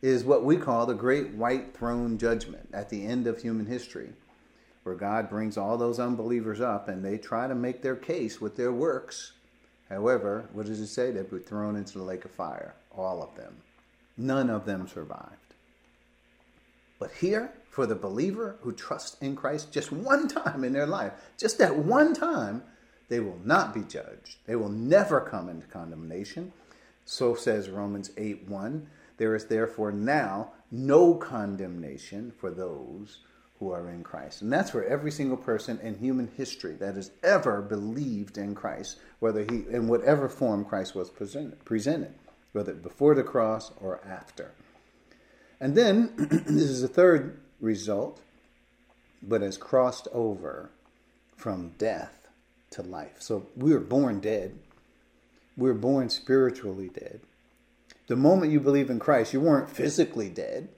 is 0.00 0.24
what 0.24 0.44
we 0.44 0.56
call 0.56 0.86
the 0.86 0.94
great 0.94 1.30
white 1.30 1.76
throne 1.76 2.18
judgment 2.18 2.68
at 2.72 2.90
the 2.90 3.06
end 3.06 3.26
of 3.26 3.40
human 3.40 3.66
history, 3.66 4.10
where 4.82 4.94
God 4.94 5.30
brings 5.30 5.56
all 5.56 5.76
those 5.76 6.00
unbelievers 6.00 6.60
up 6.60 6.88
and 6.88 7.04
they 7.04 7.18
try 7.18 7.46
to 7.46 7.54
make 7.54 7.82
their 7.82 7.96
case 7.96 8.40
with 8.40 8.56
their 8.56 8.72
works. 8.72 9.32
However, 9.88 10.48
what 10.52 10.66
does 10.66 10.80
it 10.80 10.88
say? 10.88 11.10
They'll 11.10 11.24
be 11.24 11.38
thrown 11.38 11.76
into 11.76 11.98
the 11.98 12.04
lake 12.04 12.24
of 12.24 12.30
fire, 12.30 12.74
all 12.90 13.22
of 13.22 13.36
them. 13.36 13.56
None 14.16 14.50
of 14.50 14.64
them 14.64 14.88
survived. 14.88 15.36
But 16.98 17.12
here, 17.12 17.52
for 17.70 17.86
the 17.86 17.94
believer 17.94 18.56
who 18.60 18.72
trusts 18.72 19.16
in 19.20 19.34
Christ 19.34 19.72
just 19.72 19.92
one 19.92 20.28
time 20.28 20.62
in 20.64 20.72
their 20.72 20.86
life, 20.86 21.12
just 21.38 21.58
that 21.58 21.76
one 21.76 22.14
time, 22.14 22.62
they 23.08 23.20
will 23.20 23.40
not 23.44 23.74
be 23.74 23.82
judged. 23.82 24.36
They 24.46 24.56
will 24.56 24.68
never 24.68 25.20
come 25.20 25.48
into 25.48 25.66
condemnation. 25.66 26.52
So 27.04 27.34
says 27.34 27.68
Romans 27.68 28.10
8 28.16 28.48
1. 28.48 28.88
There 29.18 29.34
is 29.34 29.46
therefore 29.46 29.92
now 29.92 30.52
no 30.70 31.14
condemnation 31.14 32.32
for 32.38 32.50
those 32.50 33.18
who 33.62 33.72
are 33.72 33.88
in 33.88 34.02
Christ. 34.02 34.42
And 34.42 34.52
that's 34.52 34.70
for 34.70 34.82
every 34.84 35.12
single 35.12 35.36
person 35.36 35.78
in 35.82 35.98
human 35.98 36.28
history 36.36 36.74
that 36.74 36.96
has 36.96 37.12
ever 37.22 37.62
believed 37.62 38.36
in 38.36 38.56
Christ, 38.56 38.98
whether 39.20 39.44
he 39.44 39.64
in 39.70 39.86
whatever 39.86 40.28
form 40.28 40.64
Christ 40.64 40.96
was 40.96 41.10
presented. 41.10 41.64
presented 41.64 42.12
whether 42.52 42.74
before 42.74 43.14
the 43.14 43.22
cross 43.22 43.70
or 43.80 44.00
after. 44.04 44.52
And 45.60 45.76
then, 45.76 46.12
this 46.16 46.64
is 46.64 46.82
the 46.82 46.88
third 46.88 47.40
result, 47.60 48.20
but 49.22 49.42
has 49.42 49.56
crossed 49.56 50.08
over 50.12 50.70
from 51.36 51.72
death 51.78 52.26
to 52.70 52.82
life. 52.82 53.16
So 53.20 53.46
we 53.56 53.72
were 53.72 53.80
born 53.80 54.18
dead. 54.20 54.58
We 55.56 55.68
were 55.68 55.78
born 55.78 56.10
spiritually 56.10 56.88
dead. 56.88 57.20
The 58.08 58.16
moment 58.16 58.52
you 58.52 58.58
believe 58.58 58.90
in 58.90 58.98
Christ, 58.98 59.32
you 59.32 59.40
weren't 59.40 59.70
physically 59.70 60.28
dead, 60.28 60.68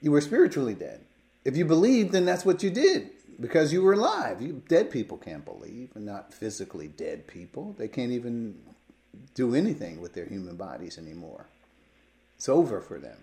you 0.00 0.10
were 0.10 0.22
spiritually 0.22 0.74
dead. 0.74 1.04
If 1.48 1.56
you 1.56 1.64
believed, 1.64 2.12
then 2.12 2.26
that's 2.26 2.44
what 2.44 2.62
you 2.62 2.68
did 2.68 3.08
because 3.40 3.72
you 3.72 3.80
were 3.80 3.94
alive. 3.94 4.42
You, 4.42 4.62
dead 4.68 4.90
people 4.90 5.16
can't 5.16 5.46
believe, 5.46 5.88
and 5.94 6.04
not 6.04 6.34
physically 6.34 6.88
dead 6.88 7.26
people. 7.26 7.74
They 7.78 7.88
can't 7.88 8.12
even 8.12 8.60
do 9.32 9.54
anything 9.54 9.98
with 10.02 10.12
their 10.12 10.26
human 10.26 10.56
bodies 10.56 10.98
anymore. 10.98 11.46
It's 12.36 12.50
over 12.50 12.82
for 12.82 12.98
them. 12.98 13.16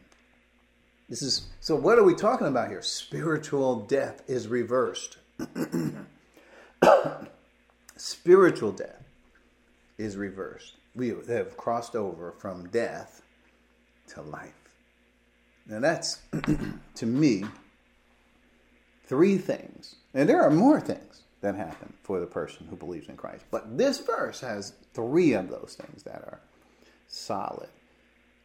This 1.08 1.22
is 1.22 1.50
so. 1.60 1.76
What 1.76 2.00
are 2.00 2.04
we 2.04 2.16
talking 2.16 2.48
about 2.48 2.70
here? 2.70 2.82
Spiritual 2.82 3.82
death 3.82 4.24
is 4.28 4.48
reversed. 4.48 5.18
Spiritual 7.96 8.72
death 8.72 9.04
is 10.00 10.18
reversed. 10.18 10.78
We 10.96 11.10
have 11.28 11.56
crossed 11.58 11.96
over 11.96 12.32
from 12.40 12.70
death 12.70 13.22
to 14.16 14.24
life. 14.24 14.52
Now 15.68 15.80
that's 15.80 16.24
to 16.96 17.06
me 17.06 17.44
three 19.06 19.38
things, 19.38 19.96
and 20.14 20.28
there 20.28 20.42
are 20.42 20.52
more 20.52 20.80
things 20.80 21.24
that 21.42 21.56
happen 21.56 21.94
for 22.04 22.20
the 22.20 22.26
person 22.26 22.68
who 22.70 22.76
believes 22.76 23.08
in 23.08 23.18
Christ. 23.18 23.46
But 23.52 23.78
this 23.78 24.00
verse 24.00 24.42
has 24.42 24.74
three 24.94 25.34
of 25.34 25.50
those 25.50 25.78
things 25.80 26.04
that 26.04 26.22
are 26.24 26.40
solid, 27.08 27.70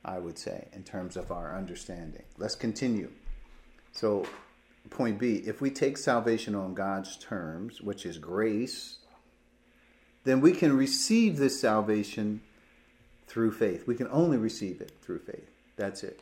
I 0.05 0.19
would 0.19 0.39
say, 0.39 0.69
in 0.73 0.83
terms 0.85 1.17
of 1.17 1.33
our 1.33 1.57
understanding. 1.57 2.25
Let's 2.37 2.55
continue. 2.55 3.11
So, 3.93 4.27
point 4.91 5.19
B 5.19 5.43
if 5.47 5.61
we 5.61 5.71
take 5.71 5.97
salvation 5.97 6.55
on 6.55 6.75
God's 6.75 7.17
terms, 7.17 7.81
which 7.81 8.05
is 8.05 8.19
grace, 8.19 8.99
then 10.25 10.41
we 10.41 10.53
can 10.53 10.77
receive 10.77 11.39
this 11.39 11.59
salvation 11.61 12.43
through 13.27 13.53
faith. 13.53 13.87
We 13.87 13.95
can 13.95 14.09
only 14.09 14.37
receive 14.37 14.81
it 14.81 14.93
through 15.03 15.21
faith. 15.21 15.51
That's 15.77 16.03
it 16.03 16.21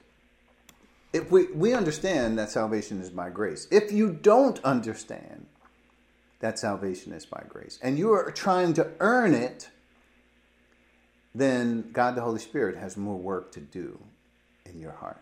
if 1.13 1.31
we, 1.31 1.47
we 1.53 1.73
understand 1.75 2.39
that 2.39 2.51
salvation 2.51 3.01
is 3.01 3.11
by 3.11 3.31
grace, 3.31 3.67
if 3.71 3.91
you 3.93 4.11
don't 4.11 4.63
understand 4.65 5.47
that 6.41 6.59
salvation 6.59 7.13
is 7.13 7.27
by 7.27 7.43
grace 7.49 7.79
and 7.83 7.99
you 7.99 8.13
are 8.13 8.31
trying 8.31 8.75
to 8.75 8.91
earn 9.01 9.35
it, 9.35 9.71
then 11.35 11.91
God 11.93 12.15
the 12.15 12.21
Holy 12.21 12.41
Spirit 12.41 12.77
has 12.77 12.97
more 12.97 13.17
work 13.17 13.53
to 13.53 13.61
do 13.61 13.99
in 14.67 14.81
your 14.81 14.93
heart. 14.93 15.21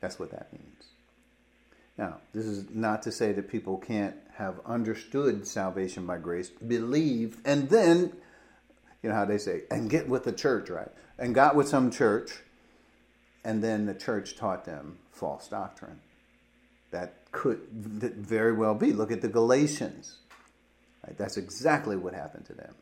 That's 0.00 0.18
what 0.18 0.30
that 0.30 0.52
means. 0.52 0.84
Now, 1.96 2.18
this 2.32 2.46
is 2.46 2.70
not 2.70 3.02
to 3.02 3.12
say 3.12 3.32
that 3.32 3.48
people 3.48 3.78
can't 3.78 4.16
have 4.34 4.60
understood 4.66 5.46
salvation 5.46 6.06
by 6.06 6.18
grace, 6.18 6.50
believed, 6.50 7.38
and 7.46 7.68
then, 7.68 8.12
you 9.02 9.08
know 9.08 9.14
how 9.14 9.24
they 9.24 9.38
say, 9.38 9.62
and 9.70 9.88
get 9.88 10.08
with 10.08 10.24
the 10.24 10.32
church, 10.32 10.70
right? 10.70 10.90
And 11.18 11.34
got 11.34 11.54
with 11.54 11.68
some 11.68 11.90
church 11.90 12.42
and 13.44 13.62
then 13.62 13.86
the 13.86 13.94
church 13.94 14.36
taught 14.36 14.64
them 14.64 14.98
false 15.12 15.48
doctrine. 15.48 16.00
That 16.90 17.30
could 17.32 17.60
very 17.70 18.52
well 18.52 18.74
be. 18.74 18.92
Look 18.92 19.12
at 19.12 19.20
the 19.20 19.28
Galatians. 19.28 20.18
Right? 21.06 21.16
That's 21.18 21.36
exactly 21.36 21.96
what 21.96 22.14
happened 22.14 22.46
to 22.46 22.54
them. 22.54 22.74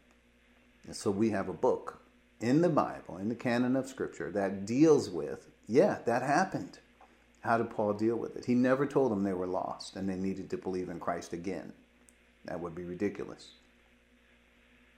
And 0.87 0.95
so 0.95 1.11
we 1.11 1.31
have 1.31 1.49
a 1.49 1.55
book 1.55 2.03
in 2.41 2.61
the 2.61 2.69
Bible, 2.69 3.17
in 3.17 3.29
the 3.29 3.35
canon 3.35 3.77
of 3.77 3.89
Scripture, 3.89 4.31
that 4.33 4.67
deals 4.67 5.09
with, 5.09 5.49
yeah, 5.67 5.99
that 6.07 6.23
happened. 6.23 6.79
How 7.41 7.59
did 7.59 7.71
Paul 7.71 7.95
deal 7.95 8.17
with 8.17 8.37
it? 8.37 8.45
He 8.45 8.55
never 8.55 8.87
told 8.87 9.11
them 9.11 9.25
they 9.25 9.33
were 9.33 9.47
lost 9.47 9.97
and 9.97 10.09
they 10.09 10.17
needed 10.17 10.51
to 10.51 10.57
believe 10.57 10.89
in 10.89 11.01
Christ 11.01 11.33
again. 11.33 11.73
That 12.45 12.61
would 12.61 12.75
be 12.75 12.85
ridiculous. 12.85 13.53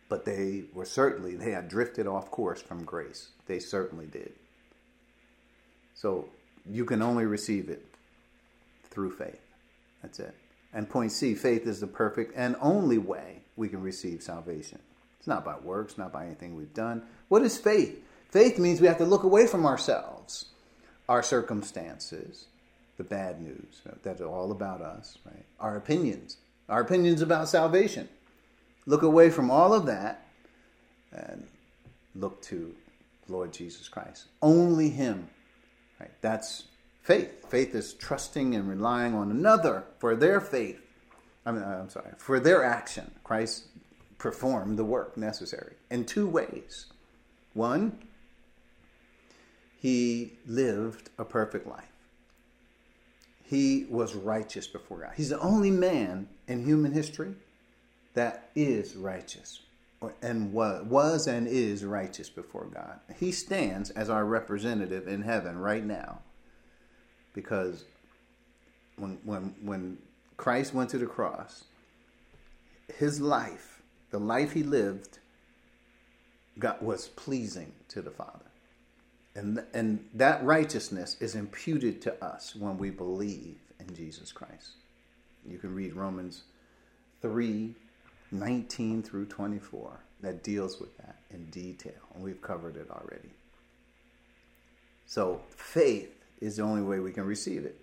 But 0.08 0.24
they 0.24 0.64
were 0.74 0.84
certainly, 0.84 1.36
they 1.36 1.52
had 1.52 1.68
drifted 1.68 2.06
off 2.06 2.30
course 2.30 2.60
from 2.60 2.84
grace. 2.84 3.28
They 3.46 3.58
certainly 3.58 4.06
did. 4.06 4.34
So 5.94 6.28
you 6.68 6.84
can 6.84 7.02
only 7.02 7.24
receive 7.24 7.68
it 7.68 7.84
through 8.90 9.12
faith. 9.12 9.40
That's 10.02 10.20
it. 10.20 10.34
And 10.72 10.88
point 10.88 11.12
C, 11.12 11.34
faith 11.34 11.66
is 11.66 11.80
the 11.80 11.86
perfect 11.86 12.32
and 12.36 12.56
only 12.60 12.98
way 12.98 13.42
we 13.56 13.68
can 13.68 13.82
receive 13.82 14.22
salvation. 14.22 14.80
It's 15.18 15.28
not 15.28 15.44
by 15.44 15.56
works, 15.56 15.96
not 15.96 16.12
by 16.12 16.26
anything 16.26 16.56
we've 16.56 16.74
done. 16.74 17.02
What 17.28 17.42
is 17.42 17.56
faith? 17.56 18.02
Faith 18.30 18.58
means 18.58 18.80
we 18.80 18.88
have 18.88 18.98
to 18.98 19.04
look 19.04 19.22
away 19.22 19.46
from 19.46 19.64
ourselves, 19.64 20.46
our 21.08 21.22
circumstances, 21.22 22.46
the 22.96 23.04
bad 23.04 23.40
news 23.40 23.82
that's 24.02 24.20
all 24.20 24.50
about 24.50 24.80
us, 24.80 25.18
right? 25.24 25.44
Our 25.60 25.76
opinions, 25.76 26.38
our 26.68 26.80
opinions 26.80 27.22
about 27.22 27.48
salvation. 27.48 28.08
Look 28.86 29.02
away 29.02 29.30
from 29.30 29.50
all 29.50 29.72
of 29.72 29.86
that 29.86 30.26
and 31.12 31.46
look 32.14 32.42
to 32.42 32.74
Lord 33.28 33.52
Jesus 33.52 33.88
Christ. 33.88 34.24
Only 34.42 34.90
Him 34.90 35.28
Right? 36.04 36.12
That's 36.20 36.64
faith. 37.00 37.48
Faith 37.48 37.74
is 37.74 37.94
trusting 37.94 38.54
and 38.54 38.68
relying 38.68 39.14
on 39.14 39.30
another 39.30 39.84
for 39.98 40.14
their 40.14 40.38
faith. 40.38 40.82
I 41.46 41.52
mean, 41.52 41.62
I'm 41.62 41.88
sorry, 41.88 42.10
for 42.18 42.38
their 42.38 42.62
action. 42.62 43.10
Christ 43.24 43.64
performed 44.18 44.78
the 44.78 44.84
work 44.84 45.16
necessary 45.16 45.76
in 45.90 46.04
two 46.04 46.26
ways. 46.26 46.86
One, 47.54 47.98
he 49.80 50.34
lived 50.46 51.08
a 51.16 51.24
perfect 51.24 51.66
life. 51.66 51.92
He 53.44 53.86
was 53.88 54.14
righteous 54.14 54.66
before 54.66 54.98
God. 54.98 55.12
He's 55.16 55.30
the 55.30 55.40
only 55.40 55.70
man 55.70 56.28
in 56.48 56.66
human 56.66 56.92
history 56.92 57.34
that 58.12 58.50
is 58.54 58.94
righteous 58.94 59.60
and 60.22 60.52
was 60.52 61.26
and 61.26 61.46
is 61.46 61.84
righteous 61.84 62.28
before 62.28 62.66
God. 62.66 63.00
He 63.18 63.32
stands 63.32 63.90
as 63.90 64.10
our 64.10 64.24
representative 64.24 65.08
in 65.08 65.22
heaven 65.22 65.58
right 65.58 65.84
now. 65.84 66.20
Because 67.32 67.84
when 68.96 69.18
when 69.24 69.54
when 69.62 69.98
Christ 70.36 70.74
went 70.74 70.90
to 70.90 70.98
the 70.98 71.06
cross, 71.06 71.64
his 72.98 73.20
life, 73.20 73.82
the 74.10 74.18
life 74.18 74.52
he 74.52 74.62
lived, 74.62 75.18
got 76.58 76.82
was 76.82 77.08
pleasing 77.08 77.72
to 77.88 78.02
the 78.02 78.10
Father. 78.10 78.50
And 79.34 79.64
and 79.74 80.08
that 80.14 80.44
righteousness 80.44 81.16
is 81.20 81.34
imputed 81.34 82.00
to 82.02 82.24
us 82.24 82.54
when 82.54 82.78
we 82.78 82.90
believe 82.90 83.58
in 83.80 83.94
Jesus 83.94 84.32
Christ. 84.32 84.76
You 85.46 85.58
can 85.58 85.74
read 85.74 85.94
Romans 85.94 86.44
3 87.20 87.74
19 88.30 89.02
through 89.02 89.26
24 89.26 90.00
that 90.22 90.42
deals 90.42 90.80
with 90.80 90.96
that 90.98 91.16
in 91.30 91.44
detail, 91.46 91.92
and 92.14 92.22
we've 92.22 92.40
covered 92.40 92.76
it 92.76 92.88
already. 92.90 93.30
So, 95.06 95.40
faith 95.50 96.24
is 96.40 96.56
the 96.56 96.62
only 96.62 96.82
way 96.82 96.98
we 96.98 97.12
can 97.12 97.24
receive 97.24 97.64
it. 97.64 97.78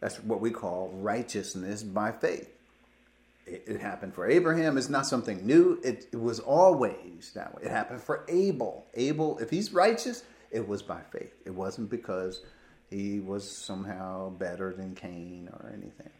That's 0.00 0.22
what 0.22 0.40
we 0.40 0.50
call 0.50 0.90
righteousness 0.94 1.82
by 1.82 2.12
faith. 2.12 2.50
It, 3.46 3.64
it 3.66 3.80
happened 3.80 4.14
for 4.14 4.28
Abraham. 4.28 4.76
It's 4.76 4.90
not 4.90 5.06
something 5.06 5.46
new. 5.46 5.80
It, 5.82 6.06
it 6.12 6.20
was 6.20 6.38
always 6.40 7.32
that 7.34 7.54
way. 7.54 7.62
It 7.64 7.70
happened 7.70 8.02
for 8.02 8.24
Abel. 8.28 8.86
Abel, 8.94 9.38
if 9.38 9.50
he's 9.50 9.72
righteous, 9.72 10.24
it 10.50 10.66
was 10.66 10.82
by 10.82 11.00
faith. 11.10 11.34
It 11.44 11.54
wasn't 11.54 11.90
because 11.90 12.42
he 12.90 13.20
was 13.20 13.50
somehow 13.50 14.30
better 14.30 14.72
than 14.72 14.94
Cain 14.94 15.48
or 15.52 15.72
anything. 15.72 16.10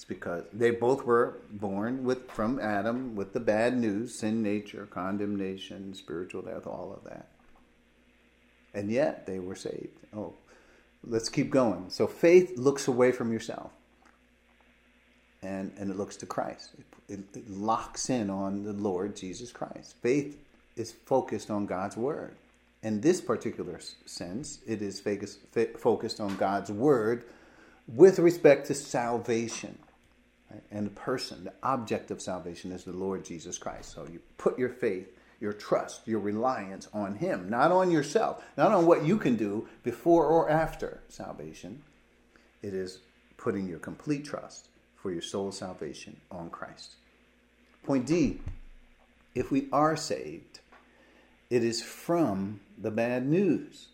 It's 0.00 0.06
because 0.06 0.44
they 0.50 0.70
both 0.70 1.04
were 1.04 1.42
born 1.50 2.04
with 2.04 2.30
from 2.30 2.58
Adam 2.58 3.14
with 3.14 3.34
the 3.34 3.38
bad 3.38 3.76
news, 3.76 4.14
sin 4.14 4.42
nature, 4.42 4.88
condemnation, 4.90 5.92
spiritual 5.92 6.40
death, 6.40 6.66
all 6.66 6.96
of 6.96 7.04
that. 7.04 7.28
And 8.72 8.90
yet 8.90 9.26
they 9.26 9.40
were 9.40 9.54
saved. 9.54 9.98
Oh, 10.16 10.32
let's 11.04 11.28
keep 11.28 11.50
going. 11.50 11.90
So 11.90 12.06
faith 12.06 12.56
looks 12.56 12.88
away 12.88 13.12
from 13.12 13.30
yourself. 13.30 13.72
And, 15.42 15.70
and 15.76 15.90
it 15.90 15.98
looks 15.98 16.16
to 16.16 16.24
Christ. 16.24 16.70
It, 16.78 17.18
it, 17.18 17.36
it 17.36 17.50
locks 17.50 18.08
in 18.08 18.30
on 18.30 18.64
the 18.64 18.72
Lord 18.72 19.14
Jesus 19.14 19.52
Christ. 19.52 19.96
Faith 20.00 20.38
is 20.76 20.92
focused 20.92 21.50
on 21.50 21.66
God's 21.66 21.98
word. 21.98 22.36
In 22.82 23.02
this 23.02 23.20
particular 23.20 23.78
sense, 24.06 24.60
it 24.66 24.80
is 24.80 25.02
focused 25.78 26.20
on 26.20 26.36
God's 26.36 26.70
word 26.70 27.26
with 27.86 28.18
respect 28.18 28.66
to 28.68 28.74
salvation. 28.74 29.76
Right? 30.50 30.62
And 30.70 30.86
the 30.86 30.90
person, 30.90 31.44
the 31.44 31.52
object 31.62 32.10
of 32.10 32.20
salvation 32.20 32.72
is 32.72 32.84
the 32.84 32.92
Lord 32.92 33.24
Jesus 33.24 33.58
Christ. 33.58 33.92
So 33.92 34.06
you 34.10 34.20
put 34.38 34.58
your 34.58 34.68
faith, 34.68 35.08
your 35.40 35.52
trust, 35.52 36.06
your 36.06 36.20
reliance 36.20 36.88
on 36.92 37.14
Him, 37.16 37.48
not 37.48 37.70
on 37.70 37.90
yourself, 37.90 38.42
not 38.56 38.72
on 38.72 38.86
what 38.86 39.04
you 39.04 39.16
can 39.16 39.36
do 39.36 39.68
before 39.82 40.26
or 40.26 40.50
after 40.50 41.00
salvation. 41.08 41.82
It 42.62 42.74
is 42.74 42.98
putting 43.36 43.68
your 43.68 43.78
complete 43.78 44.24
trust 44.24 44.68
for 44.96 45.12
your 45.12 45.22
soul 45.22 45.52
salvation 45.52 46.20
on 46.30 46.50
Christ. 46.50 46.96
Point 47.84 48.06
D 48.06 48.40
if 49.34 49.50
we 49.52 49.68
are 49.72 49.96
saved, 49.96 50.58
it 51.48 51.62
is 51.62 51.80
from 51.80 52.60
the 52.76 52.90
bad 52.90 53.26
news. 53.26 53.88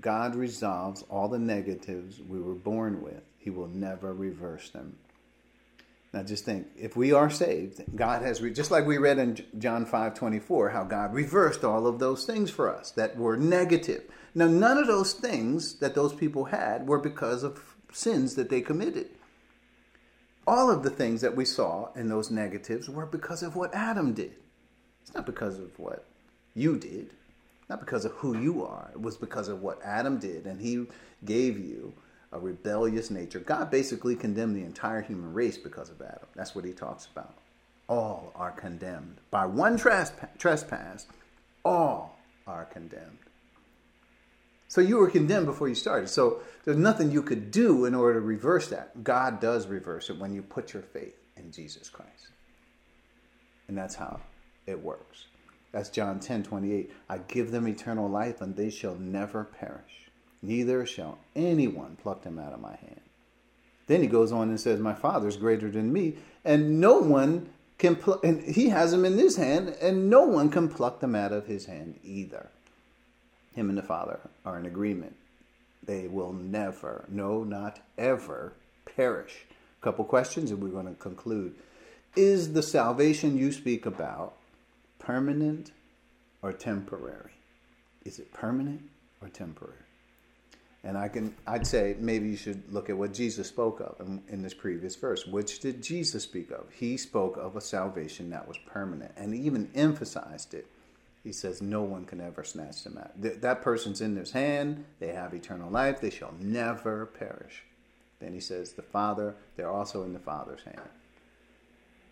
God 0.00 0.36
resolves 0.36 1.02
all 1.10 1.28
the 1.28 1.38
negatives 1.38 2.22
we 2.22 2.40
were 2.40 2.54
born 2.54 3.02
with, 3.02 3.24
He 3.38 3.50
will 3.50 3.66
never 3.66 4.14
reverse 4.14 4.70
them 4.70 4.96
Now, 6.16 6.22
just 6.22 6.46
think 6.46 6.68
if 6.78 6.96
we 6.96 7.12
are 7.12 7.28
saved, 7.28 7.84
God 7.94 8.22
has, 8.22 8.40
re- 8.40 8.50
just 8.50 8.70
like 8.70 8.86
we 8.86 8.96
read 8.96 9.18
in 9.18 9.36
John 9.58 9.84
5 9.84 10.14
24, 10.14 10.70
how 10.70 10.82
God 10.82 11.12
reversed 11.12 11.62
all 11.62 11.86
of 11.86 11.98
those 11.98 12.24
things 12.24 12.50
for 12.50 12.74
us 12.74 12.90
that 12.92 13.18
were 13.18 13.36
negative. 13.36 14.04
Now, 14.34 14.46
none 14.46 14.78
of 14.78 14.86
those 14.86 15.12
things 15.12 15.74
that 15.80 15.94
those 15.94 16.14
people 16.14 16.46
had 16.46 16.88
were 16.88 16.98
because 16.98 17.42
of 17.42 17.76
sins 17.92 18.34
that 18.36 18.48
they 18.48 18.62
committed. 18.62 19.10
All 20.46 20.70
of 20.70 20.82
the 20.82 20.88
things 20.88 21.20
that 21.20 21.36
we 21.36 21.44
saw 21.44 21.92
in 21.92 22.08
those 22.08 22.30
negatives 22.30 22.88
were 22.88 23.04
because 23.04 23.42
of 23.42 23.54
what 23.54 23.74
Adam 23.74 24.14
did. 24.14 24.36
It's 25.02 25.14
not 25.14 25.26
because 25.26 25.58
of 25.58 25.78
what 25.78 26.06
you 26.54 26.78
did, 26.78 27.10
not 27.68 27.80
because 27.80 28.06
of 28.06 28.12
who 28.12 28.38
you 28.38 28.64
are. 28.64 28.90
It 28.94 29.02
was 29.02 29.18
because 29.18 29.48
of 29.48 29.60
what 29.60 29.82
Adam 29.84 30.18
did, 30.18 30.46
and 30.46 30.62
he 30.62 30.86
gave 31.26 31.58
you 31.58 31.92
a 32.32 32.38
rebellious 32.38 33.10
nature. 33.10 33.38
God 33.38 33.70
basically 33.70 34.16
condemned 34.16 34.56
the 34.56 34.64
entire 34.64 35.00
human 35.00 35.32
race 35.32 35.56
because 35.56 35.90
of 35.90 36.00
Adam. 36.00 36.28
That's 36.34 36.54
what 36.54 36.64
he 36.64 36.72
talks 36.72 37.06
about. 37.06 37.34
All 37.88 38.32
are 38.34 38.50
condemned. 38.50 39.18
By 39.30 39.46
one 39.46 39.76
trespass, 39.76 41.06
all 41.64 42.18
are 42.46 42.64
condemned. 42.64 43.18
So 44.68 44.80
you 44.80 44.96
were 44.96 45.10
condemned 45.10 45.46
before 45.46 45.68
you 45.68 45.74
started. 45.76 46.08
So 46.08 46.40
there's 46.64 46.76
nothing 46.76 47.10
you 47.10 47.22
could 47.22 47.50
do 47.50 47.84
in 47.84 47.94
order 47.94 48.14
to 48.14 48.26
reverse 48.26 48.68
that. 48.68 49.04
God 49.04 49.40
does 49.40 49.68
reverse 49.68 50.10
it 50.10 50.18
when 50.18 50.34
you 50.34 50.42
put 50.42 50.72
your 50.72 50.82
faith 50.82 51.16
in 51.36 51.52
Jesus 51.52 51.88
Christ. 51.88 52.28
And 53.68 53.78
that's 53.78 53.94
how 53.94 54.20
it 54.66 54.82
works. 54.82 55.26
That's 55.72 55.88
John 55.88 56.18
10 56.18 56.42
28. 56.42 56.90
I 57.08 57.18
give 57.18 57.50
them 57.50 57.68
eternal 57.68 58.08
life, 58.08 58.40
and 58.40 58.56
they 58.56 58.70
shall 58.70 58.96
never 58.96 59.44
perish 59.44 60.05
neither 60.46 60.86
shall 60.86 61.18
anyone 61.34 61.96
pluck 62.02 62.22
them 62.22 62.38
out 62.38 62.52
of 62.52 62.60
my 62.60 62.76
hand. 62.76 63.00
Then 63.86 64.00
he 64.02 64.08
goes 64.08 64.32
on 64.32 64.48
and 64.48 64.60
says, 64.60 64.80
My 64.80 64.94
Father 64.94 65.28
is 65.28 65.36
greater 65.36 65.70
than 65.70 65.92
me, 65.92 66.14
and 66.44 66.80
no 66.80 66.98
one 66.98 67.50
can 67.78 67.96
pluck, 67.96 68.24
and 68.24 68.42
he 68.42 68.68
has 68.70 68.90
them 68.90 69.04
in 69.04 69.18
his 69.18 69.36
hand, 69.36 69.76
and 69.80 70.10
no 70.10 70.24
one 70.24 70.50
can 70.50 70.68
pluck 70.68 71.00
them 71.00 71.14
out 71.14 71.32
of 71.32 71.46
his 71.46 71.66
hand 71.66 71.98
either. 72.02 72.48
Him 73.54 73.68
and 73.68 73.78
the 73.78 73.82
Father 73.82 74.20
are 74.44 74.58
in 74.58 74.66
agreement. 74.66 75.16
They 75.82 76.08
will 76.08 76.32
never, 76.32 77.04
no, 77.08 77.44
not 77.44 77.80
ever, 77.96 78.54
perish. 78.96 79.46
A 79.80 79.84
couple 79.84 80.04
questions, 80.04 80.50
and 80.50 80.60
we're 80.60 80.68
going 80.68 80.86
to 80.86 80.94
conclude. 80.94 81.54
Is 82.16 82.54
the 82.54 82.62
salvation 82.62 83.38
you 83.38 83.52
speak 83.52 83.86
about 83.86 84.34
permanent 84.98 85.70
or 86.42 86.52
temporary? 86.52 87.32
Is 88.04 88.18
it 88.18 88.32
permanent 88.32 88.82
or 89.20 89.28
temporary? 89.28 89.85
And 90.86 90.96
I 90.96 91.08
can, 91.08 91.34
I'd 91.48 91.66
say 91.66 91.96
maybe 91.98 92.28
you 92.28 92.36
should 92.36 92.62
look 92.72 92.88
at 92.88 92.96
what 92.96 93.12
Jesus 93.12 93.48
spoke 93.48 93.80
of 93.80 93.96
in, 94.06 94.22
in, 94.28 94.40
this 94.40 94.54
previous 94.54 94.94
verse. 94.94 95.26
Which 95.26 95.58
did 95.58 95.82
Jesus 95.82 96.22
speak 96.22 96.52
of? 96.52 96.66
He 96.72 96.96
spoke 96.96 97.36
of 97.36 97.56
a 97.56 97.60
salvation 97.60 98.30
that 98.30 98.46
was 98.46 98.56
permanent, 98.66 99.10
and 99.16 99.34
he 99.34 99.40
even 99.40 99.68
emphasized 99.74 100.54
it. 100.54 100.64
He 101.24 101.32
says, 101.32 101.60
"No 101.60 101.82
one 101.82 102.04
can 102.04 102.20
ever 102.20 102.44
snatch 102.44 102.84
them 102.84 102.98
out. 102.98 103.20
Th- 103.20 103.40
that 103.40 103.62
person's 103.62 104.00
in 104.00 104.14
His 104.14 104.30
hand. 104.30 104.84
They 105.00 105.08
have 105.08 105.34
eternal 105.34 105.68
life. 105.68 106.00
They 106.00 106.10
shall 106.10 106.32
never 106.38 107.06
perish." 107.06 107.64
Then 108.20 108.32
he 108.32 108.38
says, 108.38 108.74
"The 108.74 108.82
Father. 108.82 109.34
They're 109.56 109.72
also 109.72 110.04
in 110.04 110.12
the 110.12 110.20
Father's 110.20 110.62
hand." 110.62 110.88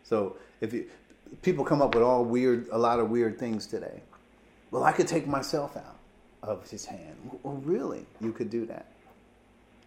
So 0.03 0.37
if 0.61 0.72
you, 0.72 0.87
people 1.43 1.64
come 1.64 1.81
up 1.81 1.95
with 1.95 2.03
all 2.03 2.25
weird, 2.25 2.66
a 2.72 2.79
lot 2.79 2.99
of 2.99 3.09
weird 3.09 3.39
things 3.39 3.68
today. 3.68 4.03
Well, 4.72 4.83
I 4.83 4.91
could 4.91 5.07
take 5.07 5.29
myself 5.29 5.77
out 5.77 5.99
of 6.45 6.68
his 6.70 6.84
hand. 6.84 7.16
Well, 7.42 7.61
really, 7.64 8.07
you 8.20 8.32
could 8.32 8.51
do 8.51 8.66
that. 8.66 8.86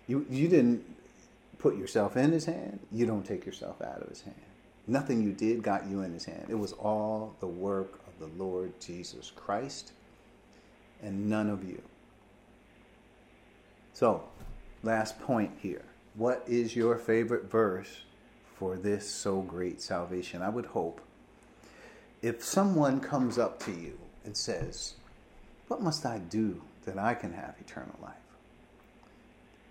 You 0.07 0.25
you 0.29 0.47
didn't 0.47 0.83
put 1.59 1.77
yourself 1.77 2.17
in 2.17 2.31
his 2.31 2.45
hand. 2.45 2.79
You 2.91 3.05
don't 3.05 3.25
take 3.25 3.45
yourself 3.45 3.81
out 3.81 4.01
of 4.01 4.09
his 4.09 4.21
hand. 4.21 4.35
Nothing 4.87 5.21
you 5.21 5.33
did 5.33 5.63
got 5.63 5.85
you 5.87 6.01
in 6.01 6.13
his 6.13 6.25
hand. 6.25 6.45
It 6.49 6.55
was 6.55 6.73
all 6.73 7.35
the 7.39 7.47
work 7.47 7.99
of 8.07 8.19
the 8.19 8.43
Lord 8.43 8.79
Jesus 8.79 9.31
Christ 9.35 9.91
and 11.01 11.29
none 11.29 11.49
of 11.49 11.63
you. 11.67 11.81
So, 13.93 14.23
last 14.83 15.19
point 15.19 15.51
here. 15.61 15.83
What 16.15 16.43
is 16.47 16.75
your 16.75 16.97
favorite 16.97 17.51
verse 17.51 18.01
for 18.55 18.75
this 18.77 19.07
so 19.07 19.41
great 19.41 19.81
salvation? 19.81 20.41
I 20.41 20.49
would 20.49 20.67
hope 20.67 21.01
if 22.21 22.43
someone 22.43 22.99
comes 22.99 23.37
up 23.37 23.59
to 23.63 23.71
you 23.71 23.97
and 24.25 24.35
says, 24.35 24.95
what 25.68 25.82
must 25.82 26.05
I 26.05 26.20
do 26.20 26.61
that 26.86 26.97
I 26.97 27.13
can 27.13 27.34
have 27.34 27.55
eternal 27.59 27.95
life? 28.01 28.13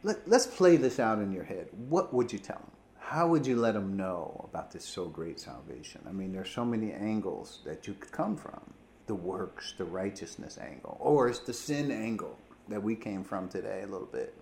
Let, 0.02 0.28
us 0.28 0.46
play 0.46 0.76
this 0.76 1.00
out 1.00 1.18
in 1.18 1.32
your 1.32 1.44
head. 1.44 1.68
What 1.88 2.14
would 2.14 2.32
you 2.32 2.38
tell 2.38 2.58
them? 2.58 2.70
How 2.98 3.28
would 3.28 3.46
you 3.46 3.56
let 3.56 3.74
them 3.74 3.96
know 3.96 4.48
about 4.48 4.70
this 4.72 4.84
so 4.84 5.06
great 5.06 5.40
salvation? 5.40 6.00
I 6.08 6.12
mean, 6.12 6.32
there's 6.32 6.50
so 6.50 6.64
many 6.64 6.92
angles 6.92 7.60
that 7.64 7.86
you 7.86 7.94
could 7.94 8.12
come 8.12 8.36
from 8.36 8.60
the 9.06 9.14
works, 9.14 9.74
the 9.78 9.84
righteousness 9.84 10.58
angle, 10.58 10.96
or 11.00 11.28
it's 11.28 11.38
the 11.38 11.52
sin 11.52 11.90
angle 11.90 12.36
that 12.68 12.82
we 12.82 12.96
came 12.96 13.22
from 13.22 13.48
today 13.48 13.82
a 13.82 13.86
little 13.86 14.08
bit, 14.08 14.34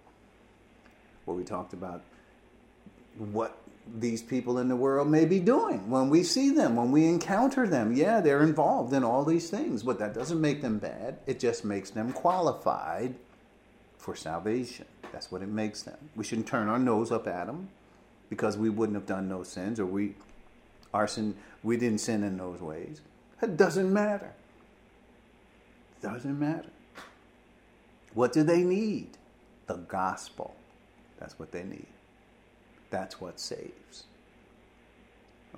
where 1.24 1.36
we 1.36 1.44
talked 1.44 1.72
about 1.74 2.02
what 3.16 3.58
these 3.96 4.22
people 4.22 4.58
in 4.58 4.68
the 4.68 4.76
world 4.76 5.08
may 5.08 5.24
be 5.24 5.38
doing 5.38 5.90
when 5.90 6.08
we 6.08 6.22
see 6.22 6.50
them, 6.50 6.76
when 6.76 6.90
we 6.90 7.06
encounter 7.06 7.66
them. 7.66 7.94
Yeah, 7.94 8.20
they're 8.20 8.42
involved 8.42 8.92
in 8.92 9.04
all 9.04 9.24
these 9.24 9.50
things, 9.50 9.82
but 9.82 9.98
that 9.98 10.14
doesn't 10.14 10.40
make 10.40 10.62
them 10.62 10.78
bad. 10.78 11.18
It 11.26 11.38
just 11.38 11.64
makes 11.64 11.90
them 11.90 12.12
qualified 12.12 13.14
for 13.98 14.16
salvation. 14.16 14.86
That's 15.12 15.30
what 15.30 15.42
it 15.42 15.48
makes 15.48 15.82
them. 15.82 15.96
We 16.16 16.24
shouldn't 16.24 16.46
turn 16.46 16.68
our 16.68 16.78
nose 16.78 17.12
up 17.12 17.26
at 17.26 17.46
them 17.46 17.68
because 18.28 18.56
we 18.56 18.70
wouldn't 18.70 18.96
have 18.96 19.06
done 19.06 19.28
those 19.28 19.48
sins 19.48 19.78
or 19.78 19.86
we 19.86 20.14
our 20.92 21.06
sin 21.06 21.36
we 21.62 21.76
didn't 21.76 21.98
sin 21.98 22.22
in 22.22 22.36
those 22.36 22.60
ways. 22.60 23.00
It 23.42 23.56
doesn't 23.56 23.92
matter. 23.92 24.32
It 25.96 26.06
doesn't 26.06 26.38
matter. 26.38 26.70
What 28.14 28.32
do 28.32 28.42
they 28.42 28.62
need? 28.62 29.18
The 29.66 29.74
gospel. 29.76 30.54
That's 31.18 31.38
what 31.38 31.52
they 31.52 31.64
need. 31.64 31.93
That's 32.94 33.20
what 33.20 33.40
saves. 33.40 34.04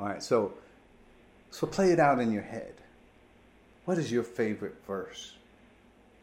All 0.00 0.06
right, 0.06 0.22
so 0.22 0.54
so 1.50 1.66
play 1.66 1.92
it 1.92 2.00
out 2.00 2.18
in 2.18 2.32
your 2.32 2.42
head. 2.42 2.72
What 3.84 3.98
is 3.98 4.10
your 4.10 4.22
favorite 4.22 4.76
verse? 4.86 5.34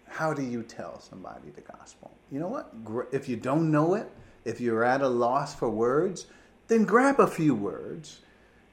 How 0.07 0.33
do 0.33 0.41
you 0.41 0.63
tell 0.63 0.99
somebody 1.01 1.51
the 1.51 1.61
gospel? 1.61 2.09
You 2.31 2.39
know 2.39 2.47
what? 2.47 2.73
If 3.11 3.29
you 3.29 3.35
don't 3.35 3.69
know 3.69 3.93
it, 3.93 4.09
if 4.43 4.59
you're 4.59 4.83
at 4.83 5.01
a 5.01 5.07
loss 5.07 5.53
for 5.53 5.69
words, 5.69 6.25
then 6.67 6.83
grab 6.83 7.19
a 7.19 7.27
few 7.27 7.53
words, 7.53 8.21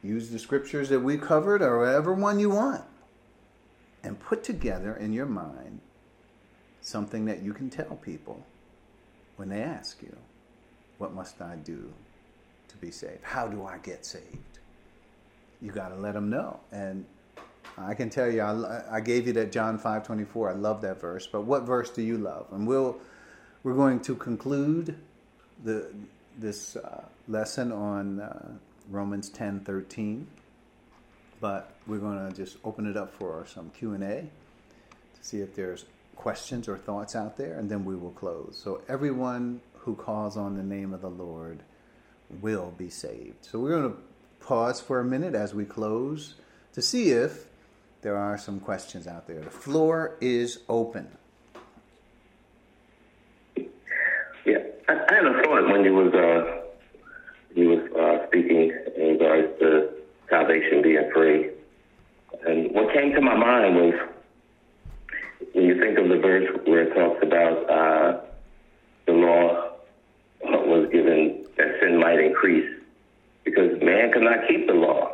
use 0.02 0.30
the 0.30 0.38
scriptures 0.38 0.88
that 0.88 1.00
we 1.00 1.18
covered 1.18 1.60
or 1.60 1.80
whatever 1.80 2.14
one 2.14 2.38
you 2.38 2.48
want, 2.48 2.84
and 4.02 4.18
put 4.18 4.42
together 4.42 4.96
in 4.96 5.12
your 5.12 5.26
mind 5.26 5.80
something 6.80 7.26
that 7.26 7.42
you 7.42 7.52
can 7.52 7.68
tell 7.68 7.96
people 7.96 8.46
when 9.36 9.50
they 9.50 9.60
ask 9.60 10.00
you, 10.00 10.16
What 10.96 11.12
must 11.12 11.42
I 11.42 11.56
do 11.56 11.92
be 12.80 12.90
saved. 12.90 13.22
How 13.22 13.46
do 13.46 13.64
I 13.64 13.78
get 13.78 14.04
saved? 14.06 14.58
You 15.60 15.72
got 15.72 15.88
to 15.90 15.96
let 15.96 16.14
them 16.14 16.30
know. 16.30 16.60
And 16.72 17.04
I 17.76 17.94
can 17.94 18.10
tell 18.10 18.30
you, 18.30 18.40
I, 18.40 18.96
I 18.96 19.00
gave 19.00 19.26
you 19.26 19.32
that 19.34 19.52
John 19.52 19.78
five 19.78 20.06
twenty 20.06 20.24
four. 20.24 20.50
I 20.50 20.54
love 20.54 20.80
that 20.82 21.00
verse. 21.00 21.26
But 21.26 21.42
what 21.42 21.62
verse 21.62 21.90
do 21.90 22.02
you 22.02 22.18
love? 22.18 22.46
And 22.52 22.66
we'll 22.66 22.98
we're 23.62 23.74
going 23.74 24.00
to 24.00 24.14
conclude 24.14 24.96
the 25.62 25.92
this 26.38 26.76
uh, 26.76 27.04
lesson 27.28 27.72
on 27.72 28.20
uh, 28.20 28.52
Romans 28.88 29.28
ten 29.28 29.60
thirteen. 29.60 30.26
But 31.40 31.72
we're 31.86 31.98
going 31.98 32.28
to 32.28 32.36
just 32.36 32.58
open 32.64 32.86
it 32.86 32.96
up 32.96 33.12
for 33.14 33.46
some 33.46 33.70
Q 33.70 33.92
and 33.94 34.04
A 34.04 34.20
to 34.20 35.22
see 35.22 35.40
if 35.40 35.54
there's 35.54 35.84
questions 36.16 36.68
or 36.68 36.76
thoughts 36.76 37.16
out 37.16 37.38
there, 37.38 37.58
and 37.58 37.70
then 37.70 37.84
we 37.84 37.96
will 37.96 38.10
close. 38.10 38.60
So 38.62 38.82
everyone 38.88 39.62
who 39.78 39.94
calls 39.94 40.36
on 40.36 40.56
the 40.56 40.62
name 40.62 40.92
of 40.92 41.00
the 41.00 41.08
Lord 41.08 41.62
will 42.40 42.72
be 42.76 42.88
saved. 42.90 43.44
So 43.44 43.58
we're 43.58 43.70
going 43.70 43.92
to 43.92 43.98
pause 44.40 44.80
for 44.80 45.00
a 45.00 45.04
minute 45.04 45.34
as 45.34 45.54
we 45.54 45.64
close 45.64 46.34
to 46.72 46.82
see 46.82 47.10
if 47.10 47.46
there 48.02 48.16
are 48.16 48.38
some 48.38 48.60
questions 48.60 49.06
out 49.06 49.26
there. 49.26 49.40
The 49.40 49.50
floor 49.50 50.16
is 50.20 50.60
open. 50.68 51.08
Yeah, 54.46 54.58
I, 54.88 54.92
I 54.92 55.14
had 55.14 55.26
a 55.26 55.42
thought 55.42 55.70
when 55.70 55.84
you 55.84 55.94
was 55.94 56.14
uh, 56.14 56.62
you 57.54 57.68
was 57.68 57.92
uh, 57.92 58.26
speaking 58.28 58.72
in 58.96 59.18
regards 59.18 59.58
to 59.60 59.90
salvation 60.28 60.82
being 60.82 61.10
free, 61.12 61.50
and 62.46 62.72
what 62.72 62.92
came 62.94 63.12
to 63.12 63.20
my 63.20 63.36
mind 63.36 63.76
was 63.76 63.94
when 65.52 65.64
you 65.64 65.78
think 65.78 65.98
of 65.98 66.08
the 66.08 66.18
verse 66.18 66.48
where 66.64 66.82
it 66.82 66.94
talks 66.94 67.22
about 67.22 67.70
uh, 67.70 68.20
the 69.06 69.12
law 69.12 69.70
was 70.42 70.88
given 70.90 70.99
sin 71.90 72.00
might 72.00 72.20
increase 72.20 72.68
because 73.44 73.80
man 73.82 74.12
could 74.12 74.22
not 74.22 74.48
keep 74.48 74.66
the 74.66 74.74
law. 74.74 75.12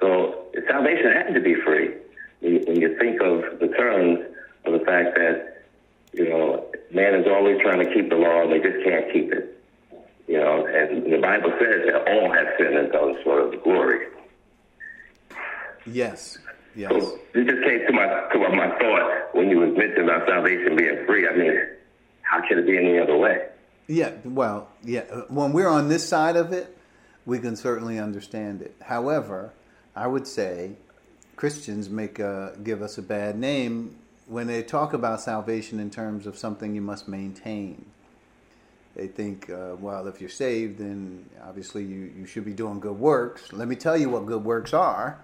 So 0.00 0.46
salvation 0.68 1.12
had 1.12 1.34
to 1.34 1.40
be 1.40 1.54
free. 1.54 1.94
When 2.40 2.80
you 2.80 2.96
think 2.98 3.20
of 3.20 3.60
the 3.60 3.68
terms 3.68 4.20
of 4.64 4.72
the 4.72 4.84
fact 4.84 5.14
that, 5.16 5.64
you 6.12 6.28
know, 6.28 6.66
man 6.90 7.14
is 7.14 7.26
always 7.26 7.60
trying 7.60 7.84
to 7.86 7.92
keep 7.92 8.08
the 8.08 8.16
law 8.16 8.42
and 8.42 8.52
they 8.52 8.60
just 8.60 8.84
can't 8.84 9.12
keep 9.12 9.32
it. 9.32 9.56
You 10.26 10.38
know, 10.38 10.64
and 10.66 11.12
the 11.12 11.18
Bible 11.18 11.52
says 11.58 11.82
that 11.86 12.08
all 12.08 12.32
have 12.32 12.46
sinned 12.58 12.76
and 12.76 12.92
done 12.92 13.16
short 13.24 13.46
of 13.46 13.50
the 13.50 13.56
glory. 13.58 14.06
Yes. 15.86 16.38
Yes. 16.76 16.90
So 16.90 17.18
it 17.34 17.46
just 17.46 17.62
came 17.64 17.84
to 17.86 17.92
my 17.92 18.06
to 18.32 18.38
my 18.38 18.68
thought 18.78 19.34
when 19.34 19.50
you 19.50 19.58
was 19.58 19.76
mentioning 19.76 20.04
about 20.04 20.28
salvation 20.28 20.76
being 20.76 21.04
free. 21.04 21.26
I 21.26 21.36
mean, 21.36 21.58
how 22.22 22.46
could 22.46 22.58
it 22.58 22.66
be 22.66 22.78
any 22.78 22.96
other 22.98 23.16
way? 23.16 23.49
Yeah. 23.90 24.12
Well, 24.24 24.68
yeah. 24.84 25.02
When 25.28 25.52
we're 25.52 25.68
on 25.68 25.88
this 25.88 26.08
side 26.08 26.36
of 26.36 26.52
it, 26.52 26.78
we 27.26 27.40
can 27.40 27.56
certainly 27.56 27.98
understand 27.98 28.62
it. 28.62 28.76
However, 28.80 29.52
I 29.96 30.06
would 30.06 30.28
say 30.28 30.76
Christians 31.34 31.90
make 31.90 32.20
a, 32.20 32.56
give 32.62 32.82
us 32.82 32.98
a 32.98 33.02
bad 33.02 33.36
name 33.36 33.96
when 34.28 34.46
they 34.46 34.62
talk 34.62 34.92
about 34.92 35.20
salvation 35.20 35.80
in 35.80 35.90
terms 35.90 36.28
of 36.28 36.38
something 36.38 36.72
you 36.72 36.80
must 36.80 37.08
maintain. 37.08 37.84
They 38.94 39.08
think, 39.08 39.50
uh, 39.50 39.74
well, 39.80 40.06
if 40.06 40.20
you're 40.20 40.30
saved, 40.30 40.78
then 40.78 41.28
obviously 41.42 41.82
you, 41.82 42.12
you 42.16 42.26
should 42.26 42.44
be 42.44 42.52
doing 42.52 42.78
good 42.78 42.96
works. 42.96 43.52
Let 43.52 43.66
me 43.66 43.74
tell 43.74 43.96
you 43.96 44.08
what 44.08 44.24
good 44.24 44.44
works 44.44 44.72
are. 44.72 45.18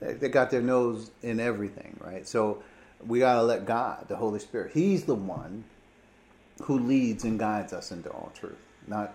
They, 0.00 0.12
they 0.12 0.28
got 0.28 0.50
their 0.50 0.62
nose 0.62 1.10
in 1.22 1.40
everything, 1.40 1.96
right? 2.00 2.28
So 2.28 2.62
we 3.06 3.20
got 3.20 3.36
to 3.36 3.42
let 3.42 3.64
God, 3.64 4.08
the 4.08 4.16
Holy 4.16 4.40
Spirit, 4.40 4.72
He's 4.74 5.04
the 5.04 5.14
one 5.14 5.64
who 6.62 6.78
leads 6.78 7.24
and 7.24 7.38
guides 7.38 7.72
us 7.72 7.90
into 7.90 8.10
all 8.10 8.32
truth. 8.34 8.58
Not 8.86 9.14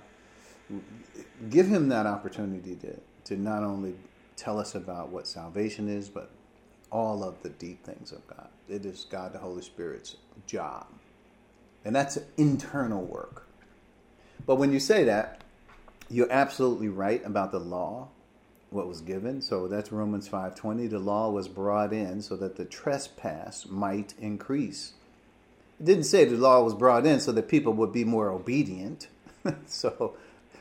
give 1.50 1.68
Him 1.68 1.90
that 1.90 2.06
opportunity 2.06 2.76
to, 2.78 3.00
to 3.26 3.38
not 3.38 3.64
only 3.64 3.96
tell 4.36 4.60
us 4.60 4.76
about 4.76 5.10
what 5.10 5.28
salvation 5.28 5.90
is, 5.90 6.10
but 6.10 6.32
all 6.92 7.24
of 7.24 7.42
the 7.44 7.50
deep 7.50 7.84
things 7.86 8.12
of 8.12 8.26
God. 8.28 8.50
It 8.68 8.86
is 8.86 9.06
God 9.10 9.34
the 9.34 9.40
Holy 9.40 9.62
Spirit's 9.62 10.16
job. 10.48 10.88
And 11.86 11.96
that's 11.96 12.18
internal 12.38 13.04
work. 13.04 13.48
But 14.46 14.56
when 14.56 14.72
you 14.72 14.80
say 14.80 15.04
that, 15.06 15.44
you're 16.10 16.32
absolutely 16.32 16.90
right 16.90 17.24
about 17.26 17.52
the 17.52 17.60
law, 17.60 18.10
what 18.72 18.88
was 18.88 19.02
given. 19.02 19.42
So 19.42 19.68
that's 19.68 19.92
Romans 19.92 20.28
5:20. 20.28 20.88
The 20.88 21.00
law 21.00 21.30
was 21.30 21.48
brought 21.48 21.94
in 21.94 22.22
so 22.22 22.36
that 22.38 22.56
the 22.56 22.66
trespass 22.66 23.68
might 23.68 24.14
increase. 24.20 24.94
It 25.80 25.86
didn't 25.86 26.04
say 26.04 26.26
the 26.26 26.36
law 26.38 26.64
was 26.64 26.74
brought 26.74 27.06
in 27.06 27.20
so 27.20 27.32
that 27.32 27.48
people 27.48 27.74
would 27.74 27.92
be 27.92 28.04
more 28.04 28.30
obedient. 28.30 29.08
so 29.66 30.16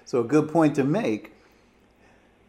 so 0.05 0.21
a 0.21 0.25
good 0.25 0.51
point 0.51 0.75
to 0.77 0.85
make. 0.85 1.33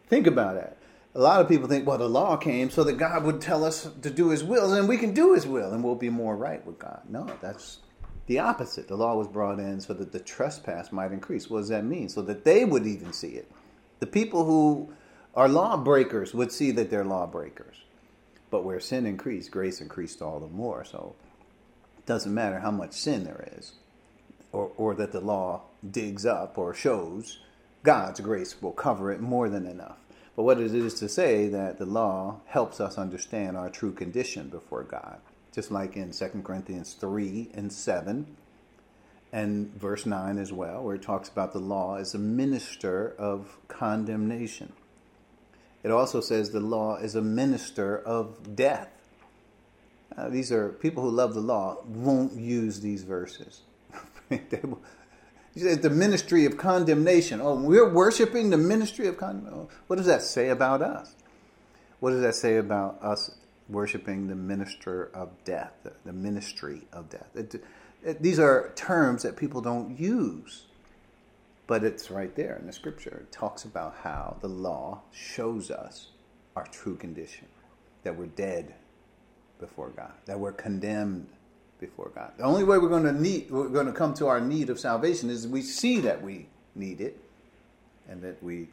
Think 0.08 0.26
about 0.26 0.54
that 0.54 0.76
a 1.14 1.20
lot 1.20 1.40
of 1.40 1.48
people 1.48 1.68
think, 1.68 1.86
well, 1.86 1.98
the 1.98 2.08
law 2.08 2.36
came 2.36 2.70
so 2.70 2.84
that 2.84 2.94
God 2.94 3.24
would 3.24 3.40
tell 3.40 3.64
us 3.64 3.88
to 4.02 4.10
do 4.10 4.28
His 4.28 4.44
will, 4.44 4.72
and 4.72 4.88
we 4.88 4.96
can 4.96 5.12
do 5.12 5.34
His 5.34 5.46
will, 5.46 5.72
and 5.72 5.82
we'll 5.82 5.96
be 5.96 6.10
more 6.10 6.36
right 6.36 6.64
with 6.64 6.78
God. 6.78 7.02
No, 7.08 7.28
that's 7.40 7.78
the 8.26 8.38
opposite. 8.38 8.86
The 8.86 8.96
law 8.96 9.16
was 9.16 9.26
brought 9.26 9.58
in 9.58 9.80
so 9.80 9.92
that 9.94 10.12
the 10.12 10.20
trespass 10.20 10.92
might 10.92 11.12
increase. 11.12 11.50
What 11.50 11.60
does 11.60 11.68
that 11.70 11.84
mean? 11.84 12.08
So 12.08 12.22
that 12.22 12.44
they 12.44 12.64
would 12.64 12.86
even 12.86 13.12
see 13.12 13.30
it. 13.30 13.50
The 13.98 14.06
people 14.06 14.44
who 14.44 14.92
are 15.34 15.48
lawbreakers 15.48 16.32
would 16.32 16.52
see 16.52 16.70
that 16.72 16.90
they're 16.90 17.04
lawbreakers. 17.04 17.76
But 18.50 18.64
where 18.64 18.80
sin 18.80 19.06
increased, 19.06 19.50
grace 19.50 19.80
increased 19.80 20.22
all 20.22 20.38
the 20.38 20.48
more. 20.48 20.84
So 20.84 21.14
it 21.22 21.29
doesn't 22.10 22.34
matter 22.34 22.58
how 22.58 22.72
much 22.72 22.92
sin 22.92 23.22
there 23.22 23.48
is, 23.56 23.74
or, 24.50 24.72
or 24.76 24.96
that 24.96 25.12
the 25.12 25.20
law 25.20 25.62
digs 25.88 26.26
up 26.26 26.58
or 26.58 26.74
shows, 26.74 27.38
God's 27.84 28.18
grace 28.18 28.60
will 28.60 28.72
cover 28.72 29.12
it 29.12 29.20
more 29.20 29.48
than 29.48 29.64
enough. 29.64 29.96
But 30.34 30.42
what 30.42 30.60
it 30.60 30.74
is 30.74 30.94
to 30.94 31.08
say 31.08 31.46
that 31.50 31.78
the 31.78 31.86
law 31.86 32.40
helps 32.46 32.80
us 32.80 32.98
understand 32.98 33.56
our 33.56 33.70
true 33.70 33.92
condition 33.92 34.48
before 34.48 34.82
God. 34.82 35.18
Just 35.52 35.70
like 35.70 35.96
in 35.96 36.10
2 36.10 36.42
Corinthians 36.42 36.94
3 36.94 37.50
and 37.54 37.72
7 37.72 38.26
and 39.32 39.72
verse 39.76 40.04
9 40.04 40.36
as 40.36 40.52
well, 40.52 40.82
where 40.82 40.96
it 40.96 41.02
talks 41.02 41.28
about 41.28 41.52
the 41.52 41.60
law 41.60 41.94
as 41.94 42.12
a 42.12 42.18
minister 42.18 43.14
of 43.20 43.56
condemnation. 43.68 44.72
It 45.84 45.92
also 45.92 46.20
says 46.20 46.50
the 46.50 46.58
law 46.58 46.96
is 46.96 47.14
a 47.14 47.22
minister 47.22 47.96
of 47.96 48.56
death. 48.56 48.99
Uh, 50.16 50.28
these 50.28 50.50
are 50.50 50.70
people 50.70 51.02
who 51.02 51.10
love 51.10 51.34
the 51.34 51.40
law 51.40 51.78
won't 51.86 52.32
use 52.32 52.80
these 52.80 53.02
verses. 53.02 53.62
He 55.54 55.60
says 55.60 55.78
the 55.80 55.90
ministry 55.90 56.44
of 56.44 56.56
condemnation. 56.56 57.40
Oh, 57.40 57.54
we're 57.54 57.92
worshiping 57.92 58.50
the 58.50 58.58
ministry 58.58 59.08
of 59.08 59.16
condemnation. 59.16 59.68
What 59.88 59.96
does 59.96 60.06
that 60.06 60.22
say 60.22 60.48
about 60.50 60.80
us? 60.80 61.14
What 61.98 62.10
does 62.10 62.22
that 62.22 62.34
say 62.34 62.56
about 62.56 63.02
us 63.02 63.32
worshiping 63.68 64.28
the 64.28 64.36
minister 64.36 65.10
of 65.12 65.30
death, 65.44 65.72
the, 65.82 65.92
the 66.04 66.12
ministry 66.12 66.82
of 66.92 67.10
death? 67.10 67.28
It, 67.34 67.64
it, 68.04 68.22
these 68.22 68.38
are 68.38 68.72
terms 68.76 69.22
that 69.24 69.36
people 69.36 69.60
don't 69.60 69.98
use, 69.98 70.66
but 71.66 71.84
it's 71.84 72.10
right 72.10 72.34
there 72.36 72.56
in 72.56 72.66
the 72.66 72.72
scripture. 72.72 73.24
It 73.28 73.32
talks 73.32 73.64
about 73.64 73.96
how 74.02 74.36
the 74.40 74.48
law 74.48 75.02
shows 75.12 75.70
us 75.70 76.08
our 76.56 76.66
true 76.68 76.96
condition, 76.96 77.46
that 78.04 78.16
we're 78.16 78.26
dead 78.26 78.74
before 79.60 79.90
God, 79.90 80.12
that 80.26 80.38
we're 80.38 80.52
condemned 80.52 81.28
before 81.78 82.10
God. 82.14 82.32
The 82.36 82.44
only 82.44 82.64
way 82.64 82.78
we're 82.78 82.88
going 82.88 83.04
to 83.04 83.12
need, 83.12 83.50
we're 83.50 83.68
going 83.68 83.86
to 83.86 83.92
come 83.92 84.14
to 84.14 84.26
our 84.26 84.40
need 84.40 84.70
of 84.70 84.80
salvation 84.80 85.30
is 85.30 85.46
we 85.46 85.62
see 85.62 86.00
that 86.00 86.22
we 86.22 86.46
need 86.74 87.00
it, 87.00 87.18
and 88.08 88.22
that 88.22 88.42
we 88.42 88.68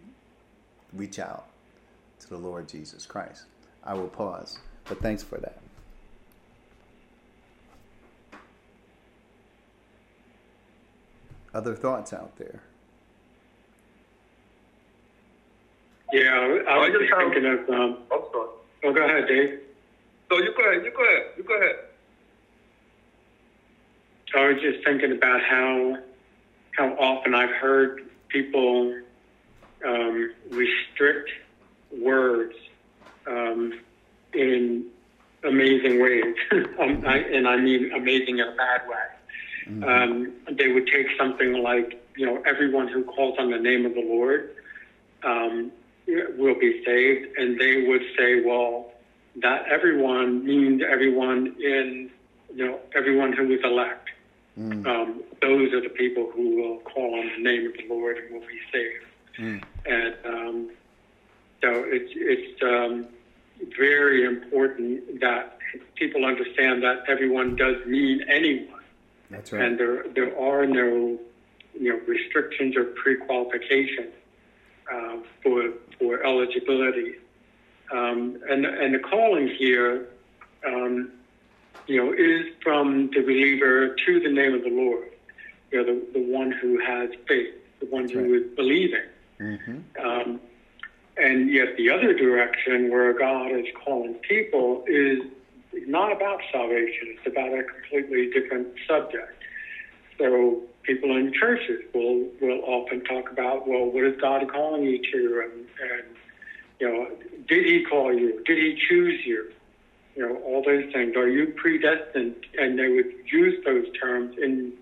reach 0.93 1.19
out 1.19 1.47
to 2.21 2.29
the 2.29 2.37
Lord 2.37 2.67
Jesus 2.67 3.05
Christ. 3.05 3.43
I 3.83 3.93
will 3.93 4.07
pause, 4.07 4.59
but 4.85 4.99
thanks 5.01 5.23
for 5.23 5.37
that. 5.37 5.59
Other 11.53 11.75
thoughts 11.75 12.13
out 12.13 12.35
there? 12.37 12.61
Yeah, 16.13 16.59
I 16.69 16.77
was 16.77 16.89
just 16.91 17.13
thinking 17.13 17.45
of. 17.45 17.69
Um, 17.69 17.97
oh, 18.11 18.53
oh, 18.83 18.93
go 18.93 19.03
ahead, 19.03 19.27
Dave. 19.27 19.59
So 20.29 20.37
you 20.37 20.53
go 20.55 20.69
ahead. 20.69 20.83
You 20.83 20.91
go 20.91 21.03
ahead. 21.03 21.23
You 21.37 21.43
go 21.43 21.55
ahead. 21.55 21.75
I 24.35 24.47
was 24.49 24.61
just 24.61 24.83
thinking 24.83 25.11
about 25.11 25.41
how 25.41 25.97
how 26.77 26.93
often 26.99 27.33
I've 27.33 27.55
heard 27.55 28.07
people 28.27 28.95
um, 29.85 30.31
restrict 30.51 31.31
words 31.91 32.55
um, 33.25 33.79
in 34.33 34.85
amazing 35.43 36.01
ways, 36.01 36.35
um, 36.79 37.03
I, 37.07 37.17
and 37.17 37.47
I 37.47 37.57
mean 37.57 37.91
amazing 37.93 38.39
in 38.39 38.47
a 38.47 38.55
bad 38.55 38.81
way. 38.87 38.95
Mm-hmm. 39.69 39.83
Um, 39.83 40.33
they 40.55 40.69
would 40.69 40.87
take 40.87 41.07
something 41.17 41.61
like, 41.61 42.03
you 42.15 42.25
know, 42.25 42.41
everyone 42.45 42.87
who 42.87 43.03
calls 43.03 43.37
on 43.39 43.51
the 43.51 43.59
name 43.59 43.85
of 43.85 43.93
the 43.93 44.01
Lord 44.01 44.55
um, 45.23 45.71
will 46.37 46.57
be 46.59 46.83
saved, 46.85 47.37
and 47.37 47.59
they 47.59 47.87
would 47.87 48.03
say, 48.17 48.41
well, 48.43 48.91
that 49.41 49.67
everyone 49.67 50.43
means 50.45 50.81
everyone 50.87 51.55
in, 51.59 52.09
you 52.53 52.65
know, 52.65 52.79
everyone 52.95 53.33
who 53.33 53.51
is 53.51 53.59
elect. 53.63 54.09
Mm. 54.57 54.85
Um, 54.87 55.23
those 55.41 55.71
are 55.73 55.81
the 55.81 55.89
people 55.89 56.31
who 56.33 56.55
will 56.55 56.79
call 56.79 57.19
on 57.19 57.29
the 57.35 57.43
name 57.43 57.67
of 57.67 57.73
the 57.73 57.87
Lord 57.87 58.17
and 58.17 58.33
will 58.33 58.47
be 58.47 58.59
saved. 58.71 59.05
Mm. 59.37 59.63
And 59.85 60.15
um, 60.25 60.69
so 61.61 61.83
it's 61.85 62.11
it's 62.15 62.61
um, 62.63 63.07
very 63.77 64.25
important 64.25 65.19
that 65.19 65.59
people 65.95 66.25
understand 66.25 66.83
that 66.83 67.03
everyone 67.07 67.55
does 67.55 67.85
mean 67.85 68.23
anyone. 68.29 68.81
That's 69.29 69.51
right. 69.51 69.63
And 69.63 69.79
there 69.79 70.07
there 70.15 70.39
are 70.39 70.65
no 70.65 71.19
you 71.79 71.93
know 71.93 71.99
restrictions 72.07 72.75
or 72.75 72.85
pre-qualifications 72.85 74.13
uh, 74.91 75.17
for 75.43 75.73
for 75.99 76.23
eligibility. 76.25 77.15
Um, 77.91 78.39
and 78.49 78.65
and 78.65 78.93
the 78.93 78.99
calling 78.99 79.47
here 79.47 80.07
um, 80.65 81.11
you 81.87 82.03
know, 82.03 82.13
is 82.13 82.53
from 82.61 83.09
the 83.13 83.21
believer 83.21 83.95
to 84.05 84.19
the 84.19 84.29
name 84.29 84.53
of 84.53 84.63
the 84.63 84.69
Lord. 84.69 85.09
You 85.71 85.77
know, 85.77 85.93
the, 85.93 86.19
the 86.19 86.31
one 86.31 86.51
who 86.51 86.79
has 86.79 87.09
faith, 87.27 87.53
the 87.79 87.85
one 87.87 88.03
That's 88.03 88.13
who 88.13 88.33
right. 88.33 88.41
is 88.41 88.55
believing. 88.55 89.05
Mm-hmm. 89.39 90.05
Um, 90.05 90.39
and 91.17 91.49
yet 91.51 91.77
the 91.77 91.89
other 91.89 92.13
direction 92.13 92.91
where 92.91 93.13
God 93.17 93.51
is 93.51 93.65
calling 93.83 94.15
people 94.15 94.83
is 94.87 95.19
not 95.87 96.11
about 96.11 96.41
salvation. 96.51 97.15
It's 97.17 97.27
about 97.27 97.57
a 97.57 97.63
completely 97.63 98.29
different 98.29 98.67
subject. 98.87 99.43
So 100.17 100.61
people 100.83 101.15
in 101.15 101.33
churches 101.33 101.83
will, 101.93 102.27
will 102.41 102.61
often 102.63 103.03
talk 103.03 103.31
about, 103.31 103.67
well, 103.67 103.85
what 103.85 104.03
is 104.03 104.19
God 104.19 104.47
calling 104.51 104.83
you 104.83 105.01
to? 105.11 105.43
And, 105.43 105.67
and, 105.91 106.17
you 106.79 106.87
know, 106.87 107.07
did 107.47 107.65
he 107.65 107.83
call 107.83 108.13
you? 108.13 108.43
Did 108.45 108.57
he 108.57 108.79
choose 108.87 109.25
you? 109.25 109.51
you 110.17 110.27
know, 110.27 110.35
all 110.37 110.63
those 110.63 110.91
things. 110.91 111.15
Are 111.15 111.29
you 111.29 111.53
predestined? 111.55 112.35
And 112.57 112.77
they 112.77 112.89
would 112.89 113.13
use 113.31 113.63
those 113.63 113.85
terms 114.01 114.35
in 114.41 114.73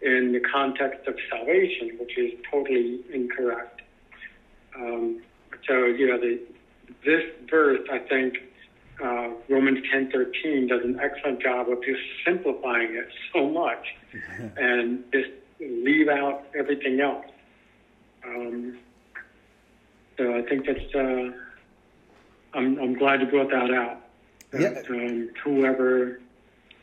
in 0.00 0.32
the 0.32 0.40
context 0.40 1.06
of 1.08 1.16
salvation, 1.28 1.96
which 1.98 2.16
is 2.16 2.32
totally 2.50 3.00
incorrect. 3.12 3.80
Um, 4.76 5.22
so, 5.66 5.86
you 5.86 6.06
know, 6.06 6.20
the, 6.20 6.38
this 7.02 7.22
verse, 7.50 7.80
I 7.90 7.98
think, 7.98 8.36
uh, 9.02 9.30
Romans 9.48 9.84
ten 9.90 10.10
thirteen 10.10 10.68
does 10.68 10.82
an 10.84 11.00
excellent 11.00 11.42
job 11.42 11.68
of 11.68 11.82
just 11.82 12.00
simplifying 12.24 12.94
it 12.94 13.08
so 13.32 13.48
much, 13.48 13.86
and 14.56 15.02
just 15.12 15.30
leave 15.58 16.08
out 16.08 16.44
everything 16.56 17.00
else. 17.00 17.26
Um, 18.24 18.78
so 20.16 20.36
I 20.36 20.42
think 20.42 20.66
that's. 20.66 20.94
Uh, 20.94 21.32
I'm 22.54 22.78
I'm 22.78 22.94
glad 22.94 23.20
you 23.20 23.26
brought 23.26 23.50
that 23.50 23.70
out. 23.70 24.00
That, 24.52 24.86
Yeah. 24.88 24.96
Um, 24.96 25.30
whoever 25.42 26.20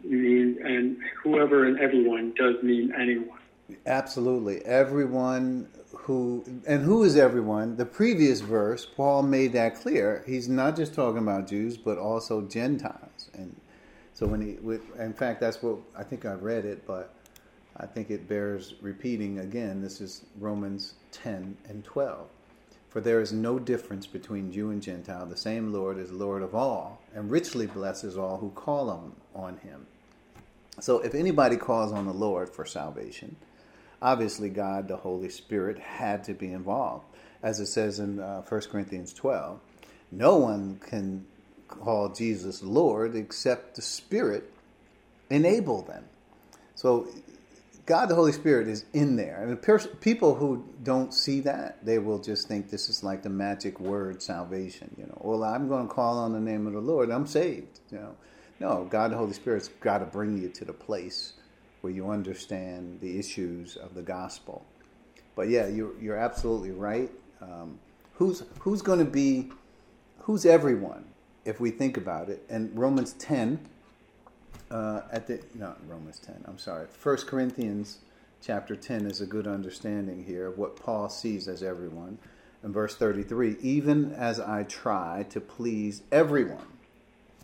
mean 0.04 0.60
and 0.64 0.98
whoever 1.24 1.66
and 1.66 1.80
everyone 1.80 2.34
does 2.36 2.62
mean 2.62 2.94
anyone. 3.00 3.40
Absolutely. 3.86 4.64
Everyone 4.66 5.68
who, 5.94 6.44
and 6.68 6.84
who 6.84 7.04
is 7.04 7.16
everyone? 7.16 7.78
The 7.78 7.86
previous 7.86 8.42
verse, 8.42 8.86
Paul 8.86 9.24
made 9.24 9.54
that 9.54 9.76
clear. 9.76 10.24
He's 10.28 10.50
not 10.50 10.76
just 10.76 10.94
talking 10.94 11.20
about 11.20 11.48
Jews, 11.48 11.78
but 11.78 11.98
also 11.98 12.42
Gentiles. 12.42 13.30
And 13.34 13.56
so 14.14 14.28
when 14.28 14.42
he, 14.42 14.54
with, 14.56 14.82
in 15.00 15.14
fact, 15.14 15.40
that's 15.40 15.62
what 15.64 15.78
I 15.98 16.04
think 16.04 16.26
I 16.26 16.34
read 16.34 16.66
it, 16.66 16.86
but 16.86 17.14
I 17.78 17.86
think 17.86 18.12
it 18.12 18.28
bears 18.28 18.76
repeating 18.82 19.40
again. 19.40 19.82
This 19.82 20.02
is 20.02 20.26
Romans 20.40 20.96
10 21.12 21.58
and 21.70 21.84
12. 21.84 22.28
For 22.94 23.02
there 23.02 23.22
is 23.22 23.34
no 23.34 23.58
difference 23.58 24.06
between 24.06 24.52
Jew 24.52 24.70
and 24.70 24.80
Gentile. 24.80 25.26
The 25.26 25.36
same 25.36 25.74
Lord 25.74 25.98
is 25.98 26.12
Lord 26.12 26.44
of 26.44 26.54
all, 26.54 27.02
and 27.16 27.32
richly 27.32 27.66
blesses 27.66 28.20
all 28.20 28.38
who 28.38 28.52
call 28.52 28.88
on, 28.92 29.14
on 29.34 29.58
him. 29.58 29.88
So 30.80 31.00
if 31.00 31.16
anybody 31.16 31.58
calls 31.58 31.92
on 31.92 32.06
the 32.06 32.14
Lord 32.14 32.50
for 32.50 32.66
salvation, 32.66 33.36
obviously 34.00 34.50
God, 34.50 34.88
the 34.88 34.98
Holy 34.98 35.30
Spirit, 35.30 35.80
had 35.80 36.24
to 36.26 36.36
be 36.36 36.52
involved. 36.52 37.06
As 37.42 37.60
it 37.60 37.66
says 37.66 37.98
in 37.98 38.20
uh, 38.20 38.44
1 38.44 38.62
Corinthians 38.70 39.12
12, 39.12 39.60
no 40.12 40.38
one 40.38 40.80
can 40.88 41.26
call 41.68 42.10
Jesus 42.10 42.62
Lord 42.62 43.16
except 43.16 43.76
the 43.76 43.82
Spirit 43.82 44.54
enable 45.32 45.82
them. 45.82 46.04
So 46.76 47.08
God, 47.86 48.08
the 48.08 48.16
Holy 48.16 48.32
Spirit, 48.32 48.68
is 48.68 48.86
in 48.94 49.18
there. 49.18 49.44
And 49.44 50.00
people 50.00 50.36
who 50.36 50.64
don't 50.84 51.14
see 51.14 51.42
that, 51.42 51.86
they 51.86 52.00
will 52.00 52.20
just 52.20 52.48
think 52.48 52.70
this 52.70 52.88
is 52.88 53.04
like 53.04 53.24
the 53.24 53.30
magic 53.30 53.80
word 53.80 54.22
salvation. 54.22 54.94
You 54.98 55.06
know, 55.06 55.22
well, 55.22 55.44
I'm 55.44 55.68
going 55.68 55.88
to 55.88 55.94
call 55.94 56.18
on 56.18 56.32
the 56.32 56.40
name 56.40 56.66
of 56.66 56.74
the 56.74 56.80
Lord, 56.80 57.10
I'm 57.10 57.28
saved. 57.28 57.82
You 57.92 58.00
know, 58.00 58.16
no, 58.60 58.88
God, 58.90 59.12
the 59.12 59.18
Holy 59.18 59.34
Spirit's 59.34 59.68
got 59.68 59.98
to 59.98 60.06
bring 60.06 60.42
you 60.42 60.48
to 60.50 60.64
the 60.64 60.74
place 60.74 61.34
where 61.82 61.92
you 61.92 62.10
understand 62.10 63.02
the 63.02 63.20
issues 63.20 63.76
of 63.76 63.94
the 63.94 64.02
gospel. 64.02 64.66
But 65.36 65.50
yeah, 65.50 65.68
you're 65.68 66.00
you're 66.00 66.18
absolutely 66.18 66.72
right. 66.72 67.12
Um, 67.42 67.80
who's 68.14 68.44
who's 68.60 68.82
going 68.82 69.00
to 69.00 69.06
be 69.06 69.52
who's 70.20 70.46
everyone 70.46 71.06
if 71.44 71.60
we 71.60 71.72
think 71.72 71.98
about 71.98 72.30
it? 72.30 72.46
And 72.50 72.78
Romans 72.78 73.14
ten 73.14 73.68
uh, 74.74 75.04
at 75.12 75.28
the 75.28 75.40
not 75.54 75.78
Romans 75.88 76.20
ten. 76.20 76.44
I'm 76.48 76.58
sorry. 76.58 76.88
First 76.88 77.28
Corinthians 77.28 78.00
chapter 78.42 78.76
ten 78.76 79.06
is 79.06 79.22
a 79.22 79.26
good 79.26 79.48
understanding 79.48 80.26
here 80.26 80.48
of 80.48 80.58
what 80.58 80.76
Paul 80.76 81.08
sees 81.08 81.48
as 81.48 81.62
everyone. 81.62 82.18
In 82.64 82.74
verse 82.74 82.96
thirty 82.96 83.24
three, 83.24 83.56
even 83.62 84.14
as 84.14 84.40
I 84.40 84.64
try 84.64 85.26
to 85.30 85.40
please 85.40 86.02
everyone. 86.12 86.66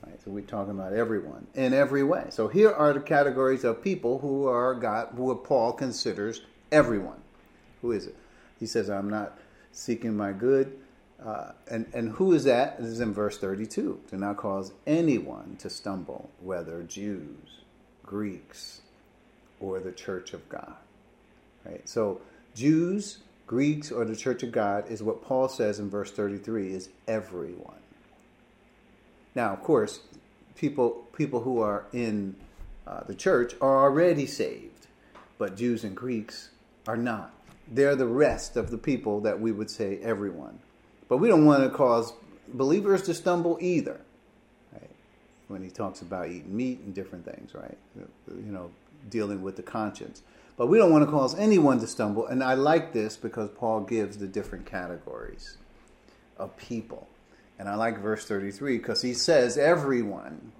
Right, 0.05 0.19
so 0.23 0.31
we're 0.31 0.41
talking 0.41 0.71
about 0.71 0.93
everyone 0.93 1.45
in 1.55 1.73
every 1.73 2.03
way. 2.03 2.27
So 2.29 2.47
here 2.47 2.71
are 2.71 2.93
the 2.93 3.01
categories 3.01 3.65
of 3.65 3.83
people 3.83 4.19
who 4.19 4.47
are 4.47 4.73
God, 4.73 5.09
who 5.15 5.35
Paul 5.35 5.73
considers 5.73 6.41
everyone. 6.71 7.21
Who 7.81 7.91
is 7.91 8.07
it? 8.07 8.15
He 8.59 8.65
says, 8.65 8.89
"I'm 8.89 9.09
not 9.09 9.37
seeking 9.71 10.15
my 10.15 10.31
good." 10.31 10.79
Uh, 11.25 11.51
and 11.69 11.85
and 11.93 12.11
who 12.11 12.33
is 12.33 12.45
that? 12.45 12.77
This 12.77 12.87
is 12.87 12.99
in 13.01 13.13
verse 13.13 13.37
32. 13.37 13.99
Do 14.09 14.17
not 14.17 14.37
cause 14.37 14.71
anyone 14.87 15.57
to 15.59 15.69
stumble, 15.69 16.29
whether 16.41 16.81
Jews, 16.83 17.61
Greeks, 18.03 18.81
or 19.59 19.79
the 19.79 19.91
church 19.91 20.33
of 20.33 20.47
God. 20.47 20.75
Right. 21.65 21.87
So 21.87 22.21
Jews, 22.55 23.19
Greeks, 23.47 23.91
or 23.91 24.05
the 24.05 24.15
church 24.15 24.43
of 24.43 24.51
God 24.51 24.89
is 24.89 25.03
what 25.03 25.23
Paul 25.23 25.49
says 25.49 25.79
in 25.79 25.89
verse 25.89 26.11
33 26.11 26.73
is 26.73 26.89
everyone. 27.07 27.75
Now, 29.35 29.53
of 29.53 29.61
course, 29.61 29.99
people 30.55 31.05
people 31.13 31.41
who 31.41 31.59
are 31.59 31.85
in 31.91 32.35
uh, 32.87 33.03
the 33.03 33.15
church 33.15 33.53
are 33.61 33.83
already 33.83 34.25
saved, 34.25 34.87
but 35.37 35.57
Jews 35.57 35.83
and 35.83 35.95
Greeks 35.95 36.49
are 36.87 36.97
not. 36.97 37.33
They're 37.67 37.95
the 37.95 38.07
rest 38.07 38.57
of 38.57 38.71
the 38.71 38.77
people 38.77 39.19
that 39.21 39.39
we 39.39 39.51
would 39.51 39.69
say 39.69 39.99
everyone. 40.01 40.59
But 41.09 41.17
we 41.17 41.27
don't 41.27 41.43
want 41.43 41.63
to 41.63 41.69
cause 41.69 42.13
believers 42.53 43.01
to 43.03 43.13
stumble 43.13 43.57
either. 43.59 43.99
Right? 44.71 44.89
When 45.49 45.61
he 45.61 45.69
talks 45.69 46.01
about 46.01 46.27
eating 46.29 46.55
meat 46.55 46.79
and 46.79 46.95
different 46.95 47.25
things, 47.25 47.53
right? 47.53 47.77
You 47.97 48.51
know, 48.51 48.71
dealing 49.09 49.41
with 49.41 49.57
the 49.57 49.63
conscience. 49.63 50.21
But 50.55 50.67
we 50.67 50.77
don't 50.77 50.91
want 50.91 51.05
to 51.05 51.11
cause 51.11 51.37
anyone 51.37 51.79
to 51.79 51.87
stumble. 51.87 52.27
And 52.27 52.43
I 52.43 52.53
like 52.53 52.93
this 52.93 53.17
because 53.17 53.49
Paul 53.49 53.81
gives 53.81 54.17
the 54.17 54.27
different 54.27 54.65
categories 54.65 55.57
of 56.37 56.55
people. 56.57 57.07
And 57.57 57.67
I 57.67 57.75
like 57.75 57.99
verse 57.99 58.25
33 58.25 58.77
because 58.77 59.01
he 59.01 59.13
says 59.13 59.57
everyone. 59.57 60.51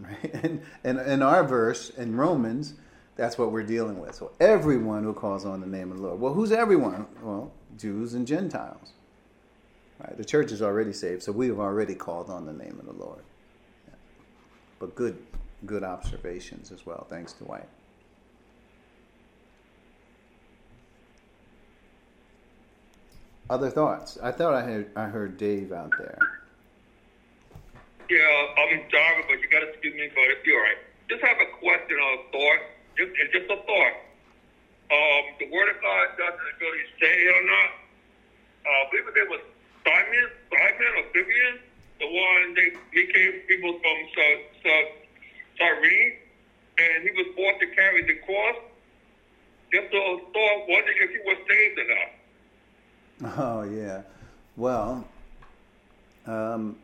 Right? 0.00 0.34
And, 0.42 0.62
and 0.82 0.98
in 0.98 1.22
our 1.22 1.44
verse 1.44 1.90
in 1.90 2.16
Romans, 2.16 2.74
that's 3.16 3.38
what 3.38 3.52
we're 3.52 3.62
dealing 3.62 4.00
with. 4.00 4.14
So 4.14 4.32
everyone 4.40 5.04
who 5.04 5.12
calls 5.12 5.44
on 5.44 5.60
the 5.60 5.66
name 5.66 5.92
of 5.92 5.98
the 5.98 6.02
Lord. 6.02 6.20
Well, 6.20 6.34
who's 6.34 6.50
everyone? 6.50 7.06
Well, 7.22 7.52
Jews 7.78 8.14
and 8.14 8.26
Gentiles. 8.26 8.92
Right? 10.00 10.16
The 10.16 10.24
church 10.24 10.52
is 10.52 10.62
already 10.62 10.92
saved, 10.92 11.22
so 11.22 11.32
we 11.32 11.48
have 11.48 11.60
already 11.60 11.94
called 11.94 12.30
on 12.30 12.46
the 12.46 12.52
name 12.52 12.78
of 12.80 12.86
the 12.86 12.92
Lord. 12.92 13.22
Yeah. 13.86 13.94
But 14.78 14.94
good, 14.94 15.18
good 15.66 15.84
observations 15.84 16.72
as 16.72 16.84
well. 16.84 17.06
Thanks, 17.08 17.32
Dwight. 17.34 17.68
Other 23.50 23.70
thoughts? 23.70 24.18
I 24.22 24.32
thought 24.32 24.54
I 24.54 24.62
had 24.64 24.90
I 24.96 25.04
heard 25.04 25.36
Dave 25.36 25.70
out 25.70 25.92
there. 25.98 26.18
Yeah, 28.08 28.46
I'm 28.58 28.80
driving, 28.88 29.24
but 29.28 29.40
you 29.40 29.48
got 29.50 29.60
to 29.60 29.68
excuse 29.68 29.94
me, 29.94 30.08
but 30.14 30.44
you're 30.44 30.56
all 30.56 30.62
right. 30.62 30.80
Just 31.08 31.22
have 31.22 31.36
a 31.40 31.50
question 31.60 31.96
or 31.96 32.12
a 32.14 32.22
thought, 32.32 32.60
just, 32.96 33.12
and 33.20 33.28
just 33.32 33.44
a 33.50 33.56
thought. 33.64 33.96
Um, 34.92 35.24
the 35.40 35.48
Word 35.52 35.68
of 35.68 35.80
God 35.80 36.06
doesn't 36.16 36.56
really 36.60 36.84
say 37.00 37.12
it 37.12 37.32
or 37.32 37.44
not. 37.44 37.70
Uh, 38.64 38.68
I 38.68 38.84
believe 38.90 39.08
it 39.16 39.30
was 39.30 39.40
Simon, 39.84 40.28
Simon 40.50 40.92
or 40.98 41.04
Vivian, 41.12 41.58
the 42.00 42.06
one 42.06 42.54
they 42.54 42.72
he 42.92 43.06
came 43.12 43.32
people 43.46 43.72
from 43.72 43.96
Cyrene, 45.58 46.12
and 46.78 47.02
he 47.02 47.10
was 47.10 47.34
forced 47.36 47.60
to 47.60 47.66
carry 47.74 48.02
the 48.02 48.14
cross. 48.26 48.56
Just 49.72 49.86
a 49.86 50.18
thought, 50.32 50.68
wondering 50.68 50.96
if 51.00 51.10
he 51.10 51.18
was 51.24 51.38
saved 51.48 51.78
or 51.78 51.88
not. 51.94 53.38
Oh 53.38 53.62
yeah. 53.62 54.02
Well, 54.56 55.06
um, 56.26 56.76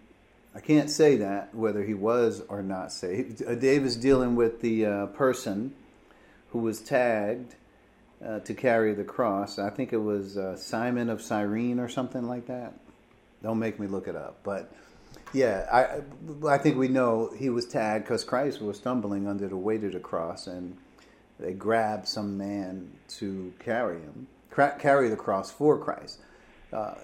I 0.55 0.61
can't 0.61 0.91
say 0.91 1.17
that 1.17 1.55
whether 1.55 1.85
he 1.85 1.95
was 1.95 2.43
or 2.49 2.63
not 2.63 2.93
saved. 2.93 3.43
Uh, 3.43 3.55
Dave 3.55 3.85
is 3.85 3.97
dealing 3.97 4.35
with 4.35 4.61
the 4.61 4.87
uh, 4.87 5.07
person 5.07 5.73
who 6.51 6.59
was 6.59 6.81
tagged 6.81 7.55
uh, 8.25 8.41
to 8.41 8.55
carry 8.55 8.93
the 8.93 9.05
cross. 9.05 9.59
I 9.59 9.71
think 9.71 9.93
it 9.93 9.99
was 9.99 10.37
uh, 10.37 10.57
Simon 10.57 11.09
of 11.09 11.23
Cyrene 11.23 11.79
or 11.79 11.89
something 11.89 12.27
like 12.27 12.47
that. 12.47 12.75
Don't 13.43 13.59
make 13.59 13.81
me 13.81 13.87
look 13.87 14.07
it 14.07 14.17
up, 14.17 14.39
but 14.43 14.73
yeah, 15.33 15.67
I 15.73 16.49
I 16.49 16.59
think 16.59 16.77
we 16.77 16.89
know 16.89 17.33
he 17.37 17.51
was 17.51 17.67
tagged 17.67 18.05
because 18.05 18.25
Christ 18.25 18.61
was 18.61 18.79
stumbling 18.79 19.29
under 19.29 19.49
the 19.49 19.57
weight 19.57 19.85
of 19.85 19.93
the 19.93 20.01
cross, 20.01 20.47
and 20.47 20.77
they 21.39 21.53
grabbed 21.53 22.09
some 22.09 22.37
man 22.37 22.93
to 23.09 23.53
carry 23.59 24.01
him, 24.01 24.27
carry 24.51 25.09
the 25.09 25.17
cross 25.17 25.51
for 25.51 25.79
Christ. 25.79 26.19
Uh, 26.73 26.95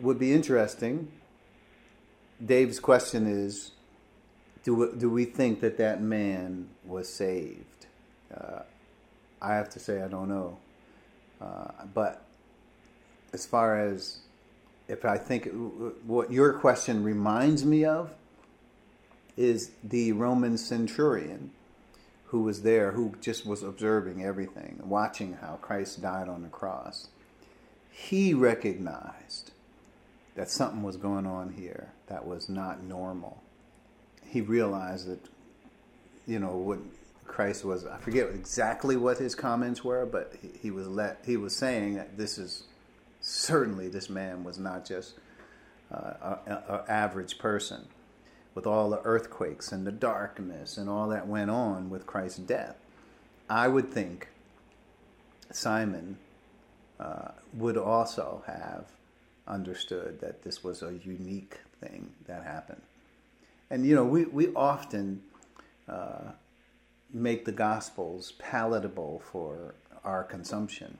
would 0.00 0.18
be 0.18 0.32
interesting. 0.32 1.10
Dave's 2.44 2.78
question 2.78 3.26
is: 3.26 3.72
Do 4.64 4.74
we, 4.74 4.86
do 4.98 5.10
we 5.10 5.24
think 5.24 5.60
that 5.60 5.78
that 5.78 6.00
man 6.02 6.68
was 6.84 7.08
saved? 7.08 7.86
Uh, 8.34 8.60
I 9.40 9.54
have 9.54 9.70
to 9.70 9.80
say 9.80 10.02
I 10.02 10.08
don't 10.08 10.28
know, 10.28 10.58
uh, 11.40 11.86
but 11.92 12.24
as 13.32 13.46
far 13.46 13.78
as 13.78 14.20
if 14.88 15.04
I 15.04 15.16
think 15.16 15.48
what 16.04 16.32
your 16.32 16.52
question 16.54 17.02
reminds 17.02 17.64
me 17.64 17.84
of 17.84 18.14
is 19.36 19.70
the 19.82 20.12
Roman 20.12 20.58
centurion 20.58 21.50
who 22.26 22.42
was 22.42 22.62
there, 22.62 22.92
who 22.92 23.14
just 23.20 23.44
was 23.44 23.62
observing 23.62 24.24
everything, 24.24 24.80
watching 24.84 25.34
how 25.40 25.58
Christ 25.60 26.00
died 26.00 26.28
on 26.28 26.42
the 26.42 26.48
cross. 26.48 27.08
He 27.90 28.32
recognized 28.32 29.52
that 30.34 30.50
something 30.50 30.82
was 30.82 30.96
going 30.96 31.26
on 31.26 31.52
here 31.52 31.90
that 32.06 32.26
was 32.26 32.48
not 32.48 32.82
normal. 32.82 33.42
He 34.26 34.40
realized 34.40 35.08
that, 35.08 35.20
you 36.26 36.38
know, 36.38 36.56
what 36.56 36.78
Christ 37.26 37.66
was, 37.66 37.84
I 37.84 37.98
forget 37.98 38.28
exactly 38.30 38.96
what 38.96 39.18
his 39.18 39.34
comments 39.34 39.84
were, 39.84 40.06
but 40.06 40.32
he, 40.40 40.50
he 40.58 40.70
was 40.70 40.88
let, 40.88 41.18
he 41.26 41.36
was 41.36 41.54
saying 41.54 41.96
that 41.96 42.16
this 42.16 42.38
is 42.38 42.64
certainly 43.22 43.88
this 43.88 44.10
man 44.10 44.44
was 44.44 44.58
not 44.58 44.84
just 44.84 45.14
uh, 45.90 46.36
an 46.46 46.80
average 46.88 47.38
person 47.38 47.86
with 48.54 48.66
all 48.66 48.90
the 48.90 49.00
earthquakes 49.04 49.72
and 49.72 49.86
the 49.86 49.92
darkness 49.92 50.76
and 50.76 50.90
all 50.90 51.08
that 51.08 51.26
went 51.26 51.50
on 51.50 51.88
with 51.88 52.06
Christ's 52.06 52.40
death. 52.40 52.76
I 53.48 53.68
would 53.68 53.90
think 53.90 54.28
Simon 55.50 56.18
uh, 57.00 57.28
would 57.54 57.76
also 57.76 58.42
have 58.46 58.86
understood 59.46 60.20
that 60.20 60.42
this 60.42 60.62
was 60.62 60.82
a 60.82 60.94
unique 61.04 61.58
thing 61.80 62.10
that 62.26 62.44
happened. 62.44 62.82
And 63.70 63.86
you 63.86 63.94
know, 63.94 64.04
we 64.04 64.24
we 64.26 64.48
often 64.54 65.22
uh, 65.88 66.32
make 67.12 67.44
the 67.44 67.52
Gospels 67.52 68.32
palatable 68.38 69.22
for 69.30 69.74
our 70.04 70.24
consumption, 70.24 70.98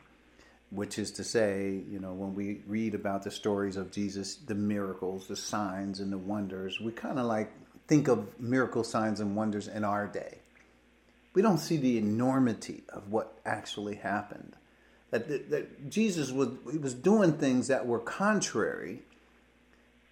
which 0.72 0.98
is 0.98 1.10
to 1.12 1.24
say, 1.24 1.82
you 1.90 1.98
know, 1.98 2.12
when 2.12 2.34
we 2.34 2.62
read 2.66 2.94
about 2.94 3.22
the 3.22 3.30
stories 3.30 3.76
of 3.76 3.92
Jesus, 3.92 4.36
the 4.36 4.54
miracles, 4.54 5.28
the 5.28 5.36
signs, 5.36 6.00
and 6.00 6.10
the 6.10 6.18
wonders, 6.18 6.80
we 6.80 6.92
kind 6.92 7.18
of 7.18 7.26
like 7.26 7.52
think 7.88 8.08
of 8.08 8.40
miracle 8.40 8.82
signs 8.82 9.20
and 9.20 9.36
wonders 9.36 9.68
in 9.68 9.84
our 9.84 10.06
day. 10.06 10.38
We 11.34 11.42
don't 11.42 11.58
see 11.58 11.76
the 11.76 11.98
enormity 11.98 12.84
of 12.88 13.10
what 13.10 13.38
actually 13.44 13.96
happened. 13.96 14.56
That, 15.10 15.28
that, 15.28 15.50
that 15.50 15.90
Jesus 15.90 16.30
was, 16.32 16.48
he 16.70 16.78
was 16.78 16.94
doing 16.94 17.34
things 17.34 17.68
that 17.68 17.86
were 17.86 17.98
contrary 17.98 19.02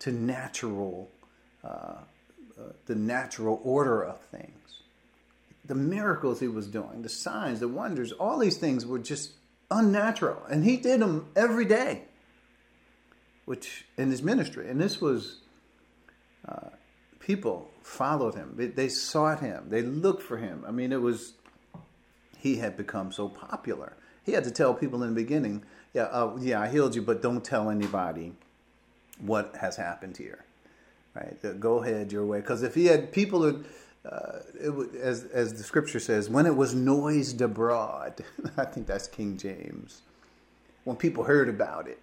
to 0.00 0.12
natural, 0.12 1.10
uh, 1.64 1.68
uh, 1.68 2.72
the 2.84 2.94
natural 2.94 3.62
order 3.64 4.02
of 4.02 4.20
things. 4.26 4.82
The 5.64 5.74
miracles 5.74 6.40
he 6.40 6.48
was 6.48 6.66
doing, 6.66 7.00
the 7.00 7.08
signs, 7.08 7.60
the 7.60 7.68
wonders, 7.68 8.12
all 8.12 8.38
these 8.38 8.58
things 8.58 8.84
were 8.84 8.98
just 8.98 9.32
unnatural. 9.70 10.42
And 10.50 10.64
he 10.64 10.76
did 10.76 11.00
them 11.00 11.26
every 11.36 11.64
day, 11.64 12.04
which 13.44 13.84
in 13.96 14.10
his 14.10 14.22
ministry. 14.22 14.68
And 14.68 14.80
this 14.80 15.00
was 15.00 15.40
uh, 16.48 16.70
people 17.18 17.70
followed 17.82 18.34
him. 18.34 18.54
They, 18.56 18.66
they, 18.66 18.88
sought 18.88 19.40
him. 19.40 19.66
They 19.68 19.82
looked 19.82 20.22
for 20.22 20.36
him. 20.36 20.64
I 20.66 20.70
mean, 20.70 20.92
it 20.92 21.00
was, 21.00 21.34
he 22.38 22.56
had 22.56 22.76
become 22.76 23.12
so 23.12 23.28
popular. 23.28 23.94
He 24.24 24.32
had 24.32 24.44
to 24.44 24.50
tell 24.50 24.74
people 24.74 25.02
in 25.02 25.10
the 25.10 25.20
beginning, 25.20 25.64
yeah, 25.94 26.04
uh, 26.04 26.36
yeah, 26.40 26.60
I 26.60 26.68
healed 26.68 26.94
you, 26.94 27.02
but 27.02 27.22
don't 27.22 27.44
tell 27.44 27.70
anybody 27.70 28.32
what 29.18 29.56
has 29.60 29.76
happened 29.76 30.16
here. 30.16 30.44
Right? 31.14 31.60
Go 31.60 31.82
ahead 31.82 32.12
your 32.12 32.24
way. 32.24 32.40
Because 32.40 32.62
if 32.62 32.74
he 32.74 32.86
had 32.86 33.12
people 33.12 33.42
who, 33.42 33.64
uh, 34.04 34.38
it, 34.58 34.94
as, 34.96 35.24
as 35.24 35.54
the 35.54 35.62
scripture 35.62 36.00
says, 36.00 36.30
when 36.30 36.46
it 36.46 36.56
was 36.56 36.74
noised 36.74 37.40
abroad, 37.40 38.24
I 38.56 38.64
think 38.64 38.86
that's 38.86 39.06
King 39.06 39.36
James, 39.36 40.02
when 40.84 40.96
people 40.96 41.24
heard 41.24 41.48
about 41.48 41.86
it, 41.86 41.98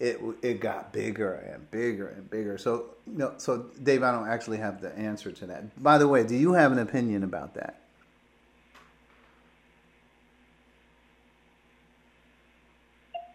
it 0.00 0.18
it 0.40 0.60
got 0.60 0.92
bigger 0.94 1.34
and 1.34 1.70
bigger 1.70 2.08
and 2.08 2.28
bigger. 2.30 2.56
So 2.56 2.86
no, 3.06 3.34
so 3.36 3.66
Dave, 3.82 4.02
I 4.02 4.10
don't 4.10 4.28
actually 4.28 4.56
have 4.56 4.80
the 4.80 4.96
answer 4.98 5.30
to 5.30 5.46
that. 5.46 5.82
By 5.82 5.98
the 5.98 6.08
way, 6.08 6.24
do 6.24 6.34
you 6.34 6.54
have 6.54 6.72
an 6.72 6.78
opinion 6.78 7.22
about 7.22 7.54
that? 7.54 7.80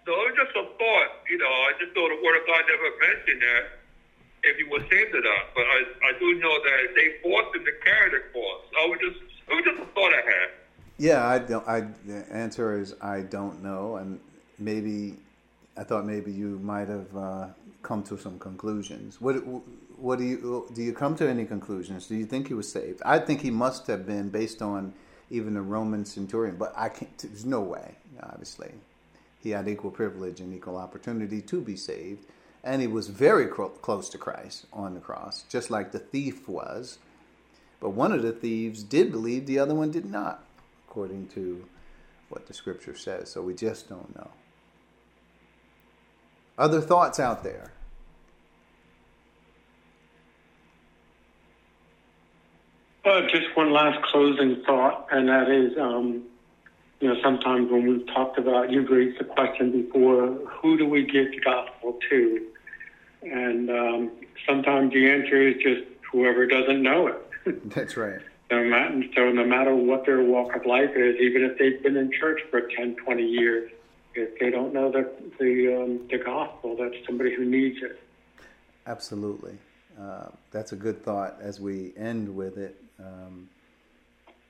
No, 0.07 0.13
just 0.35 0.55
a 0.55 0.63
thought. 0.63 1.11
You 1.29 1.37
know, 1.37 1.45
I 1.45 1.73
just 1.79 1.95
know 1.95 2.09
the 2.09 2.21
Word 2.23 2.41
of 2.41 2.47
God 2.47 2.63
never 2.67 3.13
mentioned 3.13 3.41
that 3.41 3.74
if 4.45 4.57
he 4.57 4.63
was 4.63 4.81
saved 4.89 5.13
or 5.15 5.21
not. 5.21 5.43
But 5.53 5.65
I, 5.65 5.83
I 6.09 6.19
do 6.19 6.39
know 6.39 6.55
that 6.63 6.95
they 6.95 7.07
forced 7.21 7.55
him 7.55 7.65
to 7.65 7.71
carry 7.83 8.11
the 8.11 8.21
cross. 8.31 8.61
I 8.79 8.85
was 8.87 8.99
just 8.99 9.19
it 9.47 9.53
was 9.53 9.63
just 9.65 9.81
a 9.81 9.85
thought 9.93 10.13
I 10.13 10.21
had. 10.21 10.49
Yeah, 10.97 11.27
I 11.27 11.39
don't. 11.39 11.67
I 11.67 11.81
the 12.05 12.25
answer 12.31 12.79
is 12.79 12.95
I 13.01 13.21
don't 13.21 13.63
know, 13.63 13.97
and 13.97 14.19
maybe 14.59 15.17
I 15.77 15.83
thought 15.83 16.05
maybe 16.05 16.31
you 16.31 16.59
might 16.59 16.87
have 16.87 17.15
uh, 17.15 17.47
come 17.81 18.01
to 18.03 18.17
some 18.17 18.39
conclusions. 18.39 19.19
What 19.19 19.35
what 19.97 20.19
do 20.19 20.25
you 20.25 20.67
do? 20.73 20.81
You 20.81 20.93
come 20.93 21.15
to 21.17 21.29
any 21.29 21.45
conclusions? 21.45 22.07
Do 22.07 22.15
you 22.15 22.25
think 22.25 22.47
he 22.47 22.53
was 22.53 22.71
saved? 22.71 23.01
I 23.05 23.19
think 23.19 23.41
he 23.41 23.51
must 23.51 23.87
have 23.87 24.05
been 24.05 24.29
based 24.29 24.61
on 24.61 24.93
even 25.29 25.53
the 25.53 25.61
Roman 25.61 26.05
centurion, 26.05 26.55
but 26.55 26.73
I 26.77 26.89
can't. 26.89 27.17
There's 27.17 27.45
no 27.45 27.61
way. 27.61 27.95
Obviously, 28.23 28.71
he 29.43 29.49
had 29.49 29.67
equal 29.67 29.91
privilege 29.91 30.39
and 30.39 30.53
equal 30.53 30.77
opportunity 30.77 31.41
to 31.41 31.61
be 31.61 31.75
saved, 31.75 32.25
and 32.65 32.81
he 32.81 32.87
was 32.87 33.07
very 33.09 33.45
close 33.45 34.09
to 34.09 34.17
Christ 34.17 34.65
on 34.73 34.95
the 34.95 34.99
cross, 34.99 35.45
just 35.47 35.69
like 35.69 35.91
the 35.91 35.99
thief 35.99 36.49
was. 36.49 36.97
But 37.79 37.91
one 37.91 38.11
of 38.11 38.23
the 38.23 38.31
thieves 38.31 38.81
did 38.81 39.11
believe, 39.11 39.45
the 39.45 39.59
other 39.59 39.75
one 39.75 39.91
did 39.91 40.05
not, 40.05 40.43
according 40.87 41.27
to 41.29 41.63
what 42.29 42.47
the 42.47 42.55
Scripture 42.55 42.95
says. 42.95 43.29
So 43.29 43.43
we 43.43 43.53
just 43.53 43.87
don't 43.87 44.13
know. 44.15 44.31
Other 46.57 46.81
thoughts 46.81 47.19
out 47.19 47.43
there? 47.43 47.71
Uh, 53.05 53.21
just 53.27 53.55
one 53.55 53.71
last 53.71 54.03
closing 54.05 54.63
thought, 54.65 55.07
and 55.11 55.29
that 55.29 55.51
is, 55.51 55.77
um, 55.77 56.23
you 56.99 57.07
know, 57.07 57.15
sometimes 57.21 57.69
when 57.69 57.87
we've 57.87 58.07
talked 58.07 58.39
about, 58.39 58.71
you've 58.71 58.89
raised 58.89 59.19
the 59.19 59.25
question 59.25 59.71
before, 59.71 60.29
who 60.47 60.75
do 60.75 60.87
we 60.87 61.03
give 61.03 61.29
the 61.29 61.39
gospel 61.41 61.99
to? 62.09 62.47
And 63.25 63.69
um, 63.69 64.11
sometimes 64.47 64.93
the 64.93 65.09
answer 65.09 65.47
is 65.47 65.55
just 65.61 65.83
whoever 66.11 66.45
doesn't 66.45 66.81
know 66.81 67.07
it. 67.07 67.69
That's 67.75 67.97
right. 67.97 68.21
so, 68.49 69.31
no 69.31 69.45
matter 69.45 69.75
what 69.75 70.05
their 70.05 70.21
walk 70.21 70.55
of 70.55 70.65
life 70.65 70.91
is, 70.95 71.15
even 71.19 71.43
if 71.43 71.57
they've 71.57 71.81
been 71.81 71.97
in 71.97 72.11
church 72.11 72.41
for 72.49 72.61
10, 72.61 72.95
20 72.95 73.23
years, 73.23 73.71
if 74.13 74.39
they 74.39 74.49
don't 74.49 74.73
know 74.73 74.91
the 74.91 75.11
the, 75.39 75.75
um, 75.75 76.07
the 76.09 76.17
gospel, 76.17 76.75
that's 76.77 76.95
somebody 77.05 77.35
who 77.35 77.43
needs 77.43 77.83
it. 77.83 77.99
Absolutely, 78.87 79.57
uh, 79.99 80.27
that's 80.51 80.71
a 80.71 80.75
good 80.75 81.03
thought. 81.03 81.37
As 81.41 81.59
we 81.59 81.93
end 81.97 82.33
with 82.33 82.57
it, 82.57 82.81
um, 82.99 83.49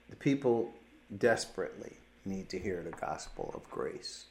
the 0.09 0.15
people 0.15 0.71
desperately 1.17 1.93
need 2.25 2.49
to 2.49 2.59
hear 2.59 2.83
the 2.83 2.91
gospel 2.91 3.51
of 3.55 3.67
grace. 3.69 4.25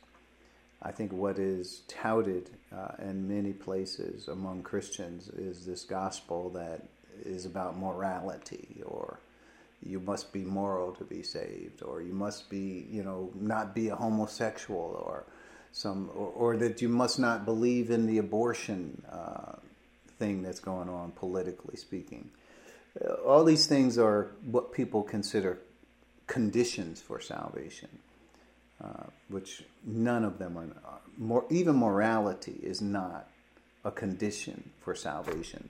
I 0.85 0.93
think 0.93 1.13
what 1.13 1.39
is 1.39 1.83
touted 1.89 2.51
uh, 2.77 2.93
in 2.99 3.27
many 3.27 3.53
places 3.53 4.29
among 4.29 4.63
Christians 4.63 5.29
is 5.29 5.65
this 5.65 5.85
gospel 5.85 6.51
that 6.51 6.83
is 7.25 7.47
about 7.47 7.79
morality 7.79 8.83
or 8.85 9.19
you 9.85 10.01
must 10.01 10.33
be 10.33 10.41
moral 10.41 10.93
to 10.93 11.05
be 11.05 11.23
saved, 11.23 11.83
or 11.83 12.01
you 12.01 12.15
must 12.15 12.49
be, 12.49 12.87
you 12.91 13.03
know, 13.03 13.31
not 13.35 13.75
be 13.75 13.89
a 13.89 13.97
homosexual, 13.97 15.03
or 15.07 15.25
some, 15.73 16.11
or, 16.15 16.29
or 16.29 16.57
that 16.57 16.81
you 16.81 16.89
must 16.89 17.19
not 17.19 17.45
believe 17.45 17.91
in 17.91 18.07
the 18.07 18.19
abortion 18.19 19.03
uh, 19.11 19.57
thing 20.19 20.43
that's 20.43 20.61
going 20.61 20.89
on 20.89 21.13
politically 21.13 21.77
speaking. 21.77 22.31
Uh, 23.05 23.13
all 23.27 23.45
these 23.45 23.67
things 23.67 23.99
are 23.99 24.31
what 24.51 24.73
people 24.73 25.03
consider 25.03 25.59
conditions 26.27 27.03
for 27.03 27.21
salvation, 27.21 27.91
uh, 28.83 29.05
which 29.29 29.65
none 29.85 30.25
of 30.25 30.39
them 30.39 30.57
are. 30.57 31.01
More, 31.17 31.45
even 31.51 31.77
morality 31.77 32.59
is 32.63 32.81
not 32.81 33.29
a 33.85 33.91
condition 33.91 34.71
for 34.81 34.95
salvation. 34.95 35.69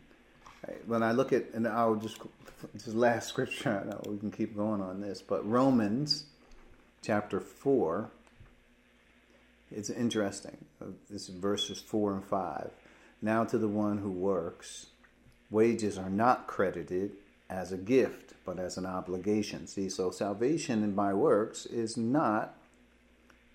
When 0.87 1.03
I 1.03 1.13
look 1.13 1.33
at, 1.33 1.51
and 1.53 1.69
I'll 1.69 1.97
just, 1.97 2.19
this 2.73 2.89
last 2.89 3.29
scripture, 3.29 3.87
I 3.87 4.09
we 4.09 4.17
can 4.19 4.31
keep 4.31 4.57
going 4.57 4.81
on 4.81 5.01
this, 5.01 5.21
but 5.21 5.47
Romans 5.49 6.25
chapter 7.03 7.41
4, 7.41 8.11
it's 9.71 9.91
interesting. 9.91 10.57
This 11.11 11.29
is 11.29 11.35
verses 11.35 11.81
4 11.81 12.15
and 12.15 12.25
5. 12.25 12.71
Now 13.21 13.45
to 13.45 13.59
the 13.59 13.69
one 13.69 13.99
who 13.99 14.11
works, 14.11 14.87
wages 15.51 15.99
are 15.99 16.11
not 16.11 16.47
credited 16.47 17.13
as 17.51 17.73
a 17.73 17.77
gift, 17.77 18.35
but 18.45 18.59
as 18.59 18.77
an 18.77 18.87
obligation. 18.87 19.67
See, 19.67 19.89
so 19.89 20.11
salvation 20.11 20.93
by 20.93 21.13
works 21.13 21.67
is 21.67 21.97
not, 21.97 22.57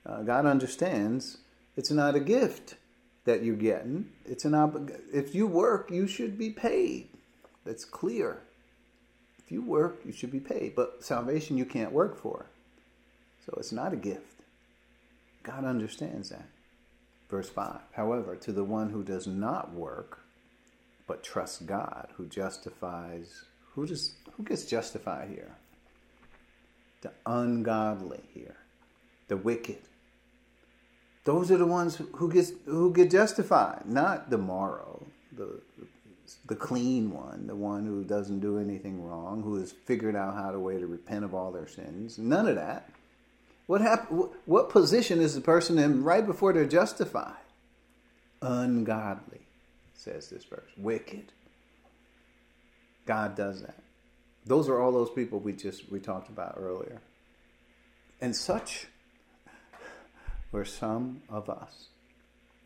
uh, 0.06 0.22
God 0.24 0.46
understands, 0.46 1.38
it's 1.76 1.92
not 1.92 2.16
a 2.16 2.20
gift 2.20 2.76
that 3.26 3.44
you're 3.44 3.56
getting. 3.56 4.10
It's 4.26 4.46
an 4.46 4.56
ob- 4.56 4.92
if 5.14 5.36
you 5.36 5.48
work, 5.48 5.92
you 5.92 6.08
should 6.08 6.38
be 6.38 6.50
paid. 6.50 7.10
That's 7.66 7.86
clear. 7.86 8.42
If 9.38 9.52
you 9.52 9.62
work, 9.62 10.02
you 10.06 10.12
should 10.12 10.32
be 10.32 10.40
paid. 10.40 10.76
But 10.76 11.04
salvation 11.04 11.58
you 11.58 11.66
can't 11.66 11.92
work 11.92 12.18
for. 12.18 12.46
So 13.46 13.54
it's 13.58 13.72
not 13.72 13.94
a 13.94 13.98
gift. 13.98 14.42
God 15.44 15.66
understands 15.66 16.30
that. 16.30 16.48
Verse 17.30 17.50
5. 17.50 17.80
However, 17.92 18.36
to 18.36 18.52
the 18.52 18.64
one 18.64 18.90
who 18.90 19.04
does 19.04 19.28
not 19.28 19.74
work, 19.74 20.20
but 21.08 21.24
trusts 21.24 21.62
God, 21.62 22.10
who 22.16 22.28
justifies 22.28 23.46
who 23.80 23.86
does 23.86 24.14
who 24.34 24.44
gets 24.44 24.66
justified 24.66 25.30
here? 25.30 25.56
The 27.02 27.12
ungodly 27.26 28.22
here. 28.34 28.58
The 29.30 29.38
wicked 29.38 29.78
those 31.30 31.52
are 31.52 31.58
the 31.58 31.66
ones 31.68 32.02
who 32.14 32.32
gets 32.32 32.54
who 32.66 32.92
get 32.92 33.12
justified, 33.12 33.84
not 33.86 34.32
the 34.32 34.38
moral, 34.40 35.06
the 35.32 35.62
the 36.48 36.56
clean 36.56 37.12
one, 37.12 37.46
the 37.46 37.56
one 37.56 37.86
who 37.86 38.04
doesn't 38.04 38.40
do 38.40 38.58
anything 38.58 39.04
wrong, 39.04 39.44
who 39.44 39.60
has 39.60 39.72
figured 39.72 40.16
out 40.16 40.34
how 40.34 40.52
to 40.52 40.60
way 40.60 40.80
to 40.80 40.88
repent 40.88 41.24
of 41.24 41.36
all 41.36 41.52
their 41.52 41.68
sins. 41.68 42.18
None 42.18 42.48
of 42.48 42.56
that. 42.56 42.90
What 43.68 43.82
hap- 43.82 44.12
What 44.46 44.70
position 44.70 45.22
is 45.22 45.36
the 45.36 45.42
person 45.42 45.78
in 45.78 46.04
right 46.04 46.26
before 46.26 46.52
they're 46.52 46.66
justified? 46.66 47.46
Ungodly, 48.42 49.42
says 49.94 50.30
this 50.30 50.46
verse. 50.46 50.72
Wicked. 50.78 51.32
God 53.06 53.36
does 53.36 53.62
that. 53.62 53.84
Those 54.48 54.68
are 54.68 54.80
all 54.80 54.92
those 54.92 55.12
people 55.12 55.40
we 55.40 55.54
just 55.54 55.92
we 55.92 56.00
talked 56.00 56.30
about 56.30 56.56
earlier. 56.58 57.02
And 58.20 58.36
such 58.36 58.88
We're 60.52 60.66
some 60.66 61.22
of 61.30 61.50
us, 61.50 61.90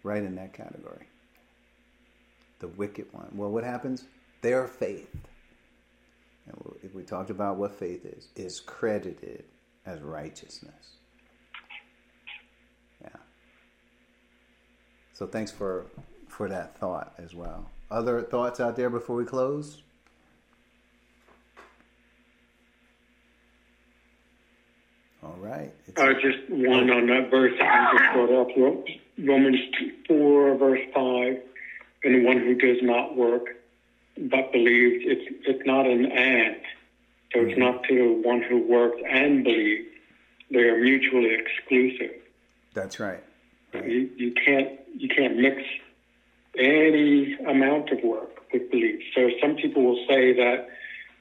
right 0.03 0.23
in 0.23 0.35
that 0.35 0.53
category. 0.53 1.07
The 2.59 2.69
wicked 2.69 3.07
one. 3.11 3.29
Well, 3.35 3.49
what 3.49 3.63
happens? 3.63 4.05
Their 4.41 4.67
faith, 4.67 5.13
and 6.45 6.93
we 6.93 7.03
talked 7.03 7.29
about 7.29 7.57
what 7.57 7.75
faith 7.75 8.05
is, 8.05 8.29
is 8.35 8.59
credited 8.59 9.43
as 9.85 10.01
righteousness. 10.01 10.97
Yeah. 13.01 13.09
So 15.13 15.27
thanks 15.27 15.51
for 15.51 15.85
for 16.27 16.49
that 16.49 16.77
thought 16.77 17.13
as 17.17 17.35
well. 17.35 17.69
Other 17.91 18.23
thoughts 18.23 18.59
out 18.59 18.75
there 18.75 18.89
before 18.89 19.15
we 19.15 19.25
close? 19.25 19.83
All 25.23 25.37
right. 25.39 25.71
Uh, 25.95 26.13
just 26.13 26.49
one 26.49 26.89
on 26.89 27.07
that 27.07 27.29
verse 27.31 27.53
I 27.61 27.97
just 27.97 28.13
brought 28.13 28.41
up. 28.41 28.47
Romans 29.17 29.57
4, 30.07 30.57
verse 30.57 30.79
5. 30.93 31.41
And 32.03 32.15
the 32.15 32.25
one 32.25 32.39
who 32.39 32.55
does 32.55 32.77
not 32.81 33.15
work 33.15 33.45
but 34.17 34.51
believes, 34.51 35.03
it's, 35.07 35.35
it's 35.47 35.65
not 35.65 35.87
an 35.87 36.05
and. 36.05 36.57
So 37.33 37.39
it's 37.41 37.51
mm-hmm. 37.51 37.61
not 37.61 37.83
to 37.85 37.95
the 37.95 38.27
one 38.27 38.43
who 38.43 38.59
works 38.67 39.01
and 39.09 39.43
believes. 39.43 39.87
They 40.51 40.59
are 40.59 40.79
mutually 40.79 41.33
exclusive. 41.33 42.15
That's 42.73 42.99
right. 42.99 43.23
right. 43.73 43.85
You, 43.85 44.09
you 44.15 44.33
can't 44.33 44.79
you 44.95 45.09
can't 45.09 45.37
mix 45.37 45.63
any 46.55 47.33
amount 47.47 47.89
of 47.89 48.03
work 48.03 48.29
with 48.51 48.69
belief. 48.69 49.01
So 49.15 49.29
some 49.41 49.55
people 49.55 49.83
will 49.83 50.05
say 50.07 50.33
that, 50.33 50.67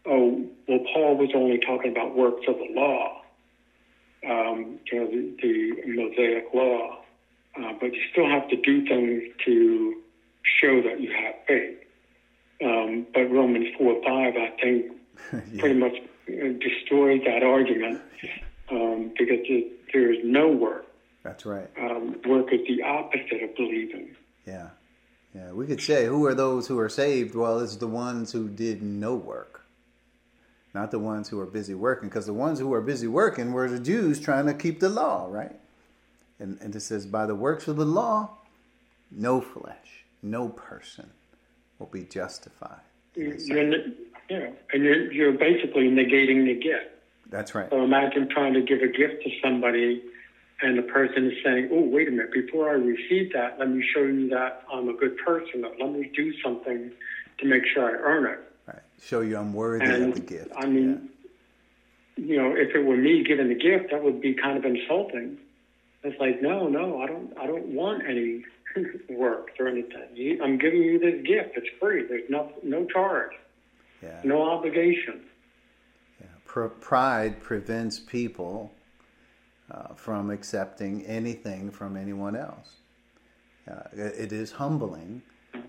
oh, 0.05 0.45
well, 0.69 0.81
Paul 0.93 1.17
was 1.17 1.31
only 1.35 1.59
talking 1.59 1.93
about 1.93 2.15
works 2.15 2.45
of 2.47 2.57
the 2.57 2.69
law 2.75 3.22
um, 4.29 4.79
you 4.91 5.01
know, 5.01 5.07
the, 5.11 5.35
the 5.43 5.73
Mosaic 5.87 6.47
law. 6.55 6.99
Uh, 7.57 7.73
but 7.81 7.93
you 7.93 8.01
still 8.11 8.29
have 8.29 8.49
to 8.49 8.57
do 8.57 8.87
things 8.87 9.23
to 9.45 10.01
show 10.43 10.81
that 10.83 11.01
you 11.01 11.13
have 11.13 11.35
faith. 11.47 11.79
Um, 12.65 13.07
but 13.13 13.31
Romans 13.31 13.69
4 13.77 14.03
5, 14.03 14.35
I 14.37 14.51
think, 14.61 14.93
yeah. 15.33 15.61
pretty 15.61 15.79
much 15.79 15.97
uh, 16.29 16.53
destroys 16.61 17.21
that 17.27 17.43
argument 17.43 18.01
um, 18.71 19.13
because 19.19 19.41
it, 19.45 19.93
there 19.93 20.13
is 20.13 20.21
no 20.25 20.49
work. 20.49 20.87
That's 21.25 21.45
right. 21.45 21.69
Um, 21.79 22.17
work 22.27 22.53
is 22.53 22.61
the 22.67 22.83
opposite 22.83 23.43
of 23.43 23.55
believing. 23.57 24.17
Yeah. 24.47 24.71
Yeah. 25.35 25.53
We 25.53 25.67
could 25.67 25.81
say, 25.81 26.07
who 26.07 26.25
are 26.27 26.35
those 26.35 26.67
who 26.67 26.79
are 26.79 26.89
saved? 26.89 27.35
Well, 27.35 27.61
it's 27.61 27.77
the 27.77 27.87
ones 27.87 28.33
who 28.33 28.49
did 28.49 28.83
no 28.83 29.15
work 29.15 29.52
not 30.75 30.91
the 30.91 30.99
ones 30.99 31.29
who 31.29 31.39
are 31.41 31.47
busy 31.47 31.75
working, 31.75 32.09
because 32.09 32.27
the 32.27 32.33
ones 32.33 32.59
who 32.59 32.73
are 32.73 32.81
busy 32.81 33.07
working 33.07 33.53
were 33.53 33.69
the 33.69 33.79
Jews 33.79 34.21
trying 34.21 34.47
to 34.47 34.55
keep 34.55 34.81
the 34.81 34.89
law, 34.89 35.29
right? 35.31 35.57
And, 36.39 36.59
and 36.61 36.75
it 36.75 36.81
says, 36.81 37.07
by 37.07 37.27
the 37.27 37.35
works 37.35 37.69
of 37.69 37.77
the 37.77 37.85
law, 37.85 38.31
no 39.11 39.41
flesh, 39.41 40.05
no 40.23 40.49
person 40.49 41.11
will 41.79 41.87
be 41.87 42.05
justified. 42.05 42.81
You're, 43.15 43.37
yeah, 44.31 44.51
and 44.73 44.83
you're, 44.83 45.13
you're 45.13 45.33
basically 45.33 45.89
negating 45.91 46.47
the 46.47 46.55
gift. 46.55 46.89
That's 47.29 47.55
right. 47.55 47.69
So 47.71 47.83
imagine 47.83 48.29
trying 48.29 48.55
to 48.55 48.63
give 48.63 48.81
a 48.81 48.89
gift 48.89 49.23
to 49.25 49.31
somebody, 49.43 50.03
and 50.63 50.79
the 50.79 50.83
person 50.83 51.31
is 51.31 51.39
saying, 51.45 51.69
"Oh, 51.73 51.83
wait 51.83 52.09
a 52.09 52.11
minute! 52.11 52.33
Before 52.33 52.71
I 52.71 52.75
receive 52.75 53.33
that, 53.33 53.59
let 53.59 53.69
me 53.71 53.85
show 53.95 54.03
you 54.03 54.29
that 54.31 54.63
I'm 54.73 54.89
a 54.89 54.93
good 54.93 55.17
person. 55.19 55.63
Let 55.63 55.93
me 55.93 56.11
do 56.15 56.33
something 56.43 56.93
to 57.39 57.47
make 57.47 57.65
sure 57.67 57.85
I 57.85 57.93
earn 57.93 58.27
it." 58.27 58.52
Show 59.03 59.21
you 59.21 59.37
I'm 59.37 59.53
worthy 59.53 59.85
and, 59.85 60.05
of 60.05 60.15
the 60.15 60.21
gift. 60.21 60.53
I 60.57 60.67
mean, 60.67 61.11
yeah. 62.17 62.25
you 62.25 62.37
know, 62.37 62.55
if 62.57 62.75
it 62.75 62.85
were 62.85 62.97
me 62.97 63.25
giving 63.25 63.49
the 63.49 63.55
gift, 63.55 63.91
that 63.91 64.03
would 64.03 64.21
be 64.21 64.35
kind 64.35 64.57
of 64.57 64.65
insulting. 64.65 65.39
It's 66.05 66.19
like, 66.21 66.43
no, 66.43 66.69
no, 66.69 67.01
I 67.01 67.07
don't, 67.07 67.37
I 67.39 67.47
don't 67.47 67.67
want 67.67 68.03
any 68.09 68.45
work 69.11 69.51
or 69.59 69.69
anything. 69.69 70.41
I'm 70.43 70.59
giving 70.59 70.83
you 70.83 70.99
this 70.99 71.27
gift. 71.27 71.57
It's 71.57 71.69
free. 71.81 72.07
There's 72.07 72.29
no, 72.29 72.53
no 72.63 72.87
charge. 72.87 73.33
Yeah. 74.03 74.21
No 74.25 74.43
obligation. 74.43 75.23
Yeah. 76.21 76.27
Pr- 76.45 76.67
pride 76.67 77.41
prevents 77.41 78.01
people 78.01 78.73
uh, 79.71 79.95
from 79.95 80.31
accepting 80.31 81.05
anything 81.07 81.71
from 81.71 81.97
anyone 81.97 82.37
else. 82.37 82.77
Uh, 83.71 83.83
it 83.93 84.33
is 84.33 84.53
humbling 84.53 85.23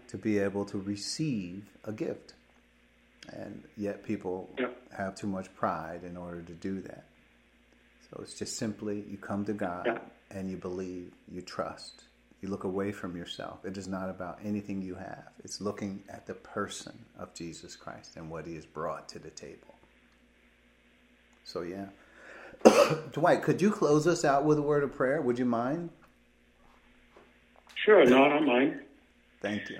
to 0.07 0.17
be 0.17 0.39
able 0.39 0.65
to 0.65 0.79
receive 0.79 1.69
a 1.83 1.91
gift 1.91 2.33
and 3.31 3.63
yet 3.77 4.03
people 4.03 4.49
yep. 4.59 4.75
have 4.95 5.15
too 5.15 5.27
much 5.27 5.53
pride 5.55 6.01
in 6.03 6.17
order 6.17 6.41
to 6.41 6.53
do 6.53 6.81
that. 6.81 7.05
So 8.09 8.19
it's 8.21 8.33
just 8.33 8.57
simply 8.57 9.03
you 9.09 9.17
come 9.17 9.45
to 9.45 9.53
God 9.53 9.85
yep. 9.85 10.11
and 10.31 10.49
you 10.49 10.57
believe, 10.57 11.13
you 11.31 11.41
trust, 11.41 12.03
you 12.41 12.49
look 12.49 12.65
away 12.65 12.91
from 12.91 13.15
yourself. 13.15 13.63
It 13.65 13.77
is 13.77 13.87
not 13.87 14.09
about 14.09 14.39
anything 14.43 14.81
you 14.81 14.95
have. 14.95 15.29
It's 15.43 15.61
looking 15.61 16.03
at 16.09 16.27
the 16.27 16.33
person 16.33 16.93
of 17.17 17.33
Jesus 17.33 17.75
Christ 17.75 18.17
and 18.17 18.29
what 18.29 18.45
He 18.45 18.55
has 18.55 18.65
brought 18.65 19.07
to 19.09 19.19
the 19.19 19.29
table. 19.29 19.73
So 21.45 21.61
yeah, 21.61 21.85
Dwight, 23.11 23.43
could 23.43 23.61
you 23.61 23.71
close 23.71 24.07
us 24.07 24.25
out 24.25 24.45
with 24.45 24.57
a 24.57 24.61
word 24.61 24.83
of 24.83 24.93
prayer? 24.93 25.21
Would 25.21 25.39
you 25.39 25.45
mind? 25.45 25.89
Sure, 27.75 28.05
no, 28.05 28.23
I 28.23 28.29
don't 28.29 28.45
mind. 28.45 28.79
Thank 29.41 29.69
you. 29.69 29.77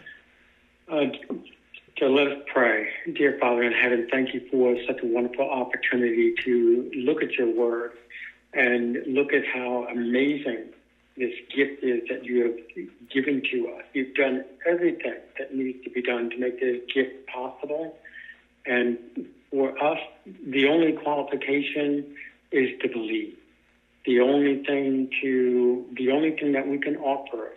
Uh, 0.91 1.35
so 1.99 2.07
let 2.07 2.27
us 2.27 2.37
pray. 2.51 2.89
Dear 3.13 3.37
Father 3.39 3.61
in 3.61 3.71
heaven, 3.71 4.07
thank 4.11 4.33
you 4.33 4.41
for 4.49 4.75
such 4.87 5.03
a 5.03 5.05
wonderful 5.05 5.47
opportunity 5.47 6.33
to 6.43 6.91
look 6.95 7.21
at 7.21 7.33
your 7.33 7.49
word 7.49 7.91
and 8.53 8.97
look 9.05 9.31
at 9.31 9.45
how 9.45 9.85
amazing 9.91 10.69
this 11.15 11.33
gift 11.55 11.83
is 11.83 12.01
that 12.09 12.25
you 12.25 12.43
have 12.43 13.09
given 13.11 13.43
to 13.51 13.69
us. 13.69 13.83
You've 13.93 14.15
done 14.15 14.43
everything 14.65 15.17
that 15.37 15.53
needs 15.53 15.83
to 15.83 15.91
be 15.91 16.01
done 16.01 16.31
to 16.31 16.37
make 16.37 16.59
this 16.59 16.81
gift 16.91 17.27
possible. 17.27 17.95
And 18.65 18.97
for 19.51 19.81
us, 19.81 19.99
the 20.25 20.67
only 20.67 20.93
qualification 20.93 22.15
is 22.51 22.69
to 22.81 22.87
believe. 22.87 23.37
The 24.05 24.19
only 24.19 24.63
thing 24.63 25.09
to, 25.21 25.85
the 25.95 26.09
only 26.09 26.31
thing 26.31 26.53
that 26.53 26.67
we 26.67 26.79
can 26.79 26.97
offer 26.97 27.51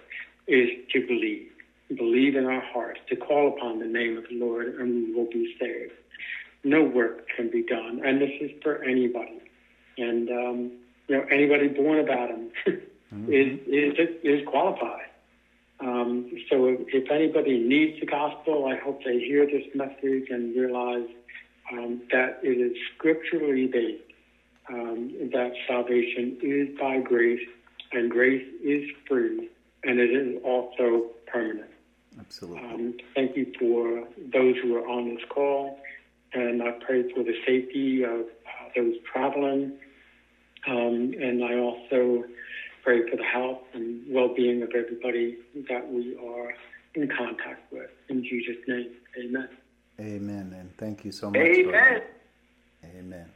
is 0.47 0.69
to 0.93 1.07
believe 1.07 1.51
believe 1.95 2.37
in 2.37 2.47
our 2.47 2.61
hearts, 2.61 3.01
to 3.09 3.17
call 3.17 3.49
upon 3.49 3.79
the 3.79 3.87
name 3.87 4.17
of 4.17 4.25
the 4.29 4.39
Lord, 4.39 4.75
and 4.79 5.09
we 5.09 5.15
will 5.15 5.31
be 5.31 5.55
saved. 5.61 5.93
No 6.65 6.83
work 6.83 7.29
can 7.37 7.51
be 7.51 7.63
done, 7.63 8.03
and 8.05 8.21
this 8.21 8.33
is 8.41 8.51
for 8.63 8.83
anybody. 8.83 9.41
And 9.99 10.29
um, 10.29 10.73
you 11.09 11.17
know, 11.17 11.25
anybody 11.31 11.69
born 11.69 12.01
of 12.01 12.09
Adam 12.09 12.51
mm-hmm. 12.67 13.33
is, 13.33 13.61
is 13.67 14.09
is 14.23 14.49
qualified. 14.49 15.07
Um, 15.79 16.31
so 16.51 16.67
if, 16.67 16.81
if, 16.89 17.11
anybody 17.11 17.59
needs 17.59 18.01
the 18.01 18.07
gospel, 18.07 18.67
I 18.67 18.77
hope 18.83 19.05
they 19.05 19.19
hear 19.19 19.45
this 19.45 19.67
message 19.75 20.29
and 20.31 20.57
realize 20.57 21.07
um, 21.71 22.01
that 22.11 22.41
it 22.43 22.59
is 22.59 22.77
scripturally 22.95 23.67
based. 23.67 24.03
Um, 24.69 25.13
that 25.33 25.53
salvation 25.69 26.39
is 26.43 26.77
by 26.79 26.99
grace, 26.99 27.47
and 27.93 28.11
grace 28.11 28.45
is 28.65 28.91
free, 29.07 29.49
and 29.85 30.01
it 30.01 30.11
is 30.11 30.43
also 30.43 31.11
permanent. 31.27 31.71
Absolutely. 32.19 32.69
Um, 32.69 32.95
thank 33.15 33.37
you 33.37 33.53
for 33.59 34.05
those 34.33 34.57
who 34.63 34.77
are 34.77 34.89
on 34.89 35.15
this 35.15 35.25
call, 35.29 35.79
and 36.33 36.63
I 36.63 36.73
pray 36.85 37.11
for 37.13 37.23
the 37.23 37.35
safety 37.47 38.03
of 38.03 38.21
uh, 38.21 38.69
those 38.75 38.95
traveling. 39.13 39.79
Um, 40.67 41.15
and 41.21 41.45
I 41.45 41.59
also 41.59 42.25
pray 42.83 43.09
for 43.09 43.17
the 43.17 43.25
health 43.25 43.63
and 43.75 44.03
well-being 44.09 44.63
of 44.63 44.71
everybody 44.71 45.39
that 45.69 45.89
we 45.89 46.17
are 46.17 46.55
in 46.95 47.09
contact 47.09 47.71
with. 47.73 47.91
In 48.09 48.23
Jesus' 48.25 48.57
name, 48.67 48.91
amen. 49.19 49.49
Amen. 50.01 50.57
And 50.59 50.77
thank 50.77 51.05
you 51.05 51.13
so 51.13 51.31
much. 51.31 51.41
Amen. 51.41 52.03
Amen. 52.99 53.31